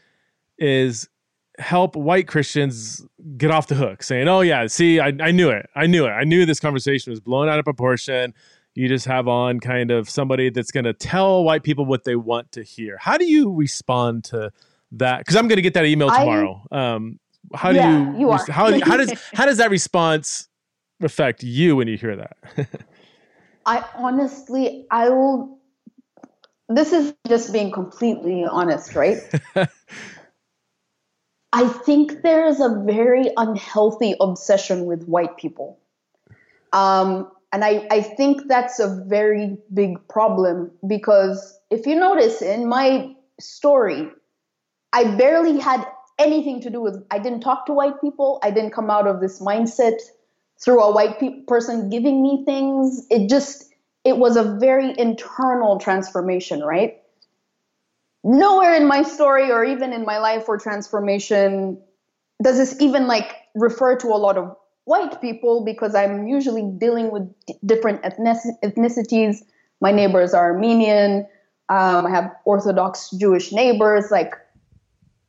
is 0.59 1.09
help 1.61 1.95
white 1.95 2.27
christians 2.27 3.07
get 3.37 3.51
off 3.53 3.69
the 3.69 3.77
hook 3.77 4.03
saying 4.03 4.27
oh 4.27 4.41
yeah 4.41 4.67
see 4.67 4.99
I, 4.99 5.13
I 5.21 5.31
knew 5.31 5.51
it. 5.51 5.67
I 5.77 5.87
knew 5.87 6.05
it. 6.07 6.11
I 6.11 6.25
knew 6.25 6.45
this 6.47 6.59
conversation 6.59 7.11
was 7.13 7.21
blown 7.21 7.49
out 7.49 7.59
of 7.61 7.65
proportion. 7.65 8.35
You 8.75 8.89
just 8.89 9.07
have 9.07 9.29
on 9.29 9.61
kind 9.61 9.93
of 9.93 10.11
somebody 10.11 10.51
that's 10.51 10.73
going 10.73 10.83
to 10.85 10.93
tell 10.93 11.45
white 11.45 11.63
people 11.63 11.85
what 11.85 12.03
they 12.03 12.17
want 12.17 12.51
to 12.53 12.65
hear. 12.65 12.97
How 12.99 13.17
do 13.17 13.25
you 13.25 13.53
respond 13.53 14.25
to 14.25 14.51
that? 14.93 15.19
Because 15.19 15.37
i'm 15.37 15.47
going 15.47 15.57
to 15.57 15.63
get 15.63 15.75
that 15.75 15.85
email 15.85 16.11
I- 16.11 16.19
tomorrow. 16.19 16.65
Um 16.73 17.21
how 17.55 17.71
do 17.71 17.77
Yeah, 17.77 18.13
you, 18.15 18.19
you 18.21 18.31
are. 18.31 18.45
how, 18.51 18.81
how 18.81 18.97
does 18.97 19.13
how 19.35 19.47
does 19.47 19.59
that 19.59 19.71
response 19.71 20.49
affect 21.03 21.43
you 21.45 21.77
when 21.77 21.87
you 21.87 21.97
hear 21.97 22.17
that? 22.17 22.37
I 23.67 23.85
honestly, 23.95 24.87
I 24.91 25.09
will. 25.11 25.59
This 26.69 26.93
is 26.93 27.15
just 27.29 27.53
being 27.53 27.71
completely 27.71 28.45
honest, 28.45 28.95
right? 28.95 29.19
I 31.53 31.69
think 31.69 32.23
there 32.23 32.47
is 32.47 32.61
a 32.61 32.83
very 32.85 33.31
unhealthy 33.37 34.17
obsession 34.21 34.87
with 34.87 35.05
white 35.07 35.37
people. 35.37 35.79
Um, 36.73 37.31
and 37.53 37.65
I, 37.65 37.87
I 37.91 38.01
think 38.01 38.49
that's 38.49 38.81
a 38.81 39.05
very 39.07 39.57
big 39.73 40.09
problem 40.09 40.73
because 40.89 41.57
if 41.71 41.87
you 41.87 41.95
notice 41.95 42.43
in 42.43 42.69
my 42.69 43.15
story, 43.39 44.11
I 44.93 45.17
barely 45.17 45.61
had 45.61 45.87
anything 46.19 46.61
to 46.63 46.71
do 46.71 46.81
with, 46.81 47.05
I 47.11 47.21
didn't 47.21 47.41
talk 47.41 47.67
to 47.67 47.73
white 47.73 48.01
people. 48.01 48.41
I 48.43 48.51
didn't 48.51 48.73
come 48.73 48.91
out 48.91 49.07
of 49.07 49.21
this 49.21 49.41
mindset 49.41 49.99
through 50.61 50.83
a 50.83 50.93
white 50.93 51.21
pe- 51.21 51.43
person 51.43 51.91
giving 51.91 52.23
me 52.23 52.45
things. 52.45 53.07
It 53.11 53.29
just, 53.29 53.73
it 54.05 54.19
was 54.19 54.37
a 54.37 54.43
very 54.43 54.95
internal 54.99 55.79
transformation, 55.79 56.63
right? 56.63 56.99
Nowhere 58.23 58.75
in 58.75 58.87
my 58.87 59.03
story 59.03 59.51
or 59.51 59.65
even 59.65 59.93
in 59.93 60.05
my 60.05 60.19
life 60.19 60.45
or 60.49 60.59
transformation 60.59 61.83
does 62.43 62.59
this 62.59 62.81
even 62.81 63.07
like 63.07 63.35
refer 63.55 63.97
to 63.97 64.09
a 64.09 64.17
lot 64.17 64.37
of 64.37 64.57
white 64.85 65.21
people 65.21 65.65
because 65.65 65.95
I'm 65.95 66.27
usually 66.27 66.63
dealing 66.79 67.11
with 67.11 67.29
d- 67.47 67.55
different 67.65 68.01
ethnic- 68.05 68.61
ethnicities. 68.63 69.39
My 69.81 69.93
neighbors 69.93 70.35
are 70.35 70.53
Armenian. 70.53 71.27
Um, 71.69 72.07
I 72.07 72.11
have 72.11 72.31
Orthodox 72.45 73.11
Jewish 73.11 73.53
neighbors. 73.53 74.11
Like 74.11 74.35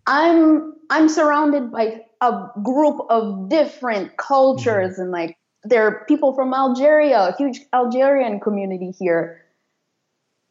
I'm 0.07 0.73
I'm 0.89 1.09
surrounded 1.09 1.71
by 1.71 2.01
a 2.21 2.47
group 2.63 3.01
of 3.09 3.49
different 3.49 4.17
cultures 4.17 4.99
and 4.99 5.11
like 5.11 5.37
there 5.65 5.87
are 5.87 6.05
people 6.05 6.33
from 6.33 6.53
Algeria, 6.53 7.29
a 7.29 7.35
huge 7.35 7.61
Algerian 7.73 8.39
community 8.39 8.91
here. 8.97 9.41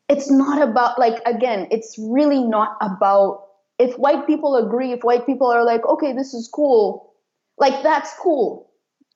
It's 0.08 0.30
not 0.30 0.60
about 0.60 0.98
like 0.98 1.22
again, 1.24 1.68
it's 1.70 1.96
really 1.98 2.42
not 2.42 2.76
about 2.80 3.46
if 3.78 3.98
white 3.98 4.26
people 4.26 4.56
agree, 4.56 4.92
if 4.92 5.02
white 5.02 5.26
people 5.26 5.50
are 5.50 5.64
like, 5.64 5.84
okay, 5.86 6.12
this 6.12 6.34
is 6.34 6.48
cool, 6.52 7.14
like 7.58 7.82
that's 7.82 8.12
cool. 8.20 8.70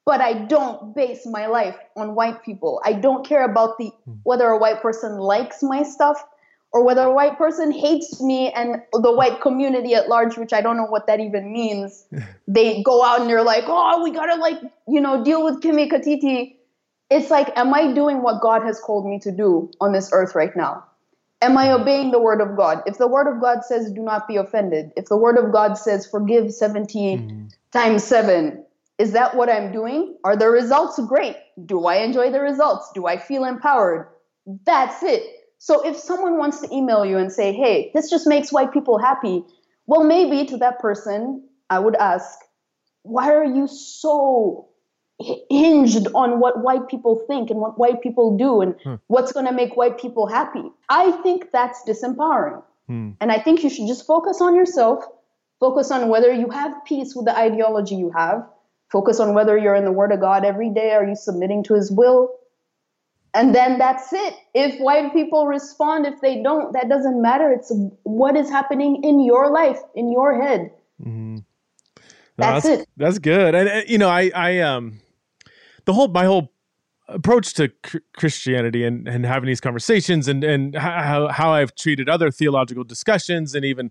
But 0.07 0.22
I 0.22 0.46
don't 0.46 0.94
base 0.94 1.26
my 1.26 1.46
life 1.46 1.76
on 1.94 2.14
white 2.14 2.42
people. 2.42 2.80
I 2.84 2.94
don't 2.94 3.26
care 3.26 3.44
about 3.44 3.76
the 3.78 3.90
hmm. 4.05 4.14
whether 4.22 4.49
a 4.49 4.59
white 4.59 4.80
person 4.80 5.18
likes 5.18 5.62
my 5.62 5.82
stuff 5.82 6.24
or 6.72 6.84
whether 6.84 7.02
a 7.02 7.12
white 7.12 7.38
person 7.38 7.72
hates 7.72 8.20
me 8.20 8.52
and 8.52 8.82
the 8.92 9.12
white 9.12 9.40
community 9.40 9.94
at 9.94 10.08
large, 10.08 10.36
which 10.36 10.52
I 10.52 10.60
don't 10.60 10.76
know 10.76 10.84
what 10.84 11.06
that 11.06 11.20
even 11.20 11.52
means. 11.52 12.06
they 12.48 12.82
go 12.82 13.02
out 13.02 13.20
and 13.20 13.30
they're 13.30 13.42
like, 13.42 13.64
oh, 13.66 14.02
we 14.02 14.10
gotta 14.10 14.36
like, 14.36 14.60
you 14.86 15.00
know, 15.00 15.24
deal 15.24 15.44
with 15.44 15.62
Kimi 15.62 15.88
Katiti. 15.88 16.56
It's 17.10 17.30
like, 17.30 17.56
am 17.56 17.72
I 17.72 17.92
doing 17.92 18.22
what 18.22 18.42
God 18.42 18.62
has 18.62 18.78
called 18.80 19.06
me 19.06 19.18
to 19.20 19.32
do 19.32 19.70
on 19.80 19.92
this 19.92 20.10
earth 20.12 20.34
right 20.34 20.54
now? 20.54 20.84
Am 21.40 21.56
I 21.56 21.72
obeying 21.72 22.10
the 22.10 22.20
word 22.20 22.40
of 22.40 22.56
God? 22.56 22.82
If 22.84 22.98
the 22.98 23.06
word 23.06 23.32
of 23.32 23.40
God 23.40 23.64
says, 23.64 23.90
do 23.92 24.02
not 24.02 24.28
be 24.28 24.36
offended, 24.36 24.92
if 24.96 25.06
the 25.06 25.16
word 25.16 25.38
of 25.38 25.52
God 25.52 25.74
says, 25.74 26.04
forgive 26.04 26.52
70 26.52 27.16
mm-hmm. 27.16 27.46
times 27.72 28.04
seven, 28.04 28.64
is 28.98 29.12
that 29.12 29.36
what 29.36 29.48
I'm 29.48 29.72
doing? 29.72 30.16
Are 30.24 30.36
the 30.36 30.48
results 30.48 30.98
great? 31.06 31.36
Do 31.64 31.86
I 31.86 31.98
enjoy 31.98 32.30
the 32.30 32.40
results? 32.40 32.90
Do 32.92 33.06
I 33.06 33.16
feel 33.16 33.44
empowered? 33.44 34.08
That's 34.66 35.02
it. 35.04 35.38
So 35.59 35.86
if 35.86 35.96
someone 35.96 36.38
wants 36.38 36.61
to 36.61 36.74
email 36.74 37.04
you 37.04 37.18
and 37.18 37.32
say, 37.32 37.52
hey, 37.52 37.90
this 37.94 38.11
just 38.11 38.26
makes 38.26 38.52
white 38.52 38.72
people 38.72 38.98
happy, 38.98 39.44
well, 39.86 40.04
maybe 40.04 40.44
to 40.46 40.56
that 40.59 40.78
person, 40.78 41.48
I 41.68 41.78
would 41.78 41.96
ask, 41.96 42.38
why 43.02 43.32
are 43.32 43.44
you 43.44 43.66
so 43.66 44.68
hinged 45.50 46.06
on 46.14 46.38
what 46.38 46.62
white 46.62 46.88
people 46.88 47.24
think 47.26 47.50
and 47.50 47.59
what 47.61 47.78
white 47.78 48.00
people 48.02 48.36
do 48.36 48.61
and 48.61 48.76
Hmm. 48.84 48.94
what's 49.09 49.32
going 49.32 49.46
to 49.46 49.52
make 49.52 49.76
white 49.76 49.98
people 49.98 50.26
happy? 50.26 50.70
I 50.88 51.11
think 51.22 51.50
that's 51.50 51.82
disempowering. 51.82 52.62
Hmm. 52.86 53.11
And 53.20 53.32
I 53.32 53.38
think 53.40 53.64
you 53.64 53.70
should 53.70 53.88
just 53.88 54.06
focus 54.06 54.40
on 54.40 54.54
yourself, 54.54 55.04
focus 55.59 55.90
on 55.90 56.09
whether 56.09 56.32
you 56.32 56.48
have 56.50 56.84
peace 56.84 57.16
with 57.16 57.26
the 57.26 57.36
ideology 57.36 57.96
you 57.96 58.11
have, 58.14 58.46
focus 58.92 59.18
on 59.18 59.34
whether 59.34 59.59
you're 59.59 59.74
in 59.74 59.84
the 59.84 59.92
Word 59.92 60.12
of 60.12 60.20
God 60.20 60.44
every 60.44 60.70
day, 60.70 60.92
are 60.92 61.04
you 61.04 61.16
submitting 61.16 61.64
to 61.64 61.74
His 61.74 61.90
will? 61.90 62.30
And 63.35 63.55
then 63.55 63.79
that's 63.79 64.12
it. 64.12 64.35
If 64.55 64.81
white 64.81 65.12
people 65.12 65.47
respond, 65.47 66.07
if 66.07 66.20
they 66.20 66.43
don't, 66.43 66.72
that 66.72 66.89
doesn't 66.89 67.20
matter. 67.20 67.53
It's 67.53 67.72
what 68.03 68.37
is 68.37 68.49
happening 68.49 69.03
in 69.05 69.20
your 69.20 69.51
life, 69.51 69.79
in 69.95 70.11
your 70.11 70.41
head. 70.41 70.70
Mhm. 71.05 71.37
No, 71.37 71.43
That's 72.37 72.66
it. 72.66 72.89
That's 72.97 73.18
good. 73.18 73.55
And, 73.55 73.68
and, 73.68 73.89
you 73.89 73.99
know, 73.99 74.09
I, 74.09 74.31
I, 74.35 74.59
um, 74.61 75.01
the 75.85 75.93
whole, 75.93 76.09
my 76.09 76.24
whole 76.24 76.53
approach 77.09 77.55
to 77.55 77.68
cr- 77.83 77.99
Christianity 78.16 78.85
and, 78.85 79.09
and 79.09 79.26
having 79.26 79.47
these 79.47 79.61
conversations 79.61 80.29
and, 80.29 80.45
and 80.45 80.76
how, 80.76 81.29
how 81.29 81.53
I've 81.53 81.74
treated 81.74 82.09
other 82.09 82.31
theological 82.31 82.85
discussions 82.85 83.55
and 83.55 83.64
even, 83.64 83.91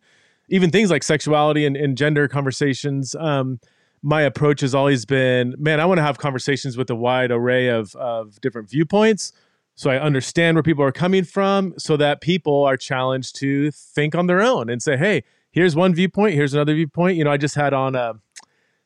even 0.50 0.70
things 0.70 0.90
like 0.90 1.04
sexuality 1.04 1.66
and, 1.66 1.76
and 1.76 1.98
gender 1.98 2.28
conversations. 2.28 3.16
Um, 3.16 3.60
my 4.02 4.22
approach 4.22 4.62
has 4.62 4.76
always 4.76 5.06
been, 5.06 5.56
man, 5.58 5.80
I 5.80 5.86
want 5.86 5.98
to 5.98 6.04
have 6.04 6.18
conversations 6.18 6.78
with 6.78 6.90
a 6.90 6.96
wide 6.96 7.32
array 7.32 7.68
of, 7.68 7.96
of 7.96 8.40
different 8.42 8.70
viewpoints. 8.70 9.34
So 9.76 9.92
I 9.92 10.00
understand 10.00 10.56
where 10.56 10.64
people 10.64 10.84
are 10.84 10.92
coming 10.92 11.24
from 11.24 11.74
so 11.78 11.98
that 11.98 12.22
people 12.22 12.64
are 12.64 12.78
challenged 12.78 13.36
to 13.38 13.70
think 13.72 14.16
on 14.16 14.28
their 14.28 14.42
own 14.42 14.70
and 14.70 14.82
say, 14.82 14.98
hey, 14.98 15.24
here's 15.52 15.76
one 15.76 15.94
viewpoint, 15.94 16.34
here's 16.34 16.54
another 16.54 16.74
viewpoint. 16.74 17.18
You 17.18 17.24
know, 17.24 17.32
I 17.32 17.38
just 17.38 17.56
had 17.56 17.74
on 17.74 17.96
uh, 17.96 18.14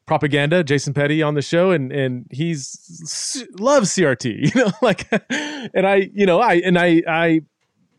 propaganda, 0.06 0.64
Jason 0.64 0.94
Petty 0.94 1.22
on 1.22 1.36
the 1.36 1.42
show, 1.42 1.72
and 1.72 1.92
and 1.92 2.26
he's 2.32 3.46
loves 3.58 3.96
CRT, 3.96 4.54
you 4.56 4.62
know, 4.62 4.72
like, 4.82 5.08
and 5.74 5.88
I, 5.88 6.10
you 6.14 6.26
know, 6.26 6.42
I 6.42 6.56
and 6.56 6.78
I 6.78 7.02
I 7.08 7.42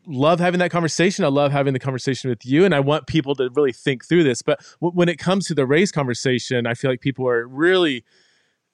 love 0.07 0.39
having 0.39 0.59
that 0.59 0.71
conversation. 0.71 1.25
I 1.25 1.29
love 1.29 1.51
having 1.51 1.73
the 1.73 1.79
conversation 1.79 2.29
with 2.29 2.45
you, 2.45 2.65
and 2.65 2.73
I 2.73 2.79
want 2.79 3.07
people 3.07 3.35
to 3.35 3.49
really 3.53 3.71
think 3.71 4.05
through 4.05 4.23
this. 4.23 4.41
But 4.41 4.59
w- 4.81 4.93
when 4.93 5.09
it 5.09 5.17
comes 5.17 5.47
to 5.47 5.55
the 5.55 5.65
race 5.65 5.91
conversation, 5.91 6.67
I 6.67 6.73
feel 6.73 6.91
like 6.91 7.01
people 7.01 7.27
are 7.27 7.47
really 7.47 8.03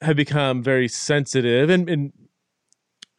have 0.02 0.16
become 0.16 0.64
very 0.64 0.88
sensitive, 0.88 1.70
and 1.70 1.90
and 1.90 2.14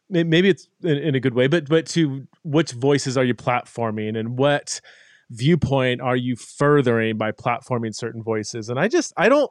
maybe 0.09 0.49
it's 0.49 0.67
in, 0.83 0.97
in 0.97 1.15
a 1.15 1.19
good 1.19 1.33
way, 1.33 1.47
but 1.47 1.67
but 1.69 1.85
to 1.87 2.27
which 2.43 2.71
voices 2.71 3.17
are 3.17 3.23
you 3.23 3.33
platforming, 3.33 4.17
and 4.17 4.37
what 4.37 4.81
viewpoint 5.29 6.01
are 6.01 6.15
you 6.15 6.35
furthering 6.35 7.17
by 7.17 7.31
platforming 7.31 7.95
certain 7.95 8.21
voices? 8.21 8.69
And 8.69 8.79
I 8.79 8.87
just 8.87 9.13
I 9.17 9.29
don't 9.29 9.49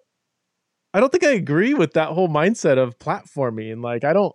I 0.93 1.01
don't 1.01 1.11
think 1.11 1.25
I 1.25 1.33
agree 1.33 1.75
with 1.75 1.95
that 1.95 2.11
whole 2.11 2.29
mindset 2.29 2.79
of 2.79 2.99
platforming. 2.99 3.83
Like 3.83 4.05
I 4.05 4.13
don't 4.13 4.35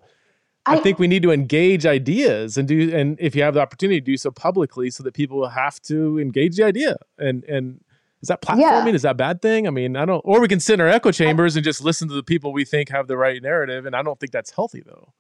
I, 0.66 0.78
I, 0.78 0.80
think 0.80 1.00
we 1.00 1.08
need 1.08 1.24
to 1.24 1.32
engage 1.32 1.86
ideas 1.86 2.58
and 2.58 2.68
do 2.68 2.96
and 2.96 3.18
if 3.20 3.36
you 3.36 3.44
have 3.44 3.54
the 3.54 3.62
opportunity 3.62 4.00
to 4.00 4.06
do 4.06 4.18
so 4.18 4.32
publicly 4.32 4.90
so 4.90 5.04
that 5.04 5.14
people 5.14 5.38
will 5.38 5.50
have 5.50 5.80
to 5.84 6.20
engage 6.20 6.56
the 6.56 6.64
idea 6.64 6.98
and 7.18 7.44
and 7.44 7.82
is 8.22 8.28
that 8.30 8.42
platforming 8.42 8.88
yeah. 8.88 8.88
is 8.88 9.04
that 9.04 9.12
a 9.12 9.16
bad 9.16 9.42
thing 9.42 9.68
i 9.68 9.70
mean 9.70 9.96
i 9.96 10.06
don't 10.06 10.22
or 10.26 10.40
we 10.40 10.48
can 10.48 10.60
sit 10.60 10.76
in 10.76 10.82
our 10.82 10.88
echo 10.88 11.12
chambers 11.12 11.56
and 11.56 11.64
just 11.64 11.84
listen 11.84 12.08
to 12.08 12.16
the 12.16 12.24
people 12.24 12.52
we 12.52 12.66
think 12.66 12.90
have 12.90 13.08
the 13.08 13.18
right 13.18 13.42
narrative 13.42 13.86
and 13.86 13.96
i 13.96 14.02
don't 14.02 14.20
think 14.20 14.32
that's 14.32 14.52
healthy 14.52 14.82
though 14.86 15.14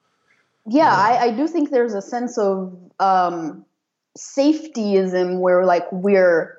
yeah, 0.67 0.85
yeah. 0.85 1.19
I, 1.19 1.25
I, 1.25 1.31
do 1.31 1.47
think 1.47 1.69
there's 1.69 1.93
a 1.93 2.01
sense 2.01 2.37
of 2.39 2.75
um 2.99 3.65
safetyism 4.17 5.39
where 5.39 5.65
like 5.65 5.85
we're 5.91 6.57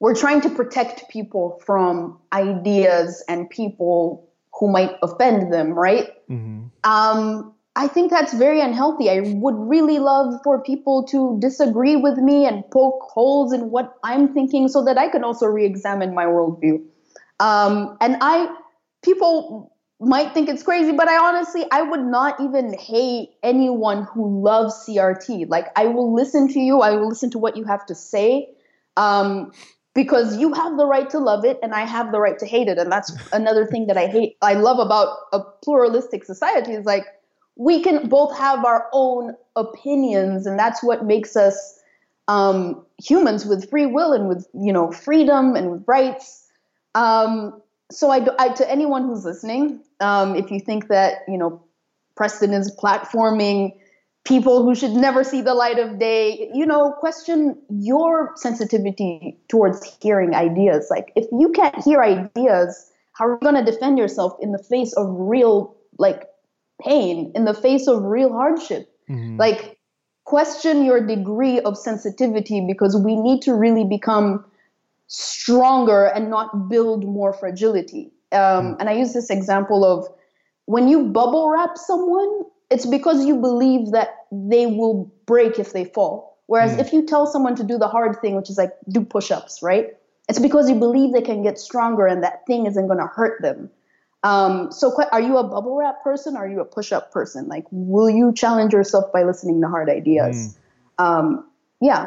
we're 0.00 0.14
trying 0.14 0.40
to 0.42 0.50
protect 0.50 1.08
people 1.10 1.60
from 1.64 2.18
ideas 2.32 3.22
and 3.28 3.48
people 3.48 4.28
who 4.58 4.68
might 4.68 4.96
offend 5.02 5.52
them 5.52 5.72
right 5.72 6.10
mm-hmm. 6.28 6.64
um 6.84 7.52
I 7.76 7.88
think 7.88 8.10
that's 8.10 8.32
very 8.32 8.62
unhealthy. 8.62 9.10
I 9.10 9.20
would 9.20 9.54
really 9.54 9.98
love 9.98 10.40
for 10.42 10.62
people 10.62 11.04
to 11.08 11.38
disagree 11.40 11.94
with 11.94 12.16
me 12.16 12.46
and 12.46 12.64
poke 12.70 13.02
holes 13.02 13.52
in 13.52 13.70
what 13.70 13.92
I'm 14.02 14.32
thinking 14.32 14.68
so 14.68 14.82
that 14.84 14.96
I 14.96 15.08
can 15.08 15.22
also 15.22 15.44
re 15.44 15.66
examine 15.66 16.14
my 16.14 16.24
worldview. 16.24 16.82
Um, 17.38 17.98
and 18.00 18.16
I, 18.22 18.48
people 19.02 19.74
might 20.00 20.32
think 20.32 20.48
it's 20.48 20.62
crazy, 20.62 20.92
but 20.92 21.06
I 21.06 21.18
honestly, 21.18 21.66
I 21.70 21.82
would 21.82 22.00
not 22.00 22.40
even 22.40 22.72
hate 22.78 23.30
anyone 23.42 24.04
who 24.04 24.42
loves 24.42 24.86
CRT. 24.88 25.50
Like, 25.50 25.66
I 25.76 25.86
will 25.86 26.14
listen 26.14 26.48
to 26.48 26.58
you, 26.58 26.80
I 26.80 26.92
will 26.92 27.08
listen 27.08 27.30
to 27.32 27.38
what 27.38 27.58
you 27.58 27.64
have 27.64 27.84
to 27.86 27.94
say. 27.94 28.48
Um, 28.96 29.52
because 29.94 30.36
you 30.36 30.52
have 30.52 30.76
the 30.76 30.86
right 30.86 31.08
to 31.08 31.18
love 31.18 31.44
it 31.46 31.58
and 31.62 31.72
I 31.72 31.86
have 31.86 32.12
the 32.12 32.20
right 32.20 32.38
to 32.38 32.46
hate 32.46 32.68
it. 32.68 32.76
And 32.76 32.92
that's 32.92 33.10
another 33.32 33.64
thing 33.64 33.86
that 33.86 33.96
I 33.96 34.06
hate, 34.06 34.36
I 34.42 34.52
love 34.52 34.78
about 34.78 35.16
a 35.32 35.40
pluralistic 35.40 36.24
society 36.26 36.72
is 36.72 36.84
like, 36.84 37.06
we 37.56 37.82
can 37.82 38.08
both 38.08 38.36
have 38.36 38.64
our 38.64 38.88
own 38.92 39.34
opinions, 39.56 40.46
and 40.46 40.58
that's 40.58 40.82
what 40.82 41.04
makes 41.04 41.36
us 41.36 41.80
um, 42.28 42.84
humans 43.02 43.46
with 43.46 43.68
free 43.70 43.86
will 43.86 44.12
and 44.12 44.28
with 44.28 44.46
you 44.54 44.72
know 44.72 44.92
freedom 44.92 45.56
and 45.56 45.70
with 45.70 45.84
rights. 45.86 46.46
Um, 46.94 47.60
so 47.90 48.10
I, 48.10 48.26
I, 48.38 48.48
to 48.50 48.70
anyone 48.70 49.04
who's 49.04 49.24
listening, 49.24 49.80
um, 50.00 50.34
if 50.34 50.50
you 50.50 50.60
think 50.60 50.88
that 50.88 51.18
you 51.26 51.38
know 51.38 51.62
Preston 52.14 52.52
is 52.52 52.74
platforming 52.76 53.72
people 54.24 54.64
who 54.64 54.74
should 54.74 54.90
never 54.90 55.22
see 55.22 55.40
the 55.40 55.54
light 55.54 55.78
of 55.78 55.98
day, 55.98 56.50
you 56.52 56.66
know, 56.66 56.92
question 56.98 57.56
your 57.70 58.32
sensitivity 58.34 59.38
towards 59.48 59.84
hearing 60.02 60.34
ideas. 60.34 60.88
Like 60.90 61.12
if 61.14 61.26
you 61.30 61.52
can't 61.52 61.82
hear 61.84 62.02
ideas, 62.02 62.90
how 63.12 63.26
are 63.26 63.32
you 63.34 63.38
going 63.40 63.64
to 63.64 63.70
defend 63.70 63.98
yourself 63.98 64.36
in 64.40 64.50
the 64.50 64.58
face 64.58 64.92
of 64.94 65.06
real 65.10 65.76
like 65.98 66.24
pain, 66.82 67.32
in 67.34 67.44
the 67.44 67.54
face 67.54 67.86
of 67.86 68.02
real 68.02 68.32
hardship. 68.32 68.92
Mm-hmm. 69.08 69.36
Like, 69.38 69.78
question 70.24 70.84
your 70.84 71.04
degree 71.04 71.60
of 71.60 71.78
sensitivity 71.78 72.64
because 72.66 72.96
we 72.96 73.16
need 73.16 73.42
to 73.42 73.54
really 73.54 73.84
become 73.84 74.44
stronger 75.06 76.06
and 76.06 76.28
not 76.28 76.68
build 76.68 77.04
more 77.04 77.32
fragility. 77.32 78.10
Um, 78.32 78.40
mm-hmm. 78.40 78.80
And 78.80 78.88
I 78.88 78.92
use 78.92 79.12
this 79.12 79.30
example 79.30 79.84
of 79.84 80.08
when 80.66 80.88
you 80.88 81.04
bubble 81.04 81.48
wrap 81.48 81.78
someone, 81.78 82.42
it's 82.70 82.86
because 82.86 83.24
you 83.24 83.36
believe 83.36 83.92
that 83.92 84.26
they 84.32 84.66
will 84.66 85.10
break 85.26 85.58
if 85.58 85.72
they 85.72 85.84
fall. 85.84 86.36
Whereas 86.46 86.76
mm. 86.76 86.80
if 86.80 86.92
you 86.92 87.04
tell 87.04 87.26
someone 87.26 87.56
to 87.56 87.64
do 87.64 87.78
the 87.78 87.88
hard 87.88 88.20
thing, 88.20 88.34
which 88.34 88.50
is 88.50 88.58
like 88.58 88.72
do 88.88 89.04
push 89.04 89.30
ups, 89.30 89.62
right? 89.62 89.96
It's 90.28 90.38
because 90.38 90.68
you 90.68 90.74
believe 90.74 91.12
they 91.12 91.22
can 91.22 91.42
get 91.42 91.58
stronger 91.58 92.06
and 92.06 92.22
that 92.22 92.46
thing 92.46 92.66
isn't 92.66 92.86
going 92.86 92.98
to 92.98 93.06
hurt 93.06 93.40
them. 93.42 93.70
Um, 94.26 94.72
so, 94.72 94.92
are 95.12 95.20
you 95.20 95.36
a 95.36 95.44
bubble 95.44 95.76
wrap 95.76 96.02
person? 96.02 96.36
Or 96.36 96.40
are 96.40 96.48
you 96.48 96.60
a 96.60 96.64
push 96.64 96.90
up 96.90 97.12
person? 97.12 97.46
Like, 97.46 97.64
will 97.70 98.10
you 98.10 98.32
challenge 98.32 98.72
yourself 98.72 99.12
by 99.12 99.22
listening 99.22 99.60
to 99.60 99.68
hard 99.68 99.88
ideas? 99.88 100.58
Mm. 100.98 101.04
Um, 101.04 101.50
yeah. 101.80 102.06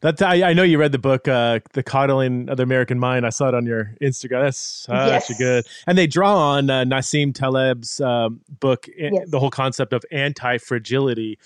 That's 0.00 0.22
I, 0.22 0.50
I, 0.50 0.52
know 0.54 0.62
you 0.62 0.78
read 0.78 0.92
the 0.92 0.98
book, 0.98 1.28
uh, 1.28 1.60
"The 1.72 1.82
Coddling 1.82 2.48
of 2.48 2.56
the 2.56 2.62
American 2.62 2.98
Mind." 2.98 3.26
I 3.26 3.30
saw 3.30 3.48
it 3.48 3.54
on 3.54 3.66
your 3.66 3.94
Instagram. 4.00 4.42
That's 4.86 4.86
yes. 5.30 5.38
good. 5.38 5.66
And 5.86 5.98
they 5.98 6.06
draw 6.06 6.36
on 6.36 6.70
uh, 6.70 6.84
Nassim 6.84 7.34
Taleb's 7.34 8.00
um, 8.00 8.40
book, 8.60 8.86
yes. 8.96 9.12
the 9.28 9.38
whole 9.38 9.50
concept 9.50 9.92
of 9.92 10.04
anti 10.10 10.58
fragility, 10.58 11.38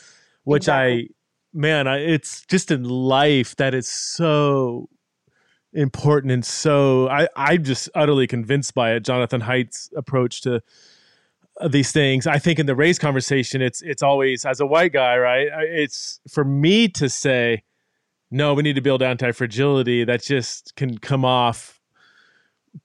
which 0.45 0.65
exactly. 0.65 1.03
I, 1.03 1.59
man, 1.59 1.89
I, 1.89 1.99
it's 1.99 2.45
just 2.47 2.71
in 2.71 2.85
life 2.85 3.57
that 3.57 3.75
is 3.75 3.89
so 3.89 4.89
important 5.73 6.33
and 6.33 6.45
so 6.45 7.09
I, 7.09 7.29
I'm 7.35 7.65
just 7.65 7.89
utterly 7.95 8.27
convinced 8.27 8.75
by 8.75 8.93
it. 8.93 9.01
Jonathan 9.01 9.41
Haidt's 9.41 9.91
approach 9.97 10.43
to 10.43 10.63
uh, 11.61 11.69
these 11.69 11.93
things. 11.93 12.27
I 12.27 12.39
think 12.39 12.59
in 12.59 12.67
the 12.67 12.75
race 12.75 12.99
conversation, 12.99 13.63
it's 13.63 13.83
it's 13.83 14.03
always 14.03 14.45
as 14.45 14.61
a 14.61 14.67
white 14.67 14.93
guy, 14.93 15.17
right? 15.17 15.49
It's 15.61 16.21
for 16.29 16.45
me 16.45 16.89
to 16.89 17.09
say, 17.09 17.63
no, 18.31 18.55
we 18.55 18.63
need 18.63 18.75
to 18.75 18.81
build 18.81 19.03
anti 19.03 19.33
fragility. 19.33 20.05
That 20.05 20.23
just 20.23 20.75
can 20.77 20.99
come 20.99 21.25
off 21.25 21.81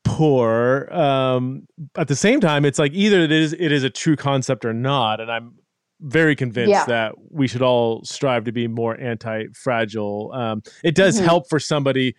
poor. 0.04 0.90
Um, 0.92 1.68
at 1.96 2.08
the 2.08 2.16
same 2.16 2.40
time, 2.42 2.66
it's 2.66 2.80
like 2.80 2.94
either 2.94 3.22
it 3.22 3.32
is 3.32 3.54
it 3.54 3.72
is 3.72 3.84
a 3.84 3.90
true 3.90 4.16
concept 4.16 4.66
or 4.66 4.74
not, 4.74 5.20
and 5.20 5.32
I'm 5.32 5.56
very 6.02 6.36
convinced 6.36 6.70
yeah. 6.70 6.86
that 6.86 7.14
we 7.32 7.48
should 7.48 7.62
all 7.62 8.04
strive 8.04 8.44
to 8.46 8.52
be 8.52 8.68
more 8.68 9.00
anti 9.00 9.46
fragile. 9.54 10.32
Um, 10.34 10.62
it 10.84 10.96
does 10.96 11.16
mm-hmm. 11.16 11.26
help 11.26 11.50
for 11.50 11.60
somebody 11.60 12.16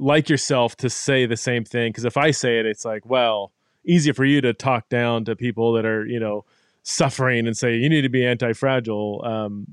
like 0.00 0.28
yourself 0.28 0.76
to 0.76 0.90
say 0.90 1.26
the 1.26 1.36
same 1.36 1.64
thing 1.64 1.90
because 1.90 2.04
if 2.04 2.16
I 2.16 2.30
say 2.30 2.58
it, 2.58 2.66
it's 2.66 2.84
like, 2.84 3.04
well, 3.06 3.52
easier 3.84 4.14
for 4.14 4.24
you 4.24 4.40
to 4.40 4.52
talk 4.52 4.88
down 4.88 5.24
to 5.26 5.36
people 5.36 5.72
that 5.74 5.84
are, 5.84 6.06
you 6.06 6.18
know, 6.18 6.44
suffering 6.82 7.46
and 7.46 7.56
say 7.56 7.76
you 7.76 7.88
need 7.88 8.02
to 8.02 8.08
be 8.08 8.24
anti-fragile. 8.24 9.22
Um, 9.24 9.66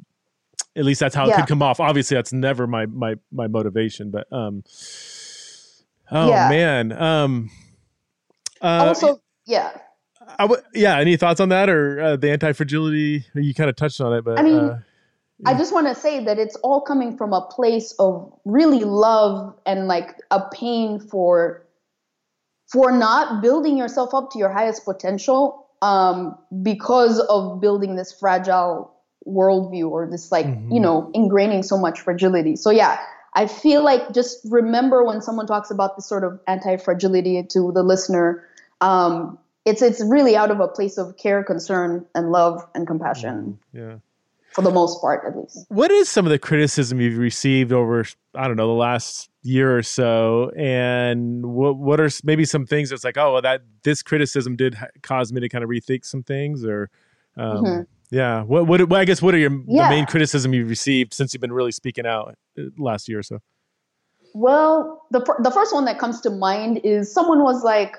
at 0.76 0.86
least 0.86 1.00
that's 1.00 1.16
how 1.16 1.28
yeah. 1.28 1.34
it 1.34 1.36
could 1.38 1.48
come 1.48 1.64
off. 1.64 1.80
Obviously, 1.80 2.16
that's 2.16 2.34
never 2.34 2.68
my 2.68 2.86
my 2.86 3.16
my 3.32 3.48
motivation, 3.48 4.12
but 4.12 4.32
um, 4.32 4.64
oh 6.12 6.30
yeah. 6.30 6.50
man, 6.50 6.92
um, 6.92 7.50
uh, 8.62 8.86
also 8.88 9.20
yeah. 9.46 9.76
I 10.38 10.44
w- 10.44 10.62
yeah. 10.74 11.00
Any 11.00 11.16
thoughts 11.16 11.40
on 11.40 11.50
that 11.50 11.70
or 11.70 12.02
uh, 12.02 12.16
the 12.18 12.32
anti 12.32 12.52
fragility? 12.52 13.26
You 13.34 13.54
kind 13.56 13.70
of 13.70 13.76
touched 13.76 14.02
on 14.02 14.14
it, 14.14 14.24
but 14.24 14.38
I 14.38 14.44
mean, 14.44 14.56
uh, 14.56 14.82
I 15.46 15.54
just 15.54 15.72
want 15.72 15.88
to 15.88 15.94
say 15.94 16.24
that 16.24 16.40
it's 16.40 16.56
all 16.58 16.82
coming 16.82 17.16
from 17.16 17.32
a 17.32 17.42
place 17.42 17.94
of 18.00 18.34
really 18.44 18.84
love 18.84 19.54
and 19.66 19.88
like 19.88 20.18
a 20.32 20.42
pain 20.50 21.00
for 21.00 21.64
for 22.68 22.92
not 22.92 23.42
building 23.42 23.78
yourself 23.78 24.14
up 24.14 24.32
to 24.32 24.40
your 24.40 24.50
highest 24.50 24.84
potential 24.84 25.68
um, 25.82 26.38
because 26.64 27.20
of 27.20 27.62
building 27.62 27.96
this 27.96 28.12
fragile 28.12 28.94
worldview 29.28 29.90
or 29.90 30.08
this 30.10 30.32
like 30.32 30.46
mm-hmm. 30.48 30.72
you 30.72 30.80
know 30.80 31.12
ingraining 31.14 31.64
so 31.64 31.78
much 31.78 32.02
fragility. 32.02 32.56
So 32.56 32.72
yeah, 32.72 33.00
I 33.36 33.46
feel 33.46 33.84
like 33.84 34.14
just 34.14 34.40
remember 34.50 35.04
when 35.04 35.22
someone 35.22 35.46
talks 35.46 35.70
about 35.70 35.98
this 35.98 36.08
sort 36.08 36.24
of 36.24 36.40
anti-fragility 36.48 37.44
to 37.44 37.72
the 37.72 37.84
listener, 37.84 38.44
um, 38.82 39.38
it's 39.66 39.84
it's 39.84 40.04
really 40.04 40.36
out 40.36 40.50
of 40.50 40.60
a 40.62 40.68
place 40.68 40.98
of 40.98 41.16
care, 41.16 41.44
concern, 41.44 42.08
and 42.16 42.32
love 42.32 42.68
and 42.74 42.88
compassion. 42.88 43.60
Mm-hmm. 43.76 43.92
Yeah 43.92 43.96
for 44.58 44.64
the 44.64 44.72
most 44.72 45.00
part, 45.02 45.24
at 45.24 45.38
least. 45.38 45.68
What 45.70 45.92
is 45.92 46.10
some 46.10 46.26
of 46.26 46.32
the 46.32 46.40
criticism 46.40 47.00
you've 47.00 47.20
received 47.20 47.72
over, 47.72 48.04
I 48.34 48.48
don't 48.48 48.56
know, 48.58 48.66
the 48.66 48.74
last 48.74 49.30
year 49.44 49.78
or 49.78 49.84
so, 49.84 50.50
and 50.58 51.46
what 51.46 51.78
what 51.78 52.00
are 52.00 52.10
maybe 52.24 52.44
some 52.44 52.66
things 52.66 52.90
that's 52.90 53.04
like, 53.04 53.18
oh, 53.18 53.34
well, 53.34 53.42
that 53.44 53.62
this 53.84 54.02
criticism 54.02 54.56
did 54.56 54.76
cause 55.04 55.32
me 55.32 55.42
to 55.42 55.48
kind 55.48 55.64
of 55.64 55.70
rethink 55.70 56.06
some 56.06 56.24
things, 56.24 56.66
or 56.66 56.90
um, 57.38 57.64
mm-hmm. 57.64 57.82
yeah, 58.10 58.42
what 58.42 58.66
what 58.66 58.92
I 58.92 59.06
guess 59.06 59.22
what 59.22 59.36
are 59.36 59.38
your 59.38 59.52
yeah. 59.68 59.90
the 59.90 59.96
main 59.96 60.08
criticism 60.08 60.56
you've 60.56 60.70
received 60.70 61.14
since 61.14 61.36
you've 61.36 61.42
been 61.42 61.54
really 61.54 61.72
speaking 61.72 62.08
out 62.08 62.36
uh, 62.58 62.64
last 62.80 63.08
year 63.08 63.20
or 63.20 63.24
so? 63.24 63.38
Well, 64.34 65.06
the 65.12 65.20
the 65.44 65.52
first 65.52 65.72
one 65.72 65.86
that 65.86 66.00
comes 66.00 66.20
to 66.22 66.32
mind 66.32 66.82
is 66.84 67.14
someone 67.14 67.44
was 67.44 67.64
like, 67.64 67.96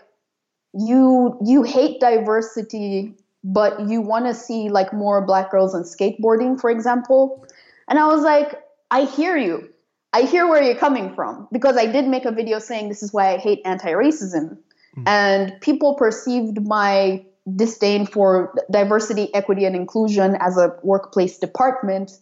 you 0.75 1.39
you 1.45 1.63
hate 1.63 2.01
diversity 2.01 3.15
but 3.45 3.89
you 3.89 4.01
want 4.01 4.27
to 4.27 4.35
see 4.35 4.69
like 4.69 4.93
more 4.93 5.25
black 5.25 5.51
girls 5.51 5.75
on 5.75 5.83
skateboarding, 5.83 6.61
for 6.61 6.71
example. 6.71 7.47
And 7.89 7.99
I 7.99 8.07
was 8.07 8.23
like, 8.23 8.61
I 8.91 9.05
hear 9.05 9.37
you. 9.37 9.69
I 10.13 10.23
hear 10.23 10.47
where 10.49 10.63
you're 10.63 10.75
coming 10.75 11.15
from 11.15 11.49
because 11.53 11.77
I 11.77 11.87
did 11.87 12.07
make 12.07 12.25
a 12.25 12.33
video 12.33 12.59
saying 12.59 12.89
this 12.89 13.03
is 13.03 13.13
why 13.13 13.35
I 13.35 13.39
hate 13.39 13.61
anti 13.65 13.93
racism. 13.93 14.59
Mm. 14.97 15.03
And 15.07 15.61
people 15.61 15.95
perceived 15.95 16.67
my 16.67 17.25
disdain 17.57 18.07
for 18.07 18.55
diversity, 18.71 19.33
equity, 19.35 19.65
and 19.65 19.77
inclusion 19.77 20.37
as 20.41 20.57
a 20.57 20.77
workplace 20.83 21.39
department 21.39 22.13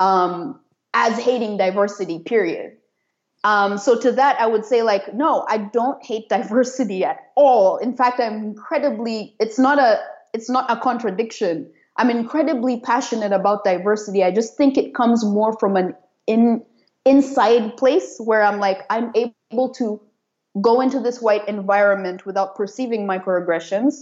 um, 0.00 0.60
as 0.94 1.18
hating 1.18 1.56
diversity, 1.56 2.18
period. 2.20 2.76
Um, 3.44 3.78
so 3.78 3.98
to 3.98 4.12
that, 4.12 4.40
I 4.40 4.46
would 4.46 4.64
say 4.64 4.82
like, 4.82 5.14
no, 5.14 5.44
I 5.48 5.58
don't 5.58 6.04
hate 6.04 6.28
diversity 6.28 7.04
at 7.04 7.18
all. 7.36 7.76
In 7.78 7.96
fact, 7.96 8.20
I'm 8.20 8.42
incredibly. 8.44 9.36
It's 9.38 9.58
not 9.58 9.78
a 9.78 10.00
it's 10.32 10.50
not 10.50 10.70
a 10.70 10.76
contradiction. 10.76 11.70
I'm 11.96 12.10
incredibly 12.10 12.80
passionate 12.80 13.32
about 13.32 13.64
diversity. 13.64 14.22
I 14.22 14.30
just 14.30 14.56
think 14.56 14.78
it 14.78 14.94
comes 14.94 15.24
more 15.24 15.56
from 15.58 15.76
an 15.76 15.94
in 16.26 16.64
inside 17.04 17.76
place 17.76 18.16
where 18.18 18.42
I'm 18.42 18.60
like, 18.60 18.82
I'm 18.90 19.12
able 19.14 19.70
to 19.74 20.00
go 20.60 20.80
into 20.80 21.00
this 21.00 21.20
white 21.20 21.48
environment 21.48 22.26
without 22.26 22.54
perceiving 22.54 23.06
microaggressions 23.06 23.94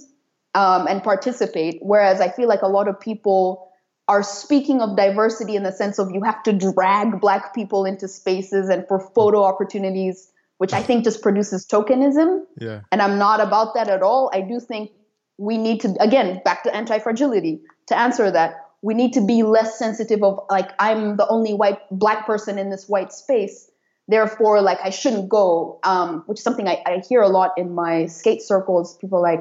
um, 0.54 0.86
and 0.86 1.02
participate. 1.02 1.78
Whereas 1.82 2.20
I 2.20 2.30
feel 2.30 2.48
like 2.48 2.62
a 2.62 2.68
lot 2.68 2.88
of 2.88 2.98
people 2.98 3.70
are 4.08 4.22
speaking 4.22 4.80
of 4.80 4.96
diversity 4.96 5.56
in 5.56 5.62
the 5.62 5.72
sense 5.72 5.98
of 5.98 6.10
you 6.12 6.22
have 6.22 6.42
to 6.44 6.52
drag 6.52 7.20
black 7.20 7.54
people 7.54 7.84
into 7.84 8.08
spaces 8.08 8.68
and 8.68 8.86
for 8.86 9.00
photo 9.14 9.42
opportunities, 9.42 10.30
which 10.58 10.72
I 10.72 10.82
think 10.82 11.04
just 11.04 11.22
produces 11.22 11.66
tokenism. 11.66 12.40
Yeah. 12.58 12.80
And 12.92 13.02
I'm 13.02 13.18
not 13.18 13.40
about 13.40 13.74
that 13.74 13.88
at 13.88 14.02
all. 14.02 14.30
I 14.32 14.42
do 14.42 14.60
think 14.60 14.90
we 15.38 15.58
need 15.58 15.80
to, 15.82 15.94
again, 16.00 16.40
back 16.44 16.62
to 16.64 16.74
anti 16.74 16.98
fragility, 16.98 17.60
to 17.86 17.98
answer 17.98 18.30
that 18.30 18.66
we 18.82 18.94
need 18.94 19.12
to 19.14 19.20
be 19.20 19.42
less 19.42 19.78
sensitive 19.78 20.22
of 20.22 20.38
like 20.50 20.70
i'm 20.78 21.16
the 21.16 21.26
only 21.28 21.52
white 21.54 21.80
black 21.90 22.26
person 22.26 22.58
in 22.58 22.70
this 22.70 22.88
white 22.88 23.12
space 23.12 23.70
therefore 24.08 24.60
like 24.62 24.78
i 24.82 24.90
shouldn't 24.90 25.28
go 25.28 25.78
um, 25.82 26.22
which 26.26 26.38
is 26.38 26.44
something 26.44 26.68
I, 26.68 26.82
I 26.86 27.02
hear 27.08 27.20
a 27.20 27.28
lot 27.28 27.52
in 27.56 27.74
my 27.74 28.06
skate 28.06 28.42
circles 28.42 28.96
people 28.98 29.20
like 29.20 29.40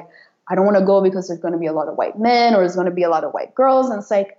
i 0.50 0.56
don't 0.56 0.66
want 0.66 0.78
to 0.78 0.86
go 0.86 1.02
because 1.02 1.28
there's 1.28 1.39
going 1.39 1.54
to 1.54 1.60
be 1.60 1.68
a 1.68 1.74
lot 1.74 1.88
of 1.88 1.96
white 1.96 2.18
men 2.18 2.56
or 2.56 2.60
there's 2.60 2.76
going 2.76 2.89
to 2.89 2.93
be 2.93 3.04
a 3.04 3.10
lot 3.10 3.24
of 3.24 3.34
white 3.34 3.54
girls 3.54 3.89
and 3.89 4.00
it's 4.02 4.12
like 4.12 4.38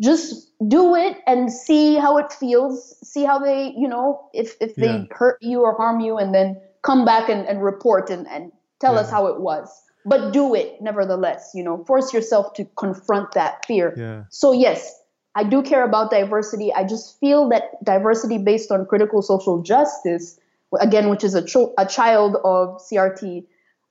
just 0.00 0.52
do 0.68 0.94
it 0.94 1.18
and 1.26 1.52
see 1.52 1.96
how 1.96 2.16
it 2.18 2.32
feels 2.32 2.96
see 3.06 3.24
how 3.24 3.38
they 3.38 3.74
you 3.76 3.88
know 3.88 4.30
if 4.32 4.54
if 4.60 4.76
they 4.76 4.86
Yeah. 4.86 5.04
hurt 5.10 5.38
you 5.42 5.62
or 5.62 5.74
harm 5.74 6.00
you 6.00 6.16
and 6.16 6.34
then 6.34 6.60
come 6.82 7.04
back 7.04 7.28
and, 7.28 7.46
and 7.46 7.62
report 7.62 8.08
and, 8.08 8.26
and 8.28 8.52
tell 8.80 8.96
us 8.96 9.10
how 9.10 9.26
it 9.26 9.40
was 9.40 9.68
but 10.04 10.32
do 10.32 10.54
it 10.54 10.80
nevertheless 10.80 11.52
you 11.54 11.62
know 11.62 11.84
force 11.84 12.12
yourself 12.12 12.52
to 12.54 12.64
confront 12.76 13.32
that 13.32 13.64
fear. 13.66 13.94
Yeah. 13.96 14.24
so 14.30 14.52
yes 14.52 14.94
i 15.34 15.44
do 15.44 15.62
care 15.62 15.84
about 15.84 16.10
diversity. 16.10 16.72
I 16.72 16.84
just 16.84 17.18
feel 17.20 17.48
that 17.50 17.82
diversity 17.84 18.38
based 18.38 18.72
on 18.72 18.86
critical 18.86 19.22
social 19.22 19.62
justice 19.62 20.38
again 20.80 21.08
which 21.08 21.24
is 21.24 21.34
a, 21.34 21.44
ch- 21.44 21.72
a 21.78 21.86
child 21.86 22.36
of 22.44 22.80
crt 22.90 23.44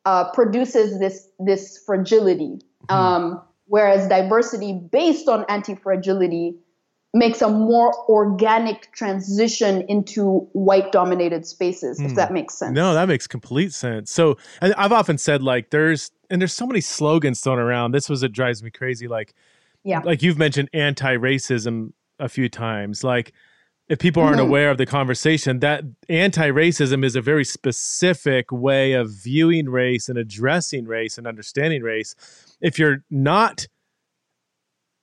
uh, 0.05 0.31
produces 0.31 0.99
this 0.99 1.27
this 1.39 1.77
fragility. 1.85 2.61
Um, 2.89 3.41
whereas 3.65 4.07
diversity 4.07 4.71
based 4.73 5.27
on 5.27 5.45
anti-fragility 5.49 6.55
makes 7.13 7.41
a 7.41 7.49
more 7.49 7.93
organic 8.09 8.91
transition 8.93 9.81
into 9.87 10.39
white 10.53 10.91
dominated 10.91 11.45
spaces 11.45 11.99
if 11.99 12.11
Hmm. 12.11 12.15
that 12.15 12.31
makes 12.33 12.57
sense 12.57 12.75
No, 12.75 12.93
that 12.93 13.07
makes 13.07 13.27
complete 13.27 13.73
sense. 13.73 14.11
So 14.11 14.37
and 14.61 14.73
I've 14.77 14.91
often 14.91 15.17
said 15.17 15.41
like 15.41 15.69
there's 15.69 16.11
and 16.29 16.41
there's 16.41 16.53
so 16.53 16.67
many 16.67 16.81
slogans 16.81 17.39
thrown 17.39 17.59
around. 17.59 17.93
This 17.93 18.09
was 18.09 18.23
it 18.23 18.33
drives 18.33 18.61
me 18.61 18.69
crazy. 18.69 19.07
Like 19.07 19.33
yeah 19.83 20.01
like 20.03 20.21
you've 20.21 20.37
mentioned 20.37 20.69
anti-racism 20.73 21.93
a 22.19 22.27
few 22.29 22.49
times. 22.49 23.03
Like 23.03 23.31
if 23.87 23.99
people 23.99 24.21
aren't 24.21 24.39
Mhm. 24.41 24.47
aware 24.47 24.69
of 24.69 24.77
the 24.77 24.85
conversation, 24.85 25.59
that 25.59 25.85
anti-racism 26.09 27.05
is 27.05 27.15
a 27.15 27.21
very 27.21 27.45
specific 27.45 28.51
way 28.51 28.91
of 28.91 29.09
viewing 29.11 29.69
race 29.69 30.09
and 30.09 30.17
addressing 30.17 30.85
race 30.85 31.17
and 31.17 31.25
understanding 31.25 31.81
race. 31.83 32.13
If 32.59 32.77
you're 32.77 33.03
not 33.09 33.65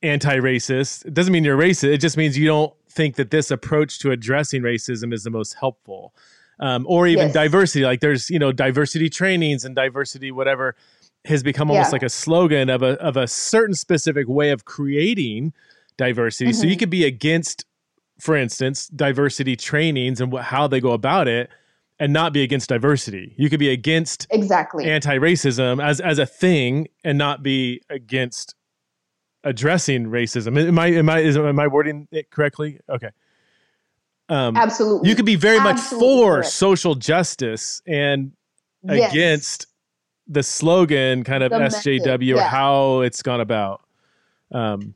anti-racist, 0.05 1.05
it 1.07 1.15
doesn't 1.15 1.33
mean 1.33 1.45
you're 1.45 1.57
racist. 1.59 1.93
It 1.93 1.99
just 1.99 2.17
means 2.17 2.37
you 2.39 2.47
don't 2.47 2.73
think 2.89 3.17
that 3.17 3.31
this 3.31 3.51
approach 3.51 3.99
to 4.01 4.11
addressing 4.13 4.63
racism 4.63 5.13
is 5.13 5.25
the 5.25 5.31
most 5.31 5.55
helpful. 5.55 6.15
Um, 6.61 6.87
or 6.89 7.09
even 7.09 7.27
Yes. 7.29 7.35
diversity. 7.35 7.85
Like 7.85 8.01
there's, 8.01 8.31
you 8.31 8.39
know, 8.39 8.53
diversity 8.53 9.11
trainings 9.11 9.65
and 9.65 9.75
diversity 9.75 10.31
whatever 10.31 10.77
has 11.25 11.43
become 11.43 11.71
almost 11.71 11.89
Yeah. 11.89 11.93
like 11.97 12.03
a 12.05 12.09
slogan 12.09 12.71
of 12.71 12.83
a 12.83 12.93
of 13.01 13.17
a 13.17 13.27
certain 13.27 13.75
specific 13.75 14.29
way 14.29 14.51
of 14.51 14.65
creating 14.65 15.53
diversity. 15.97 16.53
So 16.53 16.67
you 16.67 16.77
Mhm. 16.77 16.79
could 16.79 16.91
be 16.91 17.05
against, 17.05 17.65
for 18.21 18.37
instance, 18.37 18.87
diversity 18.89 19.57
trainings 19.57 20.21
and 20.21 20.31
what, 20.31 20.45
how 20.45 20.69
they 20.69 20.81
go 20.81 20.93
about 20.93 21.27
it, 21.27 21.51
and 21.99 22.13
not 22.13 22.33
be 22.33 22.43
against 22.43 22.69
diversity. 22.69 23.35
You 23.37 23.49
could 23.51 23.59
be 23.61 23.71
against 23.71 24.27
exactly 24.31 24.85
anti-racism 24.85 25.83
as 25.83 26.01
as 26.01 26.19
a 26.21 26.27
thing 26.27 26.87
and 27.03 27.19
not 27.19 27.43
be 27.43 27.81
against 27.91 28.55
addressing 29.45 30.07
racism. 30.07 30.59
Am 30.69 30.79
I 30.79 30.89
am 30.89 31.09
I 31.09 31.21
is 31.21 31.37
am 31.37 31.61
I 31.61 31.69
wording 31.69 32.09
it 32.11 32.31
correctly? 32.31 32.81
Okay. 32.89 33.11
Um, 34.29 34.57
absolutely 34.57 35.09
you 35.11 35.15
could 35.15 35.27
be 35.27 35.37
very 35.37 35.61
much 35.61 35.77
Absolutely 35.77 36.09
for 36.09 36.35
correct. 36.37 36.49
social 36.49 36.95
justice 36.95 37.83
and 37.87 38.33
Yes. 38.83 39.13
against 39.13 39.67
the 40.27 40.43
slogan 40.43 41.25
kind 41.25 41.43
of 41.43 41.51
The 41.51 41.59
SJW 41.59 42.01
method, 42.01 42.21
or 42.21 42.37
yeah. 42.37 42.49
how 42.49 43.01
it's 43.01 43.23
gone 43.23 43.41
about. 43.41 43.83
Um, 44.53 44.95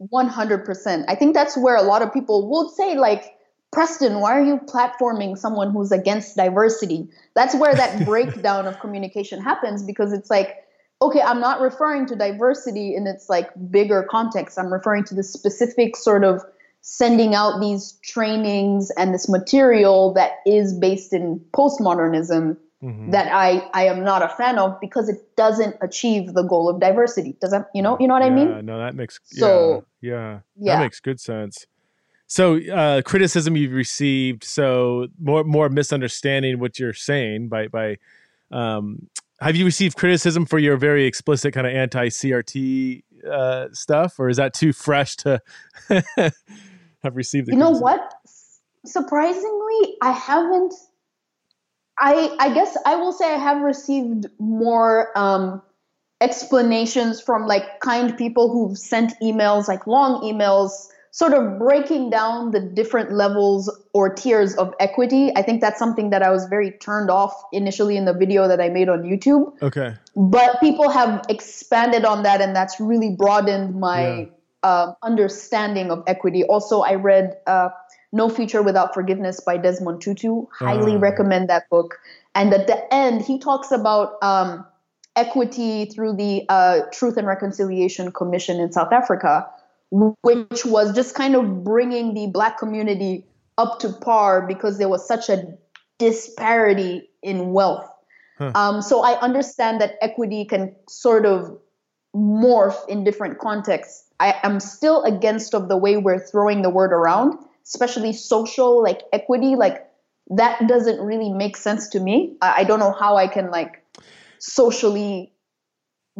100%. 0.00 1.04
I 1.08 1.14
think 1.14 1.34
that's 1.34 1.56
where 1.56 1.76
a 1.76 1.82
lot 1.82 2.02
of 2.02 2.12
people 2.12 2.48
would 2.48 2.70
say, 2.74 2.96
like, 2.96 3.36
Preston, 3.72 4.20
why 4.20 4.32
are 4.32 4.44
you 4.44 4.58
platforming 4.58 5.36
someone 5.38 5.70
who's 5.70 5.92
against 5.92 6.36
diversity? 6.36 7.08
That's 7.34 7.54
where 7.54 7.74
that 7.74 8.04
breakdown 8.06 8.66
of 8.66 8.80
communication 8.80 9.42
happens 9.42 9.82
because 9.82 10.12
it's 10.12 10.30
like, 10.30 10.56
okay, 11.02 11.20
I'm 11.20 11.40
not 11.40 11.60
referring 11.60 12.06
to 12.06 12.16
diversity 12.16 12.94
in 12.94 13.06
its 13.06 13.28
like 13.28 13.50
bigger 13.70 14.06
context. 14.08 14.58
I'm 14.58 14.72
referring 14.72 15.04
to 15.04 15.14
the 15.14 15.22
specific 15.22 15.96
sort 15.96 16.24
of 16.24 16.42
sending 16.82 17.34
out 17.34 17.60
these 17.60 17.98
trainings 18.02 18.90
and 18.96 19.12
this 19.12 19.28
material 19.28 20.14
that 20.14 20.32
is 20.46 20.72
based 20.72 21.12
in 21.12 21.40
postmodernism 21.52 22.56
mhm. 22.82 23.12
that 23.12 23.30
I, 23.32 23.68
I 23.74 23.86
am 23.86 24.02
not 24.02 24.22
a 24.22 24.28
fan 24.28 24.58
of 24.58 24.78
because 24.80 25.08
it 25.08 25.36
doesn't 25.36 25.76
achieve 25.80 26.34
the 26.34 26.42
goal 26.42 26.68
of 26.68 26.80
diversity. 26.80 27.36
Does 27.40 27.50
that 27.50 27.70
you 27.74 27.82
know 27.82 27.96
you 28.00 28.08
know 28.08 28.14
what 28.14 28.22
I 28.22 28.30
mean? 28.30 28.48
Yeah, 28.48 28.60
no, 28.62 28.78
that 28.78 28.94
makes 28.94 29.20
So, 29.24 29.84
yeah, 30.00 30.10
yeah, 30.10 30.38
yeah. 30.56 30.76
that 30.76 30.82
makes 30.82 31.00
good 31.00 31.20
sense. 31.20 31.66
So, 32.26 32.60
uh, 32.60 33.02
criticism 33.02 33.56
you've 33.56 33.72
received, 33.72 34.44
so 34.44 35.08
more 35.18 35.44
more 35.44 35.68
misunderstanding 35.68 36.60
what 36.60 36.78
you're 36.78 36.94
saying 36.94 37.48
by 37.48 37.68
by. 37.68 37.96
Um, 38.52 39.08
have 39.40 39.56
you 39.56 39.64
received 39.64 39.96
criticism 39.96 40.46
for 40.46 40.58
your 40.58 40.76
very 40.76 41.06
explicit 41.06 41.54
kind 41.54 41.66
of 41.66 41.72
anti 41.72 42.08
CRT 42.08 43.02
uh, 43.30 43.68
stuff, 43.72 44.18
or 44.18 44.28
is 44.28 44.36
that 44.36 44.54
too 44.54 44.72
fresh 44.72 45.16
to 45.16 45.40
have 45.88 47.16
received? 47.16 47.48
The 47.48 47.52
you 47.52 47.58
know 47.58 47.70
what 47.70 48.14
surprisingly 48.84 49.96
i 50.00 50.10
haven't 50.10 50.74
i 51.98 52.34
i 52.40 52.52
guess 52.52 52.76
i 52.86 52.96
will 52.96 53.12
say 53.12 53.26
i 53.26 53.38
have 53.38 53.60
received 53.62 54.26
more 54.38 55.16
um 55.16 55.62
explanations 56.20 57.20
from 57.20 57.46
like 57.46 57.80
kind 57.80 58.16
people 58.16 58.50
who've 58.50 58.76
sent 58.76 59.12
emails 59.22 59.68
like 59.68 59.86
long 59.86 60.22
emails 60.22 60.88
sort 61.12 61.32
of 61.34 61.58
breaking 61.58 62.10
down 62.10 62.52
the 62.52 62.60
different 62.60 63.12
levels 63.12 63.68
or 63.92 64.14
tiers 64.14 64.54
of 64.54 64.72
equity. 64.78 65.32
I 65.36 65.42
think 65.42 65.60
that's 65.60 65.78
something 65.78 66.10
that 66.10 66.22
i 66.22 66.30
was 66.30 66.46
very 66.46 66.70
turned 66.72 67.10
off 67.10 67.34
initially 67.52 67.96
in 67.96 68.04
the 68.04 68.12
video 68.14 68.46
that 68.48 68.60
i 68.60 68.68
made 68.68 68.88
on 68.88 69.02
youtube. 69.02 69.60
Okay. 69.62 69.94
but 70.16 70.60
people 70.60 70.88
have 70.88 71.24
expanded 71.28 72.04
on 72.04 72.22
that 72.22 72.40
and 72.40 72.54
that's 72.54 72.78
really 72.78 73.10
broadened 73.16 73.74
my 73.78 74.28
um, 74.62 74.94
understanding 75.02 75.90
of 75.90 76.04
equity. 76.06 76.44
Also 76.44 76.80
i 76.82 76.94
read 76.94 77.36
uh, 77.46 77.70
no 78.12 78.28
future 78.28 78.62
without 78.62 78.92
forgiveness 78.94 79.40
by 79.40 79.56
desmond 79.56 80.00
tutu. 80.00 80.46
Highly 80.52 80.96
Ah. 80.96 80.98
recommend 80.98 81.48
that 81.48 81.68
book. 81.70 81.98
And 82.34 82.52
at 82.54 82.66
the 82.66 82.92
end 82.94 83.22
he 83.22 83.38
talks 83.38 83.72
about 83.72 84.22
um, 84.22 84.66
equity 85.16 85.86
through 85.86 86.14
the 86.14 86.44
uh, 86.48 86.80
truth 86.92 87.16
and 87.16 87.26
reconciliation 87.26 88.12
commission 88.12 88.60
in 88.60 88.70
south 88.70 88.92
africa 88.92 89.46
which 89.90 90.64
was 90.64 90.94
just 90.94 91.14
kind 91.14 91.34
of 91.34 91.64
bringing 91.64 92.14
the 92.14 92.28
black 92.28 92.58
community 92.58 93.26
up 93.58 93.78
to 93.80 93.88
par 93.88 94.46
because 94.46 94.78
there 94.78 94.88
was 94.88 95.06
such 95.06 95.28
a 95.28 95.44
disparity 95.98 97.08
in 97.22 97.52
wealth 97.52 97.90
Huh. 98.40 98.52
um, 98.54 98.82
so 98.82 99.02
I 99.02 99.20
understand 99.20 99.82
that 99.82 99.96
equity 100.00 100.46
can 100.46 100.74
sort 100.88 101.26
of 101.26 101.58
morph 102.16 102.88
in 102.88 103.04
different 103.04 103.38
contexts. 103.38 104.04
I 104.18 104.34
am 104.42 104.60
still 104.60 105.02
against 105.02 105.54
of 105.54 105.68
the 105.68 105.76
way 105.76 105.98
we're 105.98 106.18
throwing 106.18 106.62
the 106.62 106.70
word 106.70 106.90
around, 106.90 107.38
especially 107.66 108.14
social 108.14 108.82
like 108.82 109.02
equity. 109.12 109.56
Like 109.56 109.86
that 110.30 110.66
doesn't 110.68 111.00
really 111.00 111.30
make 111.30 111.54
sense 111.54 111.86
to 111.88 112.00
me. 112.00 112.38
I, 112.40 112.60
I 112.60 112.64
don't 112.64 112.78
know 112.78 112.92
how 112.98 113.16
I 113.16 113.26
can 113.26 113.50
like 113.50 113.84
socially 114.38 115.34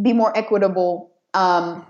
be 0.01 0.13
more 0.13 0.37
equitable. 0.37 1.13
Um, 1.33 1.87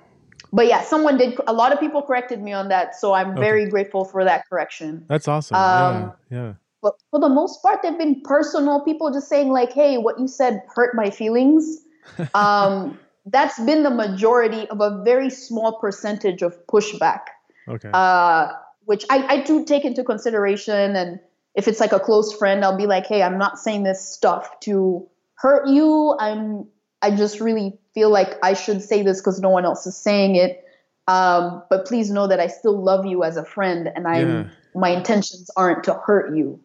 but 0.52 0.66
yeah, 0.66 0.82
someone 0.82 1.16
did. 1.16 1.38
A 1.46 1.52
lot 1.52 1.72
of 1.72 1.80
people 1.80 2.02
corrected 2.02 2.42
me 2.42 2.52
on 2.52 2.68
that, 2.68 2.94
so 2.94 3.12
I'm 3.12 3.30
Okay. 3.32 3.40
very 3.40 3.66
grateful 3.68 4.04
for 4.04 4.24
that 4.24 4.48
correction 4.48 5.04
That's 5.08 5.28
awesome. 5.28 5.56
Um, 5.56 6.12
yeah. 6.30 6.38
Yeah. 6.38 6.52
but 6.82 6.94
for 7.10 7.20
the 7.20 7.28
most 7.28 7.62
part 7.62 7.82
they've 7.82 7.98
been 7.98 8.20
personal 8.22 8.80
people 8.84 9.10
just 9.12 9.28
saying 9.28 9.48
like 9.50 9.72
hey 9.72 9.98
what 9.98 10.18
you 10.18 10.28
said 10.28 10.62
hurt 10.74 10.94
my 10.94 11.10
feelings 11.10 11.78
um, 12.34 12.98
that's 13.26 13.58
been 13.64 13.82
the 13.82 13.90
majority 13.90 14.66
of 14.68 14.80
a 14.80 15.02
very 15.04 15.28
small 15.30 15.78
percentage 15.78 16.42
of 16.42 16.56
pushback 16.66 17.20
Okay. 17.68 17.90
uh, 17.92 18.48
which 18.86 19.04
I, 19.10 19.18
I 19.34 19.40
do 19.42 19.64
take 19.64 19.84
into 19.84 20.02
consideration 20.02 20.96
and 20.96 21.20
if 21.54 21.68
it's 21.68 21.80
like 21.80 21.92
a 21.92 22.00
close 22.00 22.32
friend 22.32 22.64
i'll 22.64 22.76
be 22.76 22.86
like 22.86 23.06
hey 23.06 23.22
i'm 23.22 23.38
not 23.38 23.58
saying 23.58 23.82
this 23.84 24.00
stuff 24.00 24.58
to 24.60 25.06
hurt 25.34 25.68
you 25.68 26.16
i'm 26.18 26.66
i 27.02 27.10
just 27.10 27.40
really 27.40 27.78
feel 27.94 28.10
like 28.10 28.38
i 28.42 28.52
should 28.54 28.82
say 28.82 29.02
this 29.02 29.20
because 29.20 29.40
no 29.40 29.48
one 29.48 29.64
else 29.64 29.86
is 29.86 29.96
saying 29.96 30.36
it 30.36 30.64
Um, 31.08 31.64
but 31.68 31.86
please 31.86 32.08
know 32.08 32.28
that 32.28 32.38
I 32.38 32.46
still 32.46 32.80
love 32.80 33.04
you 33.04 33.24
as 33.24 33.36
a 33.36 33.44
friend, 33.44 33.90
and 33.96 34.06
I 34.06 34.20
Yeah. 34.20 34.44
my 34.76 34.90
intentions 34.90 35.50
aren't 35.56 35.82
to 35.84 35.94
hurt 35.94 36.36
you. 36.36 36.60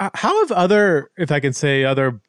Uh, 0.00 0.10
How 0.14 0.40
have 0.40 0.50
other, 0.50 1.10
if 1.16 1.30
I 1.30 1.38
can 1.38 1.52
say, 1.52 1.84
other 1.84 2.20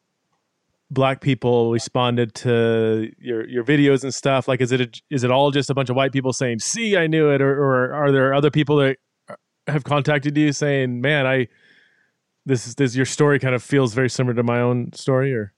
black 0.90 1.20
people 1.20 1.72
responded 1.72 2.34
to 2.34 3.10
your 3.18 3.48
your 3.48 3.64
videos 3.64 4.04
and 4.04 4.14
stuff? 4.14 4.46
Like, 4.46 4.60
is 4.60 4.70
it 4.70 4.80
a, 4.80 4.88
is 5.10 5.24
it 5.24 5.30
all 5.32 5.50
just 5.50 5.70
a 5.70 5.74
bunch 5.74 5.90
of 5.90 5.96
white 5.96 6.12
people 6.12 6.32
saying, 6.32 6.60
"See, 6.60 6.96
I 6.96 7.08
knew 7.08 7.30
it," 7.30 7.40
or, 7.42 7.50
or 7.50 7.92
are 7.92 8.12
there 8.12 8.32
other 8.32 8.50
people 8.50 8.76
that 8.76 8.98
have 9.66 9.82
contacted 9.82 10.36
you 10.36 10.52
saying, 10.52 11.00
"Man, 11.00 11.26
I 11.26 11.48
this 12.46 12.66
is 12.68 12.76
this 12.76 12.94
your 12.94 13.06
story 13.06 13.40
kind 13.40 13.56
of 13.56 13.62
feels 13.62 13.92
very 13.92 14.10
similar 14.10 14.34
to 14.34 14.44
my 14.44 14.60
own 14.60 14.92
story," 14.92 15.34
or 15.34 15.52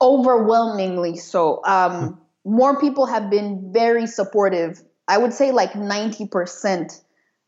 overwhelmingly 0.00 1.16
so. 1.16 1.60
Um, 1.64 2.20
more 2.44 2.80
people 2.80 3.06
have 3.06 3.30
been 3.30 3.72
very 3.72 4.06
supportive. 4.06 4.82
I 5.08 5.18
would 5.18 5.32
say 5.32 5.52
like 5.52 5.72
90%, 5.72 7.00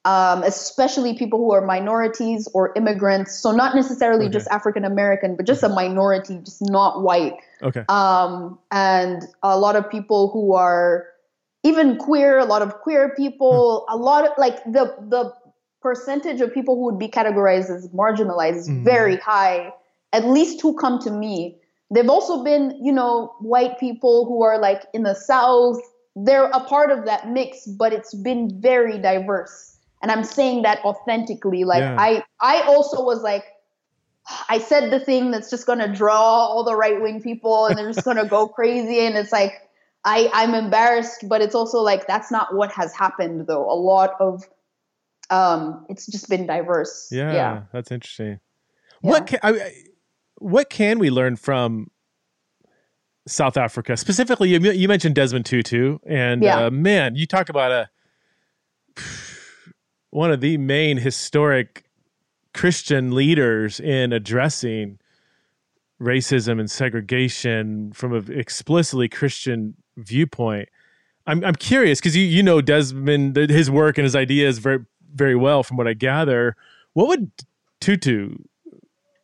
um, 0.05 0.43
especially 0.43 1.17
people 1.17 1.39
who 1.39 1.53
are 1.53 1.65
minorities 1.65 2.49
or 2.53 2.73
immigrants. 2.77 3.35
So, 3.39 3.53
not 3.53 3.75
necessarily 3.75 4.27
Okay. 4.27 4.33
just 4.33 4.49
African 4.51 4.85
American, 4.85 5.37
but 5.37 5.47
just 5.47 5.63
a 5.63 5.69
minority, 5.69 6.39
just 6.45 6.61
not 6.61 7.03
white. 7.03 7.35
okay, 7.63 7.85
Um, 7.89 8.59
and 8.71 9.23
a 9.43 9.59
lot 9.59 9.77
of 9.77 9.89
people 9.89 10.29
who 10.31 10.55
are 10.55 11.07
even 11.63 11.97
queer, 11.97 12.39
a 12.39 12.45
lot 12.45 12.61
of 12.63 12.81
queer 12.81 13.15
people, 13.15 13.87
a 13.89 13.97
lot 13.97 14.27
of 14.27 14.33
like 14.37 14.63
the, 14.65 14.93
the 15.09 15.33
percentage 15.81 16.41
of 16.41 16.53
people 16.53 16.75
who 16.75 16.85
would 16.87 16.99
be 16.99 17.09
categorized 17.09 17.71
as 17.71 17.89
marginalized 17.91 18.57
is 18.57 18.69
Mhm. 18.69 18.85
very 18.85 19.17
high, 19.17 19.73
at 20.13 20.25
least 20.27 20.61
who 20.61 20.75
come 20.75 20.99
to 21.01 21.11
me. 21.11 21.59
They've 21.93 22.09
also 22.09 22.43
been, 22.43 22.79
you 22.83 22.93
know, 22.93 23.35
white 23.41 23.79
people 23.79 24.25
who 24.25 24.43
are 24.43 24.59
like 24.59 24.83
in 24.95 25.03
the 25.03 25.15
South. 25.15 25.79
They're 26.17 26.47
a 26.51 26.61
part 26.61 26.91
of 26.91 27.05
that 27.05 27.29
mix, 27.29 27.67
but 27.67 27.93
it's 27.93 28.15
been 28.15 28.61
very 28.61 28.99
diverse. 28.99 29.77
And 30.03 30.11
I'm 30.11 30.25
saying 30.25 30.63
that 30.63 30.79
authentically. 30.85 31.65
Like 31.65 31.81
Yeah. 31.81 31.97
I 31.99 32.25
I 32.41 32.63
also 32.63 33.05
was 33.05 33.23
like, 33.23 33.45
I 34.49 34.59
said 34.59 34.91
the 34.91 35.01
thing 35.01 35.31
that's 35.31 35.51
just 35.51 35.67
gonna 35.67 35.93
draw 35.95 36.17
all 36.19 36.65
the 36.65 36.75
right 36.77 37.01
wing 37.01 37.21
people 37.23 37.67
and 37.67 37.77
they're 37.79 37.93
just 37.93 38.05
gonna 38.05 38.27
go 38.27 38.49
crazy. 38.59 39.01
And 39.01 39.17
it's 39.17 39.33
like 39.33 39.53
I, 40.05 40.31
I'm 40.33 40.55
embarrassed, 40.55 41.29
but 41.29 41.41
it's 41.43 41.55
also 41.55 41.79
like 41.79 42.07
that's 42.07 42.31
not 42.33 42.55
what 42.55 42.73
has 42.73 42.95
happened 42.95 43.47
though. 43.47 43.71
A 43.71 43.77
lot 43.77 44.15
of 44.19 44.45
um 45.31 45.87
it's 45.89 46.07
just 46.07 46.29
been 46.29 46.47
diverse. 46.47 47.09
yeah, 47.13 47.33
Yeah. 47.33 47.63
that's 47.73 47.93
interesting. 47.93 48.41
Yeah. 49.03 49.11
What 49.11 49.27
can 49.27 49.41
I, 49.43 49.51
I- 49.51 49.85
what 50.43 50.71
can 50.71 50.99
we 50.99 51.11
learn 51.11 51.37
from 51.37 51.91
South 53.27 53.57
Africa 53.57 53.97
specifically? 53.97 54.51
You, 54.51 54.59
you 54.73 54.89
mentioned 54.89 55.15
Desmond 55.15 55.47
Tutu, 55.47 55.99
and 56.07 56.43
Yeah. 56.43 56.67
uh, 56.67 56.71
man, 56.71 57.15
you 57.15 57.27
talk 57.27 57.49
about 57.49 57.71
a 57.71 57.91
one 60.11 60.31
of 60.33 60.41
the 60.41 60.59
main 60.59 60.99
historic 60.99 61.85
Christian 62.55 63.15
leaders 63.15 63.81
in 63.81 64.13
addressing 64.13 64.99
racism 66.01 66.59
and 66.59 66.71
segregation 66.71 67.93
from 67.93 68.13
an 68.13 68.27
explicitly 68.33 69.09
Christian 69.09 69.75
viewpoint. 69.97 70.69
I'm 71.27 71.45
I'm 71.45 71.55
curious 71.55 72.01
because 72.01 72.17
you 72.17 72.25
you 72.25 72.43
know 72.43 72.61
Desmond 72.61 73.37
his 73.37 73.71
work 73.71 73.97
and 73.97 74.05
his 74.05 74.17
ideas 74.17 74.59
very 74.59 74.81
very 75.15 75.37
well 75.37 75.63
from 75.63 75.77
what 75.77 75.87
I 75.87 75.95
gather. 75.95 76.57
What 76.95 77.07
would 77.09 77.31
Tutu 77.81 78.35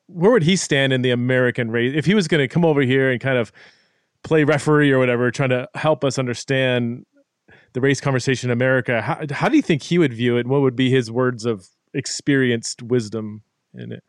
where 0.09 0.31
would 0.33 0.43
he 0.43 0.57
stand 0.57 0.93
in 0.93 1.03
the 1.03 1.11
American 1.11 1.71
race 1.71 1.93
if 1.95 2.07
he 2.07 2.15
was 2.15 2.29
going 2.29 2.41
to 2.41 2.49
come 2.49 2.65
over 2.65 2.81
here 2.81 3.11
and 3.11 3.21
kind 3.21 3.39
of 3.39 3.53
play 4.23 4.45
referee 4.45 4.91
or 4.91 4.99
whatever, 4.99 5.31
trying 5.31 5.51
to 5.51 5.69
help 5.75 6.05
us 6.05 6.19
understand 6.19 7.07
the 7.75 7.81
race 7.81 8.01
conversation 8.01 8.51
in 8.51 8.53
America? 8.53 9.01
How, 9.01 9.21
how 9.31 9.49
do 9.49 9.57
you 9.57 9.63
think 9.63 9.83
he 9.83 9.99
would 9.99 10.13
view 10.13 10.37
it? 10.37 10.41
And 10.41 10.51
what 10.51 10.63
would 10.63 10.77
be 10.77 10.91
his 10.91 11.11
words 11.11 11.45
of 11.45 11.69
experienced 11.95 12.83
wisdom 12.83 13.43
in 13.75 13.93
it? 13.93 14.03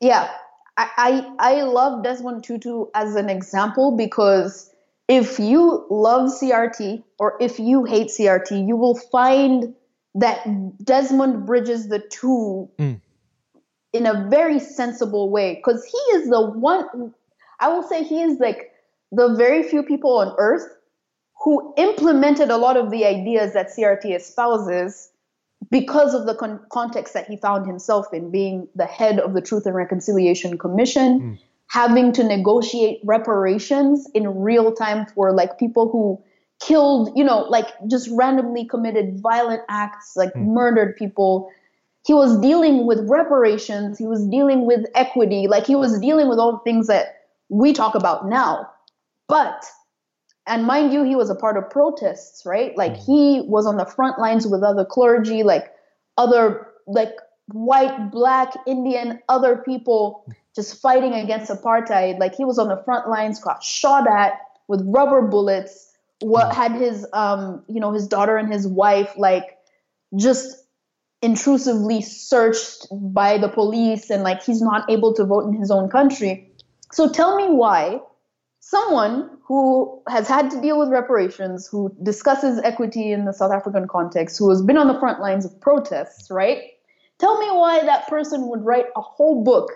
Yeah, 0.00 0.30
I, 0.76 0.90
I 1.38 1.52
I 1.52 1.62
love 1.62 2.02
Desmond 2.02 2.44
Tutu 2.44 2.86
as 2.94 3.14
an 3.14 3.30
example 3.30 3.96
because 3.96 4.70
if 5.08 5.38
you 5.38 5.86
love 5.90 6.30
CRT 6.30 7.02
or 7.18 7.36
if 7.40 7.58
you 7.58 7.84
hate 7.84 8.08
CRT, 8.08 8.66
you 8.66 8.76
will 8.76 8.96
find 8.96 9.74
that 10.14 10.44
Desmond 10.84 11.46
bridges 11.46 11.88
the 11.88 11.98
two 11.98 12.68
Mm. 12.78 13.00
In 13.96 14.06
a 14.06 14.28
very 14.28 14.58
sensible 14.58 15.30
way 15.30 15.54
because 15.54 15.84
he 15.84 15.98
is 16.16 16.28
the 16.28 16.40
one. 16.40 17.14
I 17.60 17.68
will 17.68 17.82
say 17.82 18.04
he 18.04 18.22
is 18.22 18.38
like 18.38 18.72
the 19.12 19.34
very 19.34 19.62
few 19.62 19.82
people 19.82 20.18
on 20.18 20.34
earth 20.38 20.66
who 21.44 21.72
implemented 21.76 22.50
a 22.50 22.56
lot 22.56 22.76
of 22.76 22.90
the 22.90 23.04
ideas 23.04 23.54
that 23.54 23.68
CRT 23.68 24.14
espouses 24.14 25.10
because 25.70 26.14
of 26.14 26.26
the 26.26 26.34
con- 26.34 26.60
context 26.70 27.14
that 27.14 27.26
he 27.26 27.36
found 27.36 27.66
himself 27.66 28.06
in, 28.12 28.30
being 28.30 28.68
the 28.74 28.86
head 28.86 29.18
of 29.18 29.32
the 29.34 29.40
Truth 29.40 29.66
and 29.66 29.74
Reconciliation 29.74 30.58
Commission, 30.58 31.20
Mm. 31.20 31.38
having 31.68 32.12
to 32.12 32.22
negotiate 32.24 33.00
reparations 33.04 34.08
in 34.14 34.40
real 34.42 34.72
time 34.72 35.06
for 35.06 35.32
like 35.32 35.58
people 35.58 35.88
who 35.90 36.20
killed, 36.60 37.10
you 37.16 37.24
know, 37.24 37.40
like 37.48 37.66
just 37.88 38.08
randomly 38.12 38.64
committed 38.64 39.20
violent 39.20 39.62
acts, 39.68 40.16
like 40.16 40.32
Mm. 40.34 40.48
murdered 40.48 40.96
people. 40.96 41.50
He 42.06 42.14
was 42.14 42.38
dealing 42.38 42.86
with 42.86 43.00
reparations, 43.08 43.98
he 43.98 44.06
was 44.06 44.24
dealing 44.28 44.64
with 44.64 44.86
equity, 44.94 45.48
like 45.48 45.66
he 45.66 45.74
was 45.74 45.98
dealing 45.98 46.28
with 46.28 46.38
all 46.38 46.52
the 46.52 46.58
things 46.64 46.86
that 46.86 47.16
we 47.48 47.72
talk 47.72 47.96
about 47.96 48.28
now. 48.28 48.70
But 49.28 49.64
and 50.46 50.64
mind 50.64 50.92
you, 50.92 51.02
he 51.02 51.16
was 51.16 51.28
a 51.28 51.34
part 51.34 51.56
of 51.56 51.68
protests, 51.68 52.46
right? 52.46 52.76
Like 52.76 52.92
Mhm. 52.92 53.04
he 53.04 53.40
was 53.48 53.66
on 53.66 53.76
the 53.76 53.84
front 53.84 54.20
lines 54.20 54.46
with 54.46 54.62
other 54.62 54.84
clergy, 54.84 55.42
like 55.42 55.72
other 56.16 56.68
like 56.86 57.16
white, 57.48 58.10
black, 58.12 58.54
Indian, 58.66 59.20
other 59.28 59.56
people 59.56 60.24
just 60.54 60.80
fighting 60.80 61.12
against 61.12 61.50
apartheid. 61.50 62.20
Like 62.20 62.36
he 62.36 62.44
was 62.44 62.58
on 62.60 62.68
the 62.68 62.76
front 62.84 63.08
lines, 63.08 63.40
got 63.40 63.62
shot 63.62 64.06
at 64.06 64.38
with 64.68 64.82
rubber 64.86 65.22
bullets. 65.22 65.92
What 66.20 66.50
Mhm. 66.50 66.54
had 66.54 66.72
his 66.72 67.06
um, 67.12 67.64
you 67.66 67.80
know, 67.80 67.90
his 67.90 68.06
daughter 68.06 68.36
and 68.36 68.52
his 68.52 68.68
wife 68.68 69.12
like 69.16 69.58
just 70.14 70.65
intrusively 71.22 72.02
searched 72.02 72.86
by 72.92 73.38
the 73.38 73.48
police 73.48 74.10
and 74.10 74.22
like 74.22 74.42
he's 74.42 74.60
not 74.60 74.88
able 74.90 75.14
to 75.14 75.24
vote 75.24 75.46
in 75.46 75.52
his 75.54 75.70
own 75.70 75.88
country. 75.88 76.50
So 76.92 77.10
tell 77.10 77.36
me 77.36 77.48
why 77.48 78.00
someone 78.60 79.30
who 79.44 80.02
has 80.08 80.28
had 80.28 80.50
to 80.50 80.60
deal 80.60 80.78
with 80.78 80.88
reparations, 80.88 81.68
who 81.68 81.94
discusses 82.02 82.60
equity 82.64 83.12
in 83.12 83.24
the 83.24 83.32
South 83.32 83.52
African 83.52 83.86
context, 83.86 84.38
who 84.38 84.50
has 84.50 84.60
been 84.60 84.76
on 84.76 84.88
the 84.88 84.98
front 84.98 85.20
lines 85.20 85.44
of 85.44 85.60
protests, 85.60 86.30
right? 86.30 86.62
Tell 87.18 87.38
me 87.38 87.46
why 87.50 87.82
that 87.84 88.08
person 88.08 88.48
would 88.48 88.64
write 88.64 88.86
a 88.96 89.00
whole 89.00 89.42
book 89.44 89.70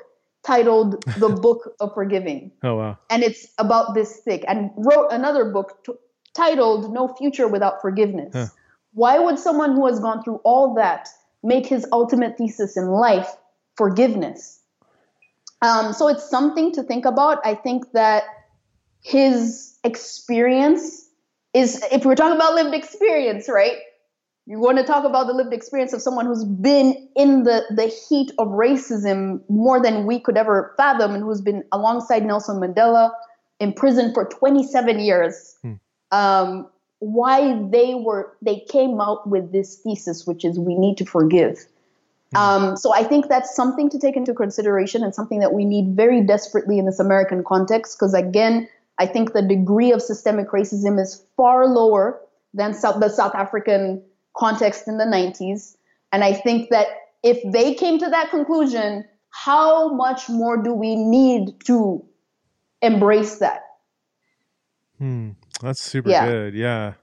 titled 0.44 1.02
The 1.18 1.28
Book 1.42 1.74
of 1.80 1.94
Forgiving. 1.94 2.50
Oh 2.62 2.76
wow. 2.76 2.98
And 3.08 3.22
it's 3.22 3.46
about 3.58 3.94
this 3.94 4.20
thick, 4.24 4.44
and 4.48 4.70
wrote 4.76 5.08
another 5.10 5.46
book 5.46 5.84
t- 5.84 5.92
titled 6.34 6.92
No 6.92 7.08
Future 7.08 7.48
Without 7.48 7.80
Forgiveness. 7.80 8.32
Huh. 8.34 8.46
Why 8.92 9.18
would 9.18 9.38
someone 9.38 9.72
who 9.72 9.86
has 9.86 10.00
gone 10.00 10.22
through 10.22 10.40
all 10.44 10.74
that 10.74 11.08
make 11.42 11.66
his 11.66 11.86
ultimate 11.92 12.36
thesis 12.36 12.76
in 12.76 12.88
life 12.88 13.28
forgiveness? 13.76 14.60
Um, 15.62 15.92
so 15.92 16.08
it's 16.08 16.28
something 16.28 16.72
to 16.72 16.82
think 16.82 17.04
about. 17.04 17.38
I 17.44 17.54
think 17.54 17.92
that 17.92 18.24
his 19.02 19.78
experience 19.84 21.08
is, 21.54 21.82
if 21.90 22.04
we're 22.04 22.14
talking 22.14 22.36
about 22.36 22.54
lived 22.54 22.74
experience, 22.74 23.48
right? 23.48 23.76
You 24.46 24.58
want 24.58 24.78
to 24.78 24.84
talk 24.84 25.04
about 25.04 25.26
the 25.26 25.32
lived 25.32 25.52
experience 25.52 25.92
of 25.92 26.02
someone 26.02 26.26
who's 26.26 26.44
been 26.44 27.08
in 27.14 27.44
the, 27.44 27.62
the 27.70 27.86
heat 27.86 28.32
of 28.38 28.48
racism 28.48 29.40
more 29.48 29.80
than 29.80 30.06
we 30.06 30.18
could 30.18 30.36
ever 30.36 30.74
fathom 30.76 31.14
and 31.14 31.22
who's 31.22 31.40
been 31.40 31.62
alongside 31.72 32.24
Nelson 32.24 32.56
Mandela 32.56 33.12
in 33.60 33.72
prison 33.72 34.12
for 34.14 34.24
27 34.24 34.98
years. 34.98 35.56
Hmm. 35.62 35.74
Um, 36.10 36.68
why 37.00 37.60
they 37.70 37.94
were 37.94 38.36
they 38.40 38.60
came 38.60 39.00
out 39.00 39.28
with 39.28 39.52
this 39.52 39.76
thesis, 39.76 40.26
which 40.26 40.44
is 40.44 40.58
we 40.58 40.76
need 40.76 40.96
to 40.98 41.04
forgive. 41.04 41.66
Um, 42.36 42.76
so 42.76 42.94
I 42.94 43.02
think 43.02 43.28
that's 43.28 43.56
something 43.56 43.90
to 43.90 43.98
take 43.98 44.16
into 44.16 44.34
consideration 44.34 45.02
and 45.02 45.14
something 45.14 45.40
that 45.40 45.52
we 45.52 45.64
need 45.64 45.96
very 45.96 46.22
desperately 46.22 46.78
in 46.78 46.86
this 46.86 47.00
American 47.00 47.42
context. 47.42 47.98
Because 47.98 48.14
again, 48.14 48.68
I 48.98 49.06
think 49.06 49.32
the 49.32 49.42
degree 49.42 49.92
of 49.92 50.00
systemic 50.00 50.50
racism 50.50 51.00
is 51.00 51.24
far 51.36 51.66
lower 51.66 52.20
than 52.54 52.72
South, 52.72 53.00
the 53.00 53.08
South 53.08 53.34
African 53.34 54.02
context 54.36 54.86
in 54.86 54.98
the 54.98 55.04
90s. 55.04 55.76
And 56.12 56.22
I 56.22 56.34
think 56.34 56.70
that 56.70 56.86
if 57.22 57.40
they 57.52 57.74
came 57.74 57.98
to 57.98 58.08
that 58.10 58.30
conclusion, 58.30 59.04
how 59.30 59.92
much 59.92 60.28
more 60.28 60.56
do 60.56 60.72
we 60.72 60.94
need 60.96 61.60
to 61.64 62.04
embrace 62.82 63.38
that? 63.38 63.62
Hmm. 64.98 65.30
That's 65.60 65.80
super 65.80 66.10
Yeah. 66.10 66.26
good. 66.26 66.54
Yeah. 66.54 66.94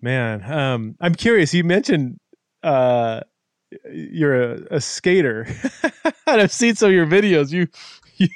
Man, 0.00 0.44
um, 0.50 0.96
I'm 1.00 1.14
curious. 1.14 1.52
You 1.52 1.64
mentioned 1.64 2.20
uh, 2.62 3.20
you're 3.92 4.52
a, 4.54 4.60
a 4.76 4.80
skater, 4.80 5.46
and 6.26 6.40
I've 6.40 6.52
seen 6.52 6.74
some 6.76 6.90
of 6.90 6.94
your 6.94 7.06
videos. 7.06 7.50
You 7.52 7.66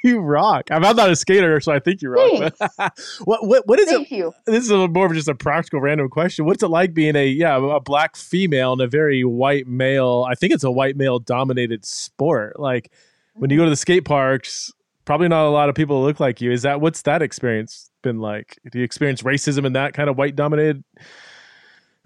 you 0.03 0.19
rock. 0.19 0.69
I'm 0.71 0.81
not 0.81 0.97
a 1.09 1.15
skater, 1.15 1.59
so 1.61 1.71
I 1.71 1.79
think 1.79 2.01
you 2.01 2.09
rock. 2.09 2.53
what 3.23 3.45
what 3.47 3.65
what 3.67 3.79
is 3.79 3.89
Thank 3.89 4.11
it? 4.11 4.15
you. 4.15 4.33
This 4.45 4.65
is 4.65 4.71
a, 4.71 4.87
more 4.89 5.05
of 5.05 5.13
just 5.13 5.27
a 5.29 5.35
practical 5.35 5.79
random 5.81 6.09
question. 6.09 6.45
What's 6.45 6.63
it 6.63 6.67
like 6.67 6.93
being 6.93 7.15
a 7.15 7.25
yeah 7.27 7.55
a 7.57 7.79
black 7.79 8.15
female 8.17 8.73
in 8.73 8.81
a 8.81 8.87
very 8.87 9.23
white 9.23 9.65
male? 9.65 10.25
I 10.29 10.35
think 10.35 10.53
it's 10.53 10.63
a 10.65 10.71
white 10.71 10.97
male 10.97 11.19
dominated 11.19 11.85
sport. 11.85 12.59
Like 12.59 12.91
when 13.35 13.49
you 13.49 13.57
go 13.57 13.63
to 13.63 13.69
the 13.69 13.75
skate 13.77 14.03
parks, 14.05 14.71
probably 15.05 15.29
not 15.29 15.45
a 15.47 15.49
lot 15.49 15.69
of 15.69 15.75
people 15.75 16.03
look 16.03 16.19
like 16.19 16.41
you. 16.41 16.51
Is 16.51 16.61
that 16.63 16.81
what's 16.81 17.01
that 17.03 17.21
experience 17.21 17.89
been 18.03 18.19
like? 18.19 18.59
Do 18.71 18.77
you 18.77 18.85
experience 18.85 19.23
racism 19.23 19.65
in 19.65 19.73
that 19.73 19.93
kind 19.93 20.09
of 20.09 20.17
white 20.17 20.35
dominated 20.35 20.83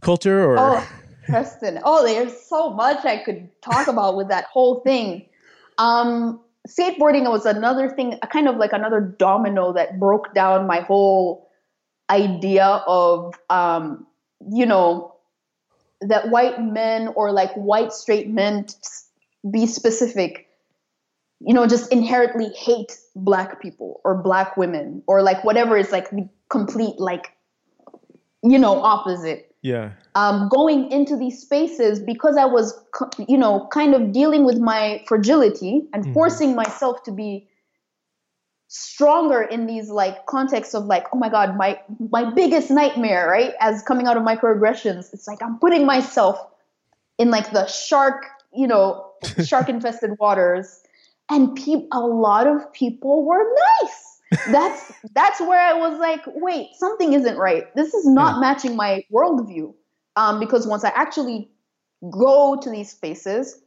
culture 0.01 0.45
or? 0.45 0.57
Oh, 0.57 0.89
Preston. 1.25 1.79
Oh, 1.83 2.05
there's 2.05 2.39
so 2.39 2.69
much 2.69 3.03
I 3.03 3.17
could 3.17 3.49
talk 3.61 3.87
about 3.89 4.15
with 4.15 4.29
that 4.29 4.45
whole 4.45 4.79
thing. 4.79 5.25
Um, 5.77 6.39
skateboarding 6.67 7.29
was 7.29 7.45
another 7.45 7.89
thing, 7.89 8.17
kind 8.31 8.47
of 8.47 8.55
like 8.57 8.73
another 8.73 9.01
domino 9.01 9.73
that 9.73 9.99
broke 9.99 10.33
down 10.33 10.67
my 10.67 10.81
whole 10.81 11.49
idea 12.09 12.65
of, 12.65 13.35
um, 13.49 14.07
you 14.49 14.65
know, 14.65 15.13
that 16.01 16.29
white 16.29 16.61
men 16.61 17.09
or 17.15 17.31
like 17.31 17.51
white 17.53 17.91
straight 17.91 18.29
men, 18.29 18.65
be 19.49 19.65
specific, 19.65 20.46
you 21.39 21.53
know, 21.53 21.67
just 21.67 21.91
inherently 21.91 22.49
hate 22.49 22.97
black 23.15 23.61
people 23.61 24.01
or 24.03 24.15
black 24.15 24.57
women 24.57 25.03
or 25.07 25.21
like 25.21 25.43
whatever 25.43 25.77
is 25.77 25.91
like 25.91 26.09
the 26.09 26.27
complete, 26.49 26.99
like, 26.99 27.31
you 28.43 28.57
know, 28.57 28.81
opposite. 28.81 29.55
Yeah. 29.61 29.91
Um, 30.15 30.49
going 30.49 30.91
into 30.91 31.17
these 31.17 31.41
spaces 31.41 31.99
because 31.99 32.37
i 32.37 32.45
was 32.45 32.79
you 33.27 33.37
know 33.37 33.67
kind 33.71 33.93
of 33.93 34.11
dealing 34.11 34.45
with 34.45 34.57
my 34.59 35.03
fragility 35.07 35.83
and 35.93 36.03
mm-hmm. 36.03 36.13
forcing 36.13 36.55
myself 36.55 37.03
to 37.03 37.11
be 37.11 37.47
stronger 38.67 39.41
in 39.41 39.65
these 39.65 39.89
like 39.89 40.25
contexts 40.25 40.73
of 40.73 40.85
like 40.85 41.05
oh 41.13 41.17
my 41.17 41.29
god 41.29 41.55
my 41.57 41.79
my 42.11 42.29
biggest 42.33 42.69
nightmare 42.69 43.27
right 43.27 43.53
as 43.59 43.81
coming 43.83 44.07
out 44.07 44.17
of 44.17 44.23
microaggressions. 44.23 45.13
It's 45.13 45.27
like 45.27 45.41
i'm 45.41 45.57
putting 45.59 45.85
myself 45.85 46.39
in 47.17 47.29
like 47.29 47.51
the 47.51 47.65
shark 47.67 48.25
you 48.53 48.67
know 48.67 49.11
shark 49.45 49.69
infested 49.69 50.11
waters 50.19 50.81
and 51.29 51.55
pe- 51.55 51.87
a 51.91 51.99
lot 51.99 52.47
of 52.47 52.71
people 52.73 53.25
were 53.25 53.43
nice 53.81 54.07
that's 54.51 54.91
that's 55.13 55.39
where 55.39 55.59
I 55.59 55.73
was 55.73 55.99
like, 55.99 56.21
wait, 56.27 56.75
something 56.77 57.13
isn't 57.13 57.37
right. 57.37 57.73
This 57.75 57.93
is 57.93 58.05
not 58.05 58.35
yeah. 58.35 58.39
matching 58.41 58.75
my 58.75 59.05
worldview. 59.11 59.73
Um, 60.15 60.39
because 60.39 60.67
once 60.67 60.83
I 60.83 60.89
actually 60.89 61.49
go 62.09 62.59
to 62.61 62.69
these 62.69 62.91
spaces, 62.91 63.61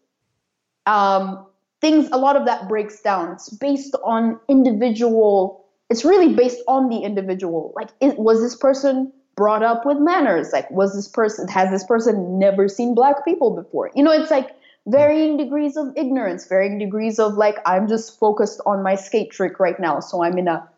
um, 0.87 1.47
things 1.81 2.09
a 2.13 2.19
lot 2.19 2.37
of 2.37 2.45
that 2.47 2.69
breaks 2.69 3.01
down. 3.01 3.33
It's 3.33 3.49
based 3.49 3.95
on 4.05 4.39
individual. 4.49 5.65
It's 5.89 6.05
really 6.05 6.35
based 6.35 6.61
on 6.69 6.89
the 6.89 6.99
individual. 6.99 7.73
Like, 7.75 7.91
is, 8.01 8.15
was 8.17 8.43
this 8.43 8.57
person 8.57 9.13
brought 9.37 9.63
up 9.63 9.87
with 9.87 9.99
manners? 9.99 10.51
Like, 10.53 10.71
was 10.71 10.95
this 10.95 11.09
person 11.09 11.49
has 11.49 11.71
this 11.71 11.85
person 11.85 12.39
never 12.39 12.69
seen 12.69 12.95
black 12.95 13.25
people 13.25 13.55
before? 13.55 13.91
You 13.95 14.03
know, 14.03 14.13
it's 14.13 14.31
like 14.31 14.51
varying 14.87 15.37
degrees 15.37 15.77
of 15.77 15.89
ignorance, 15.97 16.47
varying 16.47 16.79
degrees 16.79 17.19
of 17.19 17.35
like 17.35 17.59
I'm 17.67 17.89
just 17.89 18.19
focused 18.19 18.61
on 18.67 18.83
my 18.83 18.95
skate 18.95 19.31
trick 19.31 19.61
right 19.61 19.79
now, 19.79 20.01
so 20.01 20.23
I'm 20.23 20.39
in 20.39 20.49
a 20.49 20.69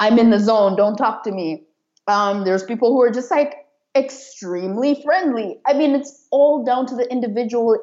I'm 0.00 0.18
in 0.18 0.30
the 0.30 0.38
zone. 0.38 0.76
Don't 0.76 0.96
talk 0.96 1.24
to 1.24 1.32
me. 1.32 1.64
Um, 2.06 2.44
there's 2.44 2.62
people 2.62 2.92
who 2.92 3.02
are 3.02 3.10
just 3.10 3.30
like 3.30 3.66
extremely 3.96 5.02
friendly. 5.02 5.58
I 5.66 5.72
mean, 5.72 5.94
it's 5.94 6.26
all 6.30 6.64
down 6.64 6.86
to 6.86 6.94
the 6.94 7.10
individual. 7.10 7.78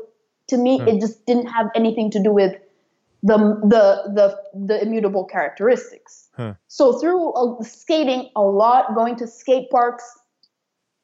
To 0.48 0.58
me, 0.58 0.80
hmm. 0.80 0.88
it 0.88 1.02
just 1.02 1.26
didn't 1.26 1.48
have 1.48 1.68
anything 1.76 2.12
to 2.12 2.22
do 2.22 2.32
with 2.32 2.56
the 3.24 3.38
the 3.38 4.12
the 4.14 4.38
the 4.54 4.82
immutable 4.82 5.26
characteristics. 5.26 6.30
Huh. 6.36 6.54
So 6.68 7.00
through 7.00 7.34
uh, 7.34 7.64
skating 7.64 8.30
a 8.36 8.42
lot, 8.42 8.94
going 8.96 9.16
to 9.18 9.28
skate 9.28 9.70
parks, 9.70 10.04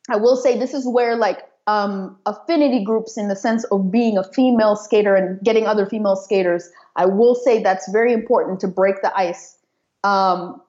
I 0.09 0.17
will 0.17 0.35
say 0.35 0.59
this 0.59 0.73
is 0.73 0.87
where 0.87 1.15
like 1.15 1.48
um, 1.69 2.17
affinity 2.25 2.83
groups 2.83 3.15
in 3.15 3.27
the 3.27 3.35
sense 3.35 3.63
of 3.65 3.91
being 3.91 4.17
a 4.17 4.23
female 4.23 4.75
skater 4.75 5.15
and 5.15 5.39
getting 5.43 5.67
other 5.67 5.85
female 5.85 6.15
skaters. 6.15 6.67
I 6.95 7.05
will 7.05 7.35
say 7.35 7.61
that's 7.61 7.91
very 7.91 8.11
important 8.11 8.59
to 8.61 8.67
break 8.67 9.03
the 9.03 9.15
ice. 9.15 9.55
Um, 10.03 10.61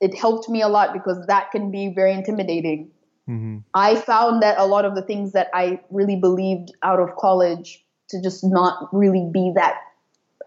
it 0.00 0.16
helped 0.16 0.48
me 0.48 0.62
a 0.62 0.68
lot 0.68 0.92
because 0.92 1.26
that 1.26 1.50
can 1.50 1.72
be 1.72 1.92
very 1.92 2.12
intimidating. 2.12 2.92
Mm-hmm. 3.28 3.58
I 3.74 3.96
found 3.96 4.40
that 4.44 4.56
a 4.58 4.66
lot 4.66 4.84
of 4.84 4.94
the 4.94 5.02
things 5.02 5.32
that 5.32 5.48
I 5.52 5.80
really 5.90 6.14
believed 6.14 6.70
out 6.84 7.00
of 7.00 7.16
college 7.16 7.84
to 8.10 8.22
just 8.22 8.44
not 8.44 8.88
really 8.92 9.28
be 9.32 9.50
that 9.56 9.80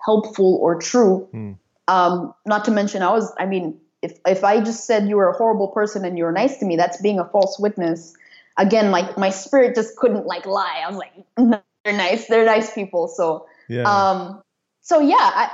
helpful 0.06 0.60
or 0.62 0.80
true. 0.80 1.28
Mm. 1.34 1.58
Um, 1.90 2.34
not 2.46 2.64
to 2.66 2.72
mention, 2.72 3.02
I 3.02 3.12
was, 3.12 3.34
I 3.38 3.46
mean, 3.46 3.78
if, 4.02 4.18
if 4.26 4.46
I 4.46 4.62
just 4.62 4.86
said 4.86 5.10
you 5.10 5.18
were 5.18 5.30
a 5.30 5.36
horrible 5.36 5.68
person 5.68 6.06
and 6.06 6.18
you 6.18 6.24
were 6.24 6.32
nice 6.32 6.58
to 6.60 6.66
me, 6.66 6.78
that's 6.78 7.02
being 7.02 7.20
a 7.20 7.26
false 7.26 7.60
witness 7.60 8.16
again, 8.60 8.92
like 8.92 9.18
my 9.18 9.32
spirit 9.32 9.74
just 9.74 9.96
couldn't 9.96 10.28
like 10.28 10.46
lie. 10.46 10.84
I 10.86 10.88
was 10.88 10.98
like, 10.98 11.14
no, 11.38 11.62
they're 11.84 11.98
nice. 11.98 12.28
They're 12.28 12.46
nice 12.46 12.72
people. 12.72 13.08
So, 13.08 13.48
yeah. 13.68 13.84
um, 13.84 14.42
so 14.82 15.00
yeah, 15.00 15.16
I, 15.18 15.50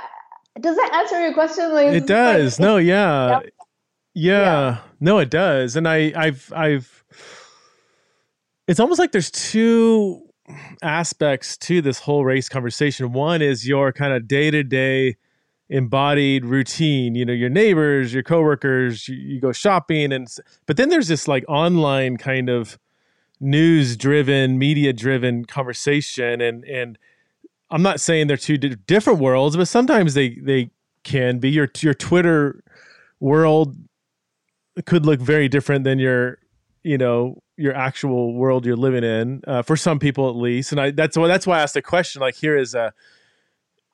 does 0.60 0.76
that 0.76 0.92
answer 0.94 1.20
your 1.20 1.32
question? 1.32 1.72
Like, 1.72 1.88
it 1.88 2.06
does. 2.06 2.58
Like, 2.58 2.66
no, 2.66 2.76
yeah. 2.76 3.40
yeah. 3.40 4.42
yeah. 4.42 4.78
No, 5.00 5.18
it 5.18 5.30
does. 5.30 5.76
And 5.76 5.88
I, 5.88 6.12
I've, 6.16 6.52
I've, 6.54 7.04
it's 8.66 8.80
almost 8.80 8.98
like 8.98 9.12
there's 9.12 9.30
two 9.30 10.22
aspects 10.82 11.56
to 11.58 11.80
this 11.80 12.00
whole 12.00 12.24
race 12.24 12.48
conversation. 12.48 13.12
One 13.12 13.40
is 13.40 13.66
your 13.66 13.92
kind 13.92 14.12
of 14.12 14.26
day 14.26 14.50
to 14.50 14.62
day 14.62 15.16
embodied 15.68 16.44
routine 16.44 17.16
you 17.16 17.24
know 17.24 17.32
your 17.32 17.48
neighbors 17.48 18.14
your 18.14 18.22
coworkers 18.22 19.08
you, 19.08 19.16
you, 19.16 19.40
go 19.40 19.50
shopping 19.50 20.12
and 20.12 20.28
but 20.66 20.76
then 20.76 20.90
there's 20.90 21.08
this 21.08 21.26
like 21.26 21.44
online 21.48 22.16
kind 22.16 22.48
of 22.48 22.78
news 23.40 23.96
driven, 23.96 24.58
media 24.58 24.92
driven 24.92 25.44
conversation. 25.44 26.40
And, 26.40 26.64
and 26.64 26.98
I'm 27.70 27.82
not 27.82 28.00
saying 28.00 28.28
they're 28.28 28.36
two 28.36 28.58
different 28.58 29.18
worlds, 29.18 29.56
but 29.56 29.68
sometimes 29.68 30.14
they, 30.14 30.30
they 30.36 30.70
can 31.04 31.38
be. 31.38 31.50
Your, 31.50 31.68
your 31.80 31.94
Twitter 31.94 32.62
world 33.20 33.76
could 34.84 35.06
look 35.06 35.20
very 35.20 35.48
different 35.48 35.84
than 35.84 35.98
your, 35.98 36.38
you 36.82 36.98
know, 36.98 37.42
your 37.56 37.74
actual 37.74 38.34
world 38.34 38.66
you're 38.66 38.76
living 38.76 39.02
in, 39.02 39.42
uh, 39.46 39.62
for 39.62 39.76
some 39.76 39.98
people 39.98 40.28
at 40.28 40.36
least. 40.36 40.72
And 40.72 40.80
I, 40.80 40.90
that's 40.90 41.16
why, 41.16 41.26
that's 41.26 41.46
why 41.46 41.58
I 41.58 41.62
asked 41.62 41.74
the 41.74 41.82
question, 41.82 42.20
like, 42.20 42.34
here 42.34 42.56
is 42.56 42.74
a, 42.74 42.92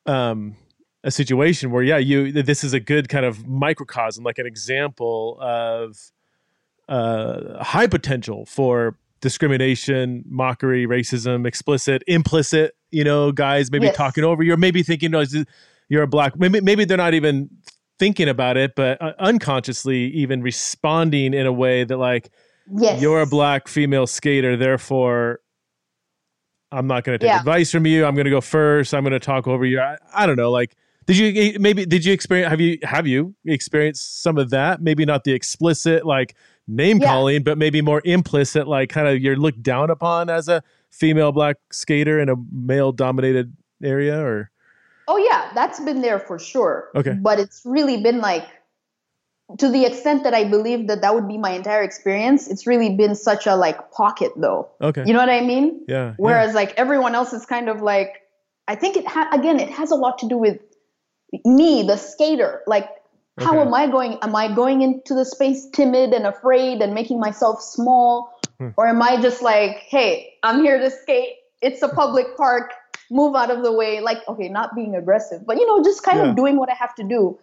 um, 0.05 0.57
a 1.05 1.11
situation 1.11 1.71
where, 1.71 1.85
yeah, 1.85 1.99
you, 1.99 2.33
this 2.33 2.65
is 2.65 2.73
a 2.75 2.81
good 2.81 3.09
kind 3.09 3.25
of 3.25 3.47
microcosm, 3.47 4.25
like 4.25 4.39
an 4.39 4.47
example 4.47 5.39
of, 5.41 6.11
uh, 6.89 7.63
high 7.63 7.87
potential 7.87 8.45
for 8.47 8.97
discrimination, 9.23 10.23
mockery, 10.29 10.87
racism, 10.87 11.47
explicit, 11.47 12.03
implicit, 12.07 12.73
you 12.91 13.05
know, 13.05 13.33
guys 13.33 13.71
maybe 13.71 13.87
yes. 13.87 13.97
talking 13.97 14.25
over 14.25 14.43
you, 14.43 14.53
or 14.53 14.59
maybe 14.59 14.83
thinking, 14.83 15.13
no, 15.13 15.25
you're 15.89 16.03
a 16.03 16.07
black, 16.07 16.39
maybe, 16.39 16.61
maybe 16.61 16.85
they're 16.85 16.99
not 16.99 17.15
even 17.15 17.49
thinking 17.99 18.29
about 18.29 18.59
it, 18.59 18.73
but 18.77 19.01
uh, 19.01 19.13
unconsciously 19.19 20.11
even 20.11 20.43
responding 20.43 21.33
in 21.33 21.47
a 21.47 21.53
way 21.53 21.85
that 21.85 21.97
like, 21.97 22.31
yes. 22.71 23.01
you're 23.01 23.23
a 23.23 23.27
black 23.27 23.69
female 23.69 24.07
skater, 24.07 24.57
therefore 24.57 25.41
I'm 26.73 26.87
not 26.87 27.05
going 27.05 27.19
to 27.19 27.25
take 27.25 27.33
yeah. 27.33 27.39
advice 27.39 27.71
from 27.71 27.87
you. 27.87 28.05
I'm 28.05 28.15
going 28.15 28.25
to 28.25 28.31
go 28.31 28.41
first. 28.41 28.95
I'm 28.95 29.05
going 29.05 29.13
to 29.13 29.21
talk 29.21 29.47
over 29.47 29.65
you. 29.65 29.79
I, 29.79 29.99
I 30.15 30.27
don't 30.27 30.37
know. 30.37 30.51
Like, 30.51 30.75
did 31.07 31.19
you 31.19 31.59
maybe 31.59 31.85
did 31.85 32.05
you 32.05 32.13
experience 32.13 32.49
have 32.49 32.61
you 32.61 32.79
have 32.85 33.07
you 33.09 33.35
experienced 33.45 34.23
some 34.23 34.39
of 34.39 34.51
that? 34.51 34.81
Maybe 34.81 35.05
not 35.05 35.25
the 35.25 35.33
explicit 35.33 36.07
like 36.07 36.37
name 36.69 36.99
yeah. 36.99 37.07
calling, 37.07 37.43
but 37.43 37.59
maybe 37.59 37.83
more 37.83 38.03
implicit, 38.05 38.69
like 38.69 38.91
kind 38.91 39.09
of 39.09 39.21
you're 39.21 39.37
looked 39.37 39.63
down 39.63 39.91
upon 39.91 40.31
as 40.31 40.49
a 40.49 40.63
female 40.91 41.33
black 41.33 41.57
skater 41.71 42.21
in 42.21 42.29
a 42.29 42.35
male 42.53 42.93
dominated 42.93 43.57
area 43.83 44.21
or 44.21 44.51
Oh 45.09 45.17
yeah, 45.17 45.51
that's 45.55 45.81
been 45.81 46.01
there 46.01 46.19
for 46.19 46.39
sure. 46.39 46.91
Okay. 46.95 47.13
But 47.13 47.41
it's 47.41 47.63
really 47.65 48.03
been 48.03 48.21
like 48.21 48.47
to 49.59 49.69
the 49.69 49.85
extent 49.85 50.25
that 50.25 50.33
I 50.33 50.45
believe 50.45 50.87
that 50.87 51.03
that 51.03 51.15
would 51.15 51.29
be 51.29 51.37
my 51.37 51.51
entire 51.51 51.83
experience, 51.83 52.49
it's 52.49 52.67
really 52.67 52.97
been 52.97 53.15
such 53.15 53.47
a 53.47 53.57
like 53.57 53.91
pocket 53.91 54.33
though. 54.37 54.71
Okay. 54.81 55.05
You 55.05 55.13
know 55.13 55.19
what 55.19 55.29
I 55.29 55.41
mean? 55.41 55.85
Yeah. 55.89 56.15
Whereas 56.17 56.51
yeah. 56.51 56.55
like 56.55 56.75
everyone 56.77 57.15
else 57.15 57.33
is 57.33 57.45
kind 57.45 57.69
of 57.69 57.83
like 57.83 58.23
I 58.69 58.75
think 58.77 58.97
it 58.97 59.07
ha- 59.07 59.29
again 59.33 59.61
it 59.61 59.71
has 59.71 59.91
a 59.91 59.97
lot 59.97 60.19
to 60.19 60.29
do 60.29 60.39
with 60.39 60.61
me, 61.45 61.83
the 61.83 61.97
skater. 61.97 62.63
Like 62.67 62.89
Okay. 63.39 63.47
How 63.47 63.61
am 63.61 63.73
I 63.73 63.87
going? 63.87 64.19
Am 64.23 64.37
I 64.37 64.55
going 64.55 64.83
into 64.83 65.15
the 65.15 65.25
space 65.25 65.67
timid 65.71 66.13
and 66.13 66.27
afraid 66.27 66.83
and 66.83 66.93
making 66.93 67.19
myself 67.19 67.63
small? 67.63 68.39
Hmm. 68.59 68.69
Or 68.77 68.87
am 68.87 69.01
I 69.01 69.21
just 69.23 69.43
like, 69.43 69.77
hey, 69.89 70.35
I'm 70.43 70.63
here 70.63 70.79
to 70.79 70.91
skate. 70.91 71.37
It's 71.63 71.81
a 71.83 71.89
public 71.89 72.37
park. 72.37 72.73
Move 73.11 73.35
out 73.35 73.51
of 73.51 73.63
the 73.63 73.73
way. 73.73 74.01
Like, 74.01 74.19
okay, 74.29 74.49
not 74.49 74.75
being 74.75 74.95
aggressive, 74.95 75.47
but 75.47 75.57
you 75.57 75.67
know, 75.67 75.83
just 75.83 76.03
kind 76.03 76.19
yeah. 76.19 76.31
of 76.31 76.37
doing 76.37 76.57
what 76.57 76.71
I 76.71 76.75
have 76.75 76.95
to 76.97 77.05
do. 77.05 77.39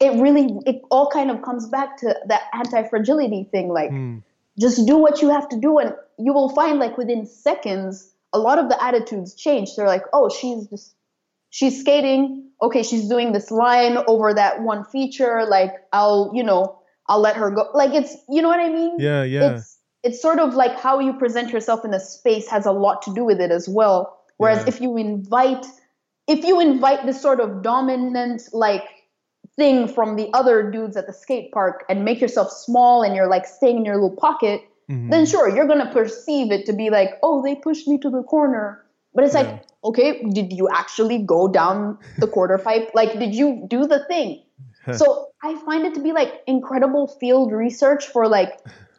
It 0.00 0.20
really, 0.20 0.58
it 0.66 0.82
all 0.90 1.08
kind 1.10 1.30
of 1.30 1.42
comes 1.42 1.68
back 1.68 1.98
to 1.98 2.16
that 2.26 2.42
anti 2.54 2.88
fragility 2.88 3.46
thing. 3.50 3.68
Like, 3.68 3.90
hmm. 3.90 4.18
just 4.58 4.86
do 4.86 4.96
what 4.96 5.20
you 5.20 5.30
have 5.30 5.48
to 5.50 5.60
do. 5.60 5.78
And 5.78 5.94
you 6.18 6.32
will 6.32 6.48
find, 6.48 6.78
like, 6.78 6.96
within 6.96 7.26
seconds, 7.26 8.12
a 8.32 8.38
lot 8.38 8.58
of 8.58 8.70
the 8.70 8.82
attitudes 8.82 9.34
change. 9.34 9.76
They're 9.76 9.86
like, 9.86 10.04
oh, 10.12 10.30
she's 10.30 10.66
just 10.68 10.94
she's 11.54 11.80
skating. 11.80 12.50
Okay, 12.60 12.82
she's 12.82 13.08
doing 13.08 13.32
this 13.32 13.50
line 13.50 13.98
over 14.08 14.34
that 14.34 14.62
one 14.62 14.84
feature. 14.84 15.44
Like 15.46 15.72
I'll, 15.92 16.32
you 16.34 16.42
know, 16.42 16.78
I'll 17.08 17.20
let 17.20 17.36
her 17.36 17.50
go. 17.50 17.68
Like 17.74 17.94
it's, 17.94 18.16
you 18.28 18.42
know 18.42 18.48
what 18.48 18.60
I 18.60 18.70
mean? 18.70 18.96
Yeah, 18.98 19.22
yeah. 19.22 19.52
It's 19.52 19.78
it's 20.02 20.20
sort 20.20 20.38
of 20.38 20.54
like 20.54 20.78
how 20.78 20.98
you 20.98 21.12
present 21.14 21.50
yourself 21.50 21.84
in 21.84 21.94
a 21.94 22.00
space 22.00 22.48
has 22.48 22.66
a 22.66 22.72
lot 22.72 23.02
to 23.02 23.14
do 23.14 23.24
with 23.24 23.40
it 23.40 23.50
as 23.50 23.68
well. 23.68 24.00
Whereas 24.38 24.58
Yeah. 24.62 24.68
if 24.72 24.80
you 24.80 24.96
invite 24.96 25.64
if 26.26 26.44
you 26.44 26.60
invite 26.60 27.06
this 27.06 27.20
sort 27.20 27.40
of 27.40 27.62
dominant 27.62 28.42
like 28.52 28.86
thing 29.56 29.86
from 29.86 30.16
the 30.16 30.28
other 30.34 30.68
dudes 30.70 30.96
at 30.96 31.06
the 31.06 31.12
skate 31.12 31.52
park 31.52 31.84
and 31.88 32.04
make 32.04 32.20
yourself 32.20 32.50
small 32.50 33.02
and 33.02 33.14
you're 33.14 33.28
like 33.36 33.46
staying 33.46 33.76
in 33.78 33.84
your 33.84 33.94
little 33.94 34.16
pocket, 34.16 34.62
Mhm. 34.90 35.10
then 35.12 35.24
sure, 35.26 35.48
you're 35.54 35.68
gonna 35.72 35.92
perceive 35.92 36.50
it 36.50 36.66
to 36.66 36.72
be 36.72 36.90
like, 36.90 37.10
oh, 37.22 37.42
they 37.42 37.54
pushed 37.54 37.86
me 37.86 37.96
to 37.98 38.10
the 38.10 38.22
corner. 38.24 38.66
But 39.14 39.24
it's 39.24 39.34
Yeah. 39.34 39.42
like, 39.42 39.62
okay, 39.84 40.22
did 40.32 40.52
you 40.52 40.68
actually 40.72 41.18
go 41.18 41.46
down 41.48 41.98
the 42.18 42.26
quarter 42.26 42.58
pipe? 42.58 42.90
Like, 42.94 43.18
did 43.18 43.34
you 43.34 43.66
do 43.68 43.86
the 43.86 44.04
thing? 44.06 44.42
so 44.92 45.28
I 45.42 45.56
find 45.64 45.84
it 45.86 45.94
to 45.94 46.00
be 46.00 46.12
like 46.12 46.42
incredible 46.46 47.06
field 47.20 47.52
research 47.52 48.06
for 48.06 48.28
like 48.28 48.58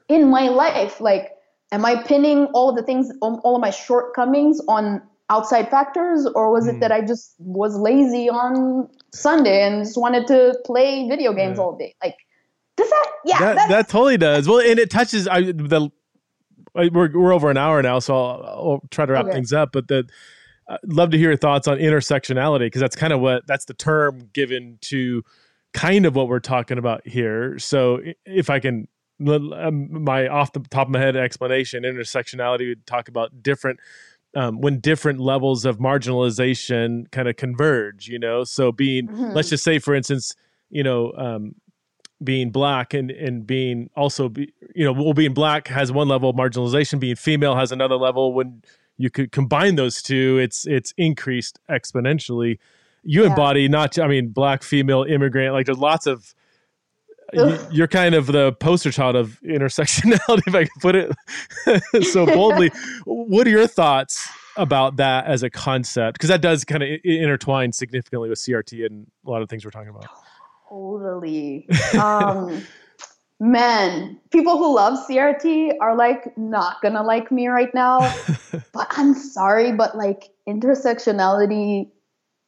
in 0.09 0.29
my 0.29 0.47
life. 0.49 0.99
Like, 0.99 1.31
am 1.71 1.85
I 1.85 2.01
pinning 2.03 2.45
all 2.53 2.69
of 2.69 2.75
the 2.75 2.83
things, 2.83 3.09
um, 3.21 3.39
all 3.43 3.55
of 3.55 3.61
my 3.61 3.69
shortcomings 3.69 4.59
on 4.67 5.01
outside 5.29 5.69
factors, 5.69 6.27
or 6.35 6.51
was 6.51 6.65
Hmm. 6.65 6.71
it 6.71 6.79
that 6.81 6.91
I 6.91 7.01
just 7.01 7.35
was 7.39 7.77
lazy 7.77 8.29
on 8.29 8.89
Sunday 9.13 9.63
and 9.65 9.83
just 9.83 9.97
wanted 9.97 10.27
to 10.27 10.57
play 10.65 11.07
video 11.07 11.33
games 11.33 11.57
Yeah. 11.57 11.63
all 11.63 11.77
day? 11.77 11.95
Like, 12.03 12.15
does 12.77 12.89
that? 12.89 13.07
Yeah, 13.25 13.39
that 13.55 13.69
that 13.69 13.87
totally 13.89 14.17
does. 14.17 14.47
Well, 14.47 14.59
and 14.59 14.77
it 14.79 14.89
touches 14.89 15.27
I 15.27 15.41
the 15.41 15.91
we're 16.75 17.11
we're 17.11 17.33
over 17.33 17.49
an 17.49 17.57
hour 17.57 17.81
now, 17.81 17.99
so 17.99 18.15
I'll, 18.15 18.43
I'll 18.45 18.81
try 18.91 19.05
to 19.05 19.13
wrap 19.13 19.27
Okay. 19.27 19.37
things 19.37 19.53
up. 19.53 19.71
But 19.71 19.87
the 19.87 20.07
I'd 20.67 20.79
love 20.85 21.11
to 21.11 21.17
hear 21.17 21.29
your 21.29 21.37
thoughts 21.37 21.67
on 21.67 21.77
intersectionality 21.77 22.61
because 22.67 22.81
that's 22.81 22.95
kind 22.95 23.13
of 23.13 23.19
what 23.19 23.45
that's 23.47 23.65
the 23.65 23.73
term 23.73 24.29
given 24.33 24.77
to 24.81 25.23
kind 25.73 26.05
of 26.05 26.15
what 26.15 26.27
we're 26.27 26.39
talking 26.39 26.77
about 26.77 27.05
here. 27.07 27.59
So 27.59 27.99
if 28.25 28.49
I 28.49 28.59
can 28.59 28.87
um, 29.27 30.03
my 30.03 30.27
off 30.27 30.51
the 30.53 30.59
top 30.59 30.87
of 30.87 30.91
my 30.91 30.99
head 30.99 31.15
explanation 31.15 31.83
intersectionality 31.83 32.67
would 32.69 32.85
talk 32.85 33.07
about 33.07 33.41
different 33.41 33.79
um, 34.35 34.59
when 34.59 34.79
different 34.81 35.21
levels 35.21 35.63
of 35.63 35.77
marginalization 35.77 37.09
kind 37.11 37.27
of 37.29 37.37
converge 37.37 38.07
you 38.09 38.19
know 38.19 38.43
so 38.43 38.71
being 38.73 39.07
Mhm. 39.07 39.33
let's 39.33 39.49
just 39.49 39.63
say 39.63 39.79
for 39.79 39.95
instance 39.95 40.35
you 40.69 40.83
know 40.83 41.13
um, 41.13 41.55
being 42.23 42.51
black 42.51 42.93
and 42.93 43.09
and 43.09 43.47
being 43.47 43.89
also 43.95 44.27
be, 44.27 44.51
you 44.75 44.83
know 44.83 44.91
well 44.91 45.13
being 45.13 45.33
black 45.33 45.69
has 45.69 45.93
one 45.93 46.09
level 46.09 46.29
of 46.29 46.35
marginalization 46.35 46.99
being 46.99 47.15
female 47.15 47.55
has 47.55 47.71
another 47.71 47.95
level 47.95 48.33
when 48.33 48.61
you 48.97 49.09
could 49.09 49.31
combine 49.31 49.75
those 49.75 50.01
two 50.01 50.37
it's 50.39 50.65
it's 50.67 50.93
increased 50.97 51.59
exponentially. 51.69 52.57
You 53.03 53.23
Yeah. 53.23 53.29
embody 53.29 53.67
not 53.67 53.97
i 53.99 54.07
mean 54.07 54.29
black 54.29 54.63
female 54.63 55.03
immigrant 55.03 55.53
like 55.53 55.65
there's 55.67 55.77
lots 55.77 56.07
of 56.07 56.33
You, 57.33 57.57
you're 57.71 57.87
kind 57.87 58.15
of 58.15 58.27
the 58.27 58.53
poster 58.53 58.91
child 58.91 59.15
of 59.15 59.39
intersectionality 59.43 60.43
if 60.47 60.55
i 60.55 60.63
can 60.63 60.79
put 60.79 60.95
it 60.95 61.11
so 62.05 62.25
boldly. 62.25 62.69
What 63.05 63.45
are 63.47 63.49
your 63.49 63.67
thoughts 63.67 64.27
about 64.57 64.95
that 64.97 65.25
as 65.25 65.43
a 65.43 65.49
concept? 65.49 66.13
Because 66.17 66.29
that 66.29 66.41
does 66.41 66.63
kind 66.63 66.81
of 66.83 66.89
intertwine 67.03 67.73
significantly 67.73 68.29
with 68.29 68.39
crt 68.39 68.85
and 68.85 69.07
a 69.25 69.29
lot 69.29 69.41
of 69.41 69.49
things 69.49 69.65
we're 69.65 69.71
talking 69.71 69.89
about. 69.89 70.05
Totally. 70.69 71.67
Um, 71.99 72.63
man, 73.39 74.19
people 74.31 74.57
who 74.57 74.75
love 74.75 74.97
CRT 75.07 75.73
are 75.81 75.95
like 75.95 76.37
not 76.37 76.81
gonna 76.81 77.03
like 77.03 77.31
me 77.31 77.47
right 77.47 77.73
now. 77.73 77.99
but 78.73 78.87
I'm 78.91 79.13
sorry, 79.13 79.71
but 79.73 79.97
like 79.97 80.29
intersectionality 80.47 81.89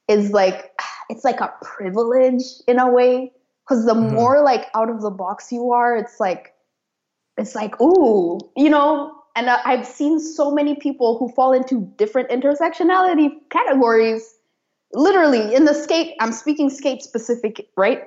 is 0.07 0.31
like 0.31 0.71
it's 1.09 1.23
like 1.23 1.39
a 1.39 1.53
privilege 1.61 2.43
in 2.67 2.79
a 2.79 2.89
way. 2.89 3.31
Because 3.65 3.85
the 3.85 3.93
Mhm. 3.93 4.11
more 4.13 4.43
like 4.43 4.67
out 4.75 4.89
of 4.89 5.01
the 5.01 5.11
box 5.11 5.51
you 5.51 5.71
are, 5.73 5.97
it's 5.97 6.19
like 6.19 6.53
it's 7.37 7.55
like 7.55 7.79
ooh, 7.81 8.39
you 8.55 8.69
know. 8.69 9.13
And 9.35 9.51
I've 9.51 9.85
seen 9.85 10.19
so 10.19 10.49
many 10.49 10.73
people 10.73 11.19
who 11.19 11.29
fall 11.29 11.53
into 11.53 11.81
different 11.97 12.29
intersectionality 12.29 13.29
categories 13.51 14.37
literally 14.93 15.53
in 15.53 15.65
the 15.65 15.73
skate 15.73 16.15
i'm 16.19 16.31
speaking 16.31 16.69
skate 16.69 17.01
specific 17.01 17.69
right 17.75 18.03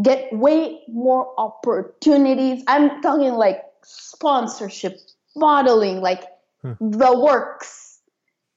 get 0.00 0.32
way 0.32 0.80
more 0.88 1.34
opportunities 1.38 2.62
i'm 2.66 3.02
talking 3.02 3.32
like 3.34 3.62
sponsorship 3.82 4.98
modeling 5.36 6.00
like 6.00 6.24
Hmm. 6.62 6.74
the 6.80 7.18
works 7.18 7.98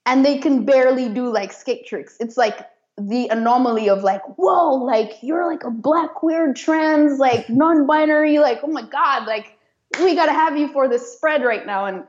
and 0.06 0.24
they 0.24 0.38
can 0.38 0.64
barely 0.64 1.08
do 1.08 1.28
like 1.32 1.52
skate 1.52 1.86
tricks 1.86 2.16
it's 2.20 2.36
like 2.36 2.56
the 2.96 3.26
anomaly 3.28 3.88
of 3.88 4.04
like 4.04 4.22
whoa 4.38 4.74
like 4.74 5.14
you're 5.22 5.50
like 5.50 5.64
a 5.64 5.70
black 5.70 6.14
queer 6.14 6.54
trans 6.54 7.18
like 7.18 7.50
non-binary 7.50 8.38
like 8.38 8.60
oh 8.62 8.68
my 8.68 8.82
god 8.82 9.26
like 9.26 9.58
we 10.00 10.14
gotta 10.14 10.32
have 10.32 10.56
you 10.56 10.72
for 10.72 10.88
this 10.88 11.14
spread 11.14 11.42
right 11.42 11.66
now 11.66 11.84
and 11.84 12.04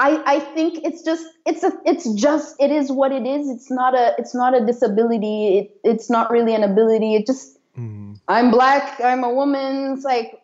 I, 0.00 0.22
I 0.36 0.38
think 0.38 0.84
it's 0.84 1.02
just 1.02 1.26
it's 1.44 1.64
a 1.64 1.72
it's 1.84 2.08
just 2.12 2.54
it 2.60 2.70
is 2.70 2.92
what 2.92 3.10
it 3.10 3.26
is. 3.26 3.50
It's 3.50 3.68
not 3.68 3.96
a 3.96 4.14
it's 4.16 4.32
not 4.32 4.56
a 4.56 4.64
disability. 4.64 5.58
It, 5.58 5.80
it's 5.82 6.08
not 6.08 6.30
really 6.30 6.54
an 6.54 6.62
ability. 6.62 7.16
It 7.16 7.26
just 7.26 7.57
Mhm. 7.78 8.20
I'm 8.28 8.50
black. 8.50 9.00
I'm 9.00 9.24
a 9.24 9.32
woman. 9.32 9.94
It's 9.94 10.04
like 10.04 10.42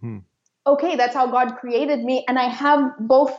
Hmm. 0.00 0.18
okay, 0.66 0.96
that's 0.96 1.14
how 1.14 1.26
God 1.26 1.56
created 1.56 2.04
me, 2.04 2.24
and 2.28 2.38
I 2.38 2.48
have 2.48 2.92
both. 2.98 3.32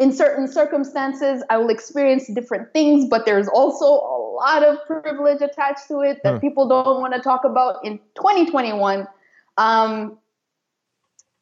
In 0.00 0.12
certain 0.12 0.46
circumstances, 0.46 1.42
I 1.50 1.58
will 1.58 1.70
experience 1.70 2.28
different 2.32 2.72
things, 2.72 3.08
but 3.10 3.26
there's 3.26 3.48
also 3.48 3.84
a 3.84 4.18
lot 4.36 4.62
of 4.62 4.78
privilege 4.86 5.40
attached 5.42 5.88
to 5.88 6.02
it 6.02 6.22
that 6.22 6.34
Huh. 6.34 6.38
people 6.38 6.68
don't 6.68 7.00
want 7.00 7.14
to 7.14 7.20
talk 7.20 7.44
about 7.44 7.84
in 7.84 7.98
2021. 8.14 9.08
Um, 9.56 10.16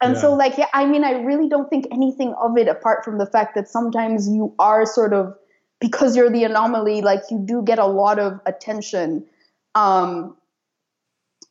and 0.00 0.16
so, 0.16 0.32
like, 0.32 0.56
yeah, 0.56 0.68
I 0.72 0.86
mean, 0.86 1.04
I 1.04 1.20
really 1.20 1.50
don't 1.50 1.68
think 1.68 1.86
anything 1.92 2.32
of 2.40 2.56
it 2.56 2.66
apart 2.66 3.04
from 3.04 3.18
the 3.18 3.26
fact 3.26 3.54
that 3.56 3.68
sometimes 3.68 4.26
you 4.26 4.54
are 4.58 4.86
sort 4.86 5.12
of, 5.12 5.36
because 5.80 6.16
you're 6.16 6.30
the 6.30 6.44
anomaly, 6.44 7.02
like, 7.02 7.22
you 7.30 7.38
do 7.38 7.62
get 7.62 7.78
a 7.78 7.86
lot 7.86 8.18
of 8.18 8.40
attention. 8.46 9.26
Um, 9.74 10.34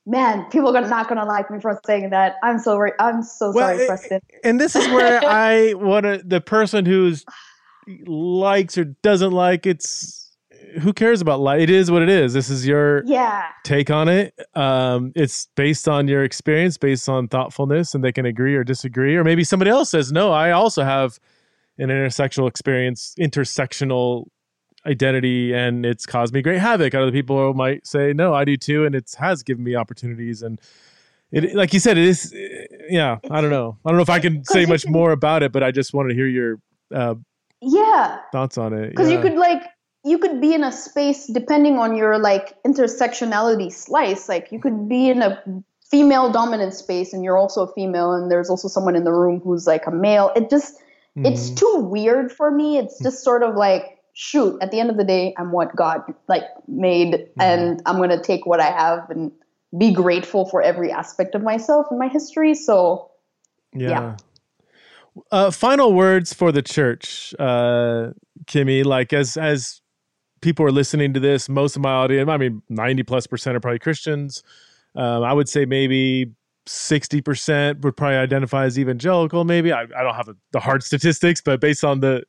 man, 0.06 0.45
people 0.51 0.76
are 0.76 0.88
not 0.88 1.08
going 1.08 1.18
to 1.20 1.26
like 1.26 1.49
me 1.49 1.60
for 1.60 1.80
saying 1.86 2.10
that. 2.12 2.36
I'm 2.43 2.60
so, 2.60 2.78
re- 2.78 2.93
I'm 2.99 3.24
so 3.24 3.51
Well, 3.51 3.68
sorry, 3.70 3.84
it- 3.84 3.88
Preston. 3.88 4.20
and 4.43 4.60
this 4.60 4.76
is 4.76 4.88
where 4.89 5.20
I 5.26 5.74
want 5.74 6.03
to 6.06 6.22
the 6.26 6.41
person 6.41 6.86
who's 6.86 7.26
likes 8.06 8.78
or 8.78 8.86
doesn't 8.86 9.32
like 9.32 9.66
it's 9.66 10.22
who 10.82 10.91
cares 10.91 11.22
about 11.22 11.39
like 11.39 11.62
it 11.62 11.70
is 11.70 11.89
what 11.89 12.01
it 12.01 12.10
is. 12.10 12.34
This 12.34 12.49
is 12.49 12.68
your 12.68 13.03
Yeah. 13.06 13.43
take 13.64 13.89
on 13.89 14.10
it. 14.10 14.34
Um, 14.56 15.14
it's 15.16 15.47
based 15.56 15.88
on 15.88 16.08
your 16.08 16.24
experience, 16.24 16.78
based 16.78 17.08
on 17.08 17.28
thoughtfulness, 17.30 17.93
and 17.95 18.03
they 18.03 18.12
can 18.12 18.26
agree 18.26 18.56
or 18.56 18.64
disagree. 18.64 19.16
Or 19.16 19.24
maybe 19.24 19.43
somebody 19.45 19.72
else 19.72 19.91
says, 19.91 20.12
"No, 20.12 20.32
I 20.34 20.51
also 20.51 20.84
have 20.84 21.18
an 21.78 21.89
intersectional 21.89 22.47
experience, 22.49 23.14
intersectional 23.20 24.26
identity, 24.86 25.54
and 25.54 25.86
it's 25.86 26.06
caused 26.06 26.34
me 26.34 26.42
great 26.42 26.60
havoc." 26.60 26.94
Other 26.96 27.12
people 27.12 27.54
might 27.54 27.86
say, 27.88 28.14
"No, 28.14 28.34
I 28.34 28.46
do 28.46 28.58
too, 28.58 28.86
and 28.86 28.96
it 28.96 29.14
has 29.18 29.44
given 29.44 29.64
me 29.64 29.76
opportunities." 29.76 30.42
And 30.42 30.60
it, 31.32 31.56
like 31.56 31.74
you 31.74 31.80
said, 31.80 31.98
it 31.98 32.06
is. 32.06 32.34
Yeah, 32.90 33.18
I 33.32 33.42
don't 33.42 33.50
know. 33.52 33.78
I 33.86 33.90
don't 33.90 33.98
know 33.98 34.04
if 34.04 34.10
I 34.10 34.20
can 34.20 34.44
say 34.46 34.66
much 34.66 34.84
can- 34.84 34.92
more 34.94 35.12
about 35.12 35.44
it, 35.44 35.52
but 35.52 35.64
I 35.64 35.72
just 35.72 35.94
wanted 35.94 36.10
to 36.10 36.16
hear 36.16 36.28
your 36.28 36.60
uh, 36.94 37.16
Yeah. 37.62 38.20
thoughts 38.32 38.58
on 38.58 38.74
it. 38.74 38.89
because 38.92 39.09
yeah. 39.09 39.16
you 39.18 39.22
could 39.22 39.34
like 39.38 39.64
you 40.04 40.20
could 40.20 40.39
be 40.39 40.54
in 40.54 40.64
a 40.64 40.72
space 40.72 41.26
depending 41.26 41.80
on 41.80 41.96
your 41.96 42.20
like 42.20 42.55
intersectionality 42.64 43.72
slice 43.74 44.30
like 44.30 44.51
you 44.51 44.59
could 44.59 44.88
be 44.88 45.09
in 45.09 45.24
a 45.24 45.42
female 45.89 46.32
dominant 46.32 46.76
space 46.76 47.12
and 47.12 47.24
you're 47.24 47.38
also 47.38 47.64
a 47.64 47.74
female 47.74 48.12
and 48.14 48.30
there's 48.32 48.50
also 48.50 48.68
someone 48.68 48.96
in 48.96 49.04
the 49.04 49.12
room 49.12 49.39
who's 49.43 49.66
like 49.66 49.88
a 49.88 49.92
male 49.92 50.32
it 50.36 50.47
just 50.50 50.76
it's 51.18 51.50
Mhm. 51.50 51.58
too 51.58 51.76
weird 51.89 52.32
for 52.32 52.51
me 52.51 52.78
it's 52.78 53.01
just 53.01 53.24
sort 53.24 53.42
of 53.42 53.55
like 53.55 53.95
shoot 54.16 54.58
at 54.62 54.71
the 54.71 54.79
end 54.79 54.89
of 54.89 54.97
the 54.97 55.04
day 55.04 55.33
i'm 55.37 55.51
what 55.51 55.75
god 55.75 56.01
like 56.28 56.46
made 56.67 57.28
and 57.39 57.82
i'm 57.86 57.97
going 57.97 58.09
to 58.09 58.21
take 58.21 58.46
what 58.46 58.59
i 58.59 58.71
have 58.71 59.09
and 59.09 59.32
be 59.78 59.92
grateful 59.92 60.46
for 60.46 60.62
every 60.62 60.92
aspect 60.92 61.36
of 61.36 61.43
myself 61.43 61.86
and 61.89 62.00
my 62.00 62.08
history 62.08 62.54
so 62.54 63.12
Yeah. 63.75 63.89
Yeah. 63.89 64.16
Uh, 65.32 65.50
final 65.51 65.93
words 65.93 66.33
for 66.33 66.51
the 66.51 66.62
church, 66.62 67.33
uh, 67.39 68.12
Kimi. 68.47 68.83
Like 68.83 69.13
as 69.13 69.37
as 69.37 69.82
people 70.42 70.66
are 70.66 70.71
listening 70.71 71.13
to 71.13 71.20
this, 71.21 71.47
most 71.47 71.78
of 71.78 71.82
my 71.82 71.92
audience, 71.92 72.29
I 72.29 72.37
mean, 72.37 72.62
ninety 72.67 73.04
plus 73.04 73.25
percent 73.25 73.55
are 73.55 73.62
probably 73.62 73.79
Christians. 73.79 74.43
Um, 74.93 75.24
I 75.24 75.32
would 75.32 75.47
say 75.47 75.66
maybe 75.66 76.33
sixty 76.66 77.21
percent 77.21 77.79
would 77.82 77.96
probably 77.96 78.17
identify 78.17 78.66
as 78.66 78.78
evangelical. 78.78 79.46
Maybe 79.46 79.71
I, 79.71 79.83
I 79.83 80.04
don't 80.04 80.16
have 80.16 80.25
the, 80.25 80.36
the 80.51 80.59
hard 80.59 80.83
statistics, 80.83 81.42
but 81.42 81.62
based 81.62 81.86
on 81.86 82.01
the 82.01 82.24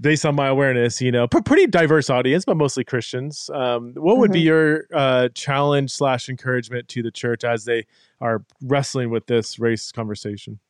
based 0.00 0.24
on 0.24 0.34
my 0.34 0.48
awareness, 0.48 1.00
you 1.00 1.10
know, 1.12 1.26
p- 1.26 1.40
pretty 1.42 1.66
diverse 1.66 2.10
audience, 2.10 2.44
but 2.44 2.56
mostly 2.56 2.84
Christians. 2.84 3.50
Um, 3.52 3.94
what 3.94 4.18
would 4.18 4.32
be 4.32 4.40
Mhm. 4.40 4.44
your 4.44 4.86
uh, 4.92 5.28
challenge 5.34 5.90
slash 5.92 6.28
encouragement 6.28 6.88
to 6.88 7.02
the 7.02 7.10
church 7.10 7.44
as 7.44 7.64
they 7.64 7.86
are 8.20 8.44
wrestling 8.62 9.10
with 9.10 9.26
this 9.26 9.58
race 9.58 9.92
conversation? 9.92 10.60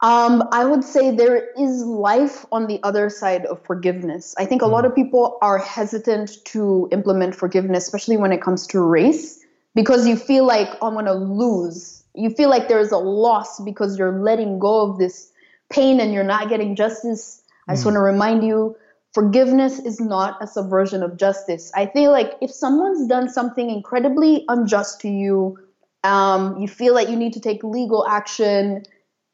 Um, 0.00 0.46
I 0.52 0.66
would 0.66 0.84
say 0.84 1.10
there 1.10 1.48
is 1.58 1.82
life 1.82 2.44
on 2.52 2.66
the 2.66 2.78
other 2.82 3.08
side 3.08 3.46
of 3.46 3.64
forgiveness. 3.64 4.34
I 4.36 4.44
think 4.44 4.60
a 4.60 4.66
lot 4.66 4.84
of 4.84 4.94
people 4.94 5.38
are 5.40 5.56
hesitant 5.56 6.44
to 6.46 6.88
implement 6.92 7.34
forgiveness, 7.34 7.84
especially 7.84 8.18
when 8.18 8.30
it 8.30 8.42
comes 8.42 8.66
to 8.66 8.80
race, 8.80 9.42
because 9.74 10.06
you 10.06 10.16
feel 10.16 10.44
like 10.44 10.68
I'm 10.82 10.92
going 10.92 11.06
to 11.06 11.14
lose. 11.14 12.02
You 12.14 12.28
feel 12.28 12.50
like 12.50 12.68
there's 12.68 12.92
a 12.92 12.98
loss 12.98 13.60
because 13.60 13.98
you're 13.98 14.20
letting 14.20 14.58
go 14.58 14.82
of 14.82 14.98
this 14.98 15.32
pain 15.74 16.00
and 16.00 16.12
you're 16.12 16.24
not 16.24 16.48
getting 16.48 16.76
justice. 16.76 17.42
I 17.68 17.74
just 17.74 17.84
want 17.84 17.96
to 17.96 18.00
remind 18.00 18.44
you 18.44 18.76
forgiveness 19.12 19.78
is 19.78 20.00
not 20.00 20.42
a 20.42 20.46
subversion 20.46 21.02
of 21.02 21.16
justice. 21.16 21.72
I 21.74 21.86
feel 21.86 22.10
like 22.10 22.34
if 22.40 22.50
someone's 22.50 23.06
done 23.08 23.28
something 23.28 23.70
incredibly 23.70 24.44
unjust 24.48 25.00
to 25.00 25.08
you, 25.08 25.58
um, 26.02 26.58
you 26.58 26.68
feel 26.68 26.94
like 26.94 27.08
you 27.08 27.16
need 27.16 27.32
to 27.32 27.40
take 27.40 27.64
legal 27.64 28.06
action 28.06 28.84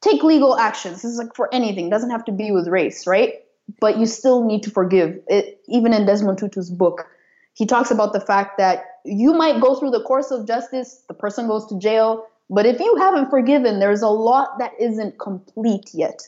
take 0.01 0.23
legal 0.23 0.57
actions. 0.57 1.03
This 1.03 1.11
is 1.11 1.17
like 1.17 1.35
for 1.35 1.53
anything. 1.53 1.87
It 1.87 1.89
doesn't 1.89 2.09
have 2.09 2.25
to 2.25 2.31
be 2.31 2.51
with 2.51 2.67
race, 2.67 3.07
right? 3.07 3.35
But 3.79 3.97
you 3.97 4.05
still 4.05 4.43
need 4.43 4.63
to 4.63 4.71
forgive. 4.71 5.19
It, 5.27 5.61
even 5.67 5.93
in 5.93 6.05
Desmond 6.05 6.39
Tutu's 6.39 6.69
book, 6.69 7.07
he 7.53 7.65
talks 7.65 7.91
about 7.91 8.13
the 8.13 8.19
fact 8.19 8.57
that 8.57 8.83
you 9.05 9.33
might 9.33 9.61
go 9.61 9.75
through 9.75 9.91
the 9.91 10.03
course 10.03 10.31
of 10.31 10.47
justice, 10.47 11.03
the 11.07 11.13
person 11.13 11.47
goes 11.47 11.65
to 11.67 11.77
jail, 11.79 12.25
but 12.51 12.65
if 12.65 12.79
you 12.81 12.95
haven't 12.97 13.29
forgiven, 13.29 13.79
there's 13.79 14.01
a 14.01 14.09
lot 14.09 14.59
that 14.59 14.73
isn't 14.77 15.17
complete 15.19 15.89
yet. 15.93 16.21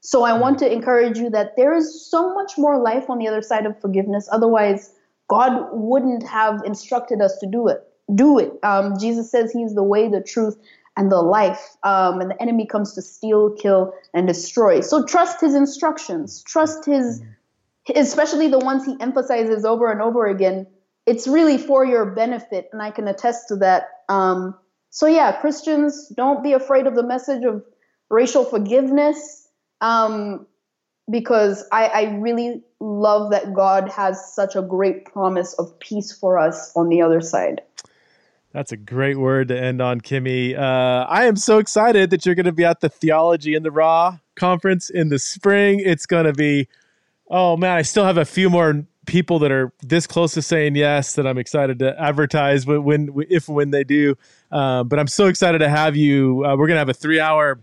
So 0.00 0.22
I 0.22 0.32
want 0.32 0.58
to 0.60 0.72
encourage 0.72 1.18
you 1.18 1.28
that 1.30 1.52
there 1.56 1.74
is 1.74 2.10
so 2.10 2.32
much 2.32 2.56
more 2.56 2.78
life 2.78 3.10
on 3.10 3.18
the 3.18 3.28
other 3.28 3.42
side 3.42 3.66
of 3.66 3.78
forgiveness. 3.80 4.26
Otherwise, 4.32 4.94
God 5.28 5.68
wouldn't 5.72 6.26
have 6.26 6.62
instructed 6.64 7.20
us 7.20 7.36
to 7.38 7.46
do 7.46 7.68
it. 7.68 7.86
Do 8.14 8.38
it. 8.38 8.52
Um, 8.62 8.94
Jesus 8.98 9.30
says 9.30 9.52
He's 9.52 9.74
the 9.74 9.82
way, 9.82 10.08
the 10.08 10.22
truth, 10.22 10.56
and 10.96 11.12
the 11.12 11.20
life. 11.20 11.76
Um, 11.82 12.20
and 12.22 12.30
the 12.30 12.40
enemy 12.40 12.66
comes 12.66 12.94
to 12.94 13.02
steal, 13.02 13.50
kill, 13.50 13.92
and 14.14 14.26
destroy. 14.26 14.80
So 14.80 15.04
trust 15.04 15.42
his 15.42 15.54
instructions. 15.54 16.42
Trust 16.44 16.86
his, 16.86 17.20
especially 17.94 18.48
the 18.48 18.60
ones 18.60 18.86
he 18.86 18.96
emphasizes 19.00 19.66
over 19.66 19.90
and 19.90 20.00
over 20.00 20.26
again. 20.26 20.66
It's 21.04 21.28
really 21.28 21.58
for 21.58 21.84
your 21.84 22.06
benefit, 22.06 22.70
and 22.72 22.80
I 22.80 22.90
can 22.90 23.08
attest 23.08 23.48
to 23.48 23.56
that. 23.56 23.88
Um, 24.08 24.56
so 24.90 25.06
yeah, 25.06 25.32
Christians, 25.40 26.08
don't 26.16 26.42
be 26.42 26.52
afraid 26.52 26.86
of 26.86 26.94
the 26.94 27.02
message 27.02 27.44
of 27.44 27.64
racial 28.10 28.44
forgiveness, 28.44 29.48
um, 29.80 30.46
because 31.10 31.64
I, 31.70 31.86
I 31.86 32.02
really 32.18 32.62
love 32.80 33.30
that 33.30 33.54
God 33.54 33.88
has 33.90 34.34
such 34.34 34.56
a 34.56 34.62
great 34.62 35.04
promise 35.04 35.54
of 35.54 35.78
peace 35.78 36.12
for 36.12 36.38
us 36.38 36.72
on 36.74 36.88
the 36.88 37.02
other 37.02 37.20
side. 37.20 37.62
That's 38.52 38.72
a 38.72 38.76
great 38.76 39.18
word 39.18 39.48
to 39.48 39.60
end 39.60 39.82
on, 39.82 40.00
Kimi. 40.00 40.56
Uh, 40.56 40.62
I 40.62 41.26
am 41.26 41.36
so 41.36 41.58
excited 41.58 42.10
that 42.10 42.24
you're 42.24 42.34
going 42.34 42.46
to 42.46 42.52
be 42.52 42.64
at 42.64 42.80
the 42.80 42.88
Theology 42.88 43.54
in 43.54 43.62
the 43.62 43.70
Raw 43.70 44.18
conference 44.34 44.88
in 44.88 45.10
the 45.10 45.18
spring. 45.18 45.80
It's 45.84 46.06
going 46.06 46.24
to 46.24 46.32
be, 46.32 46.68
oh 47.28 47.56
man, 47.58 47.76
I 47.76 47.82
still 47.82 48.04
have 48.04 48.16
a 48.16 48.24
few 48.24 48.48
more 48.48 48.86
people 49.06 49.38
that 49.40 49.52
are 49.52 49.72
this 49.82 50.06
close 50.06 50.32
to 50.34 50.42
saying 50.42 50.74
yes 50.74 51.14
that 51.16 51.26
I'm 51.26 51.38
excited 51.38 51.78
to 51.80 52.00
advertise 52.00 52.66
when, 52.66 52.82
when 52.82 53.26
if 53.28 53.48
when 53.48 53.72
they 53.72 53.84
do. 53.84 54.16
Uh, 54.50 54.84
but 54.84 54.98
I'm 54.98 55.08
so 55.08 55.26
excited 55.26 55.58
to 55.58 55.68
have 55.68 55.96
you. 55.96 56.44
Uh, 56.44 56.56
we're 56.56 56.66
going 56.66 56.76
to 56.76 56.80
have 56.80 56.88
a 56.88 56.94
three 56.94 57.20
hour 57.20 57.60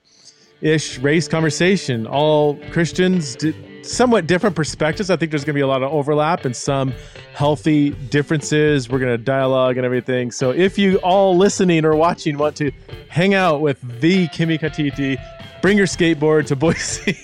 ish 0.61 0.97
race 0.99 1.27
conversation. 1.27 2.07
All 2.07 2.55
Christians. 2.71 3.37
Somewhat 3.83 4.27
different 4.27 4.55
perspectives. 4.55 5.09
I 5.09 5.17
think 5.17 5.31
there's 5.31 5.43
going 5.43 5.55
to 5.55 5.57
be 5.57 5.61
a 5.61 5.67
lot 5.67 5.83
of 5.83 5.91
overlap 5.91 6.45
and 6.45 6.55
some 6.55 6.93
healthy 7.33 7.89
differences. 7.89 8.89
We're 8.89 8.99
going 8.99 9.11
to 9.11 9.21
dialogue 9.21 9.75
and 9.75 9.85
everything. 9.85 10.31
So 10.31 10.51
if 10.51 10.77
you 10.77 10.97
all 10.99 11.35
listening 11.35 11.83
or 11.83 11.93
watching 11.93 12.37
want 12.37 12.55
to 12.57 12.71
hang 13.09 13.33
out 13.33 13.59
with 13.59 13.81
the 13.99 14.29
Kimi 14.29 14.57
Katiti, 14.57 15.21
bring 15.61 15.77
your 15.77 15.85
skateboard 15.85 16.45
to 16.47 16.55
Boise, 16.55 17.17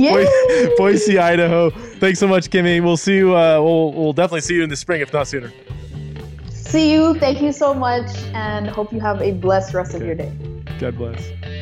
Boise, 0.00 0.74
Boise, 0.78 1.18
Idaho. 1.18 1.68
Thanks 1.98 2.18
so 2.18 2.26
much, 2.26 2.48
Kimi. 2.48 2.80
We'll 2.80 2.96
see 2.96 3.16
you. 3.16 3.36
Uh, 3.36 3.60
we'll, 3.60 3.92
we'll 3.92 4.12
definitely 4.14 4.40
see 4.40 4.54
you 4.54 4.62
in 4.62 4.70
the 4.70 4.76
spring, 4.76 5.02
if 5.02 5.12
not 5.12 5.28
sooner. 5.28 5.52
See 6.70 6.92
you. 6.92 7.14
Thank 7.14 7.42
you 7.42 7.50
so 7.50 7.74
much, 7.74 8.08
and 8.32 8.68
hope 8.68 8.92
you 8.92 9.00
have 9.00 9.20
a 9.20 9.32
blessed 9.32 9.74
rest 9.74 9.92
okay. 9.92 10.02
of 10.02 10.06
your 10.06 10.14
day. 10.14 10.32
God 10.78 10.96
bless. 10.96 11.59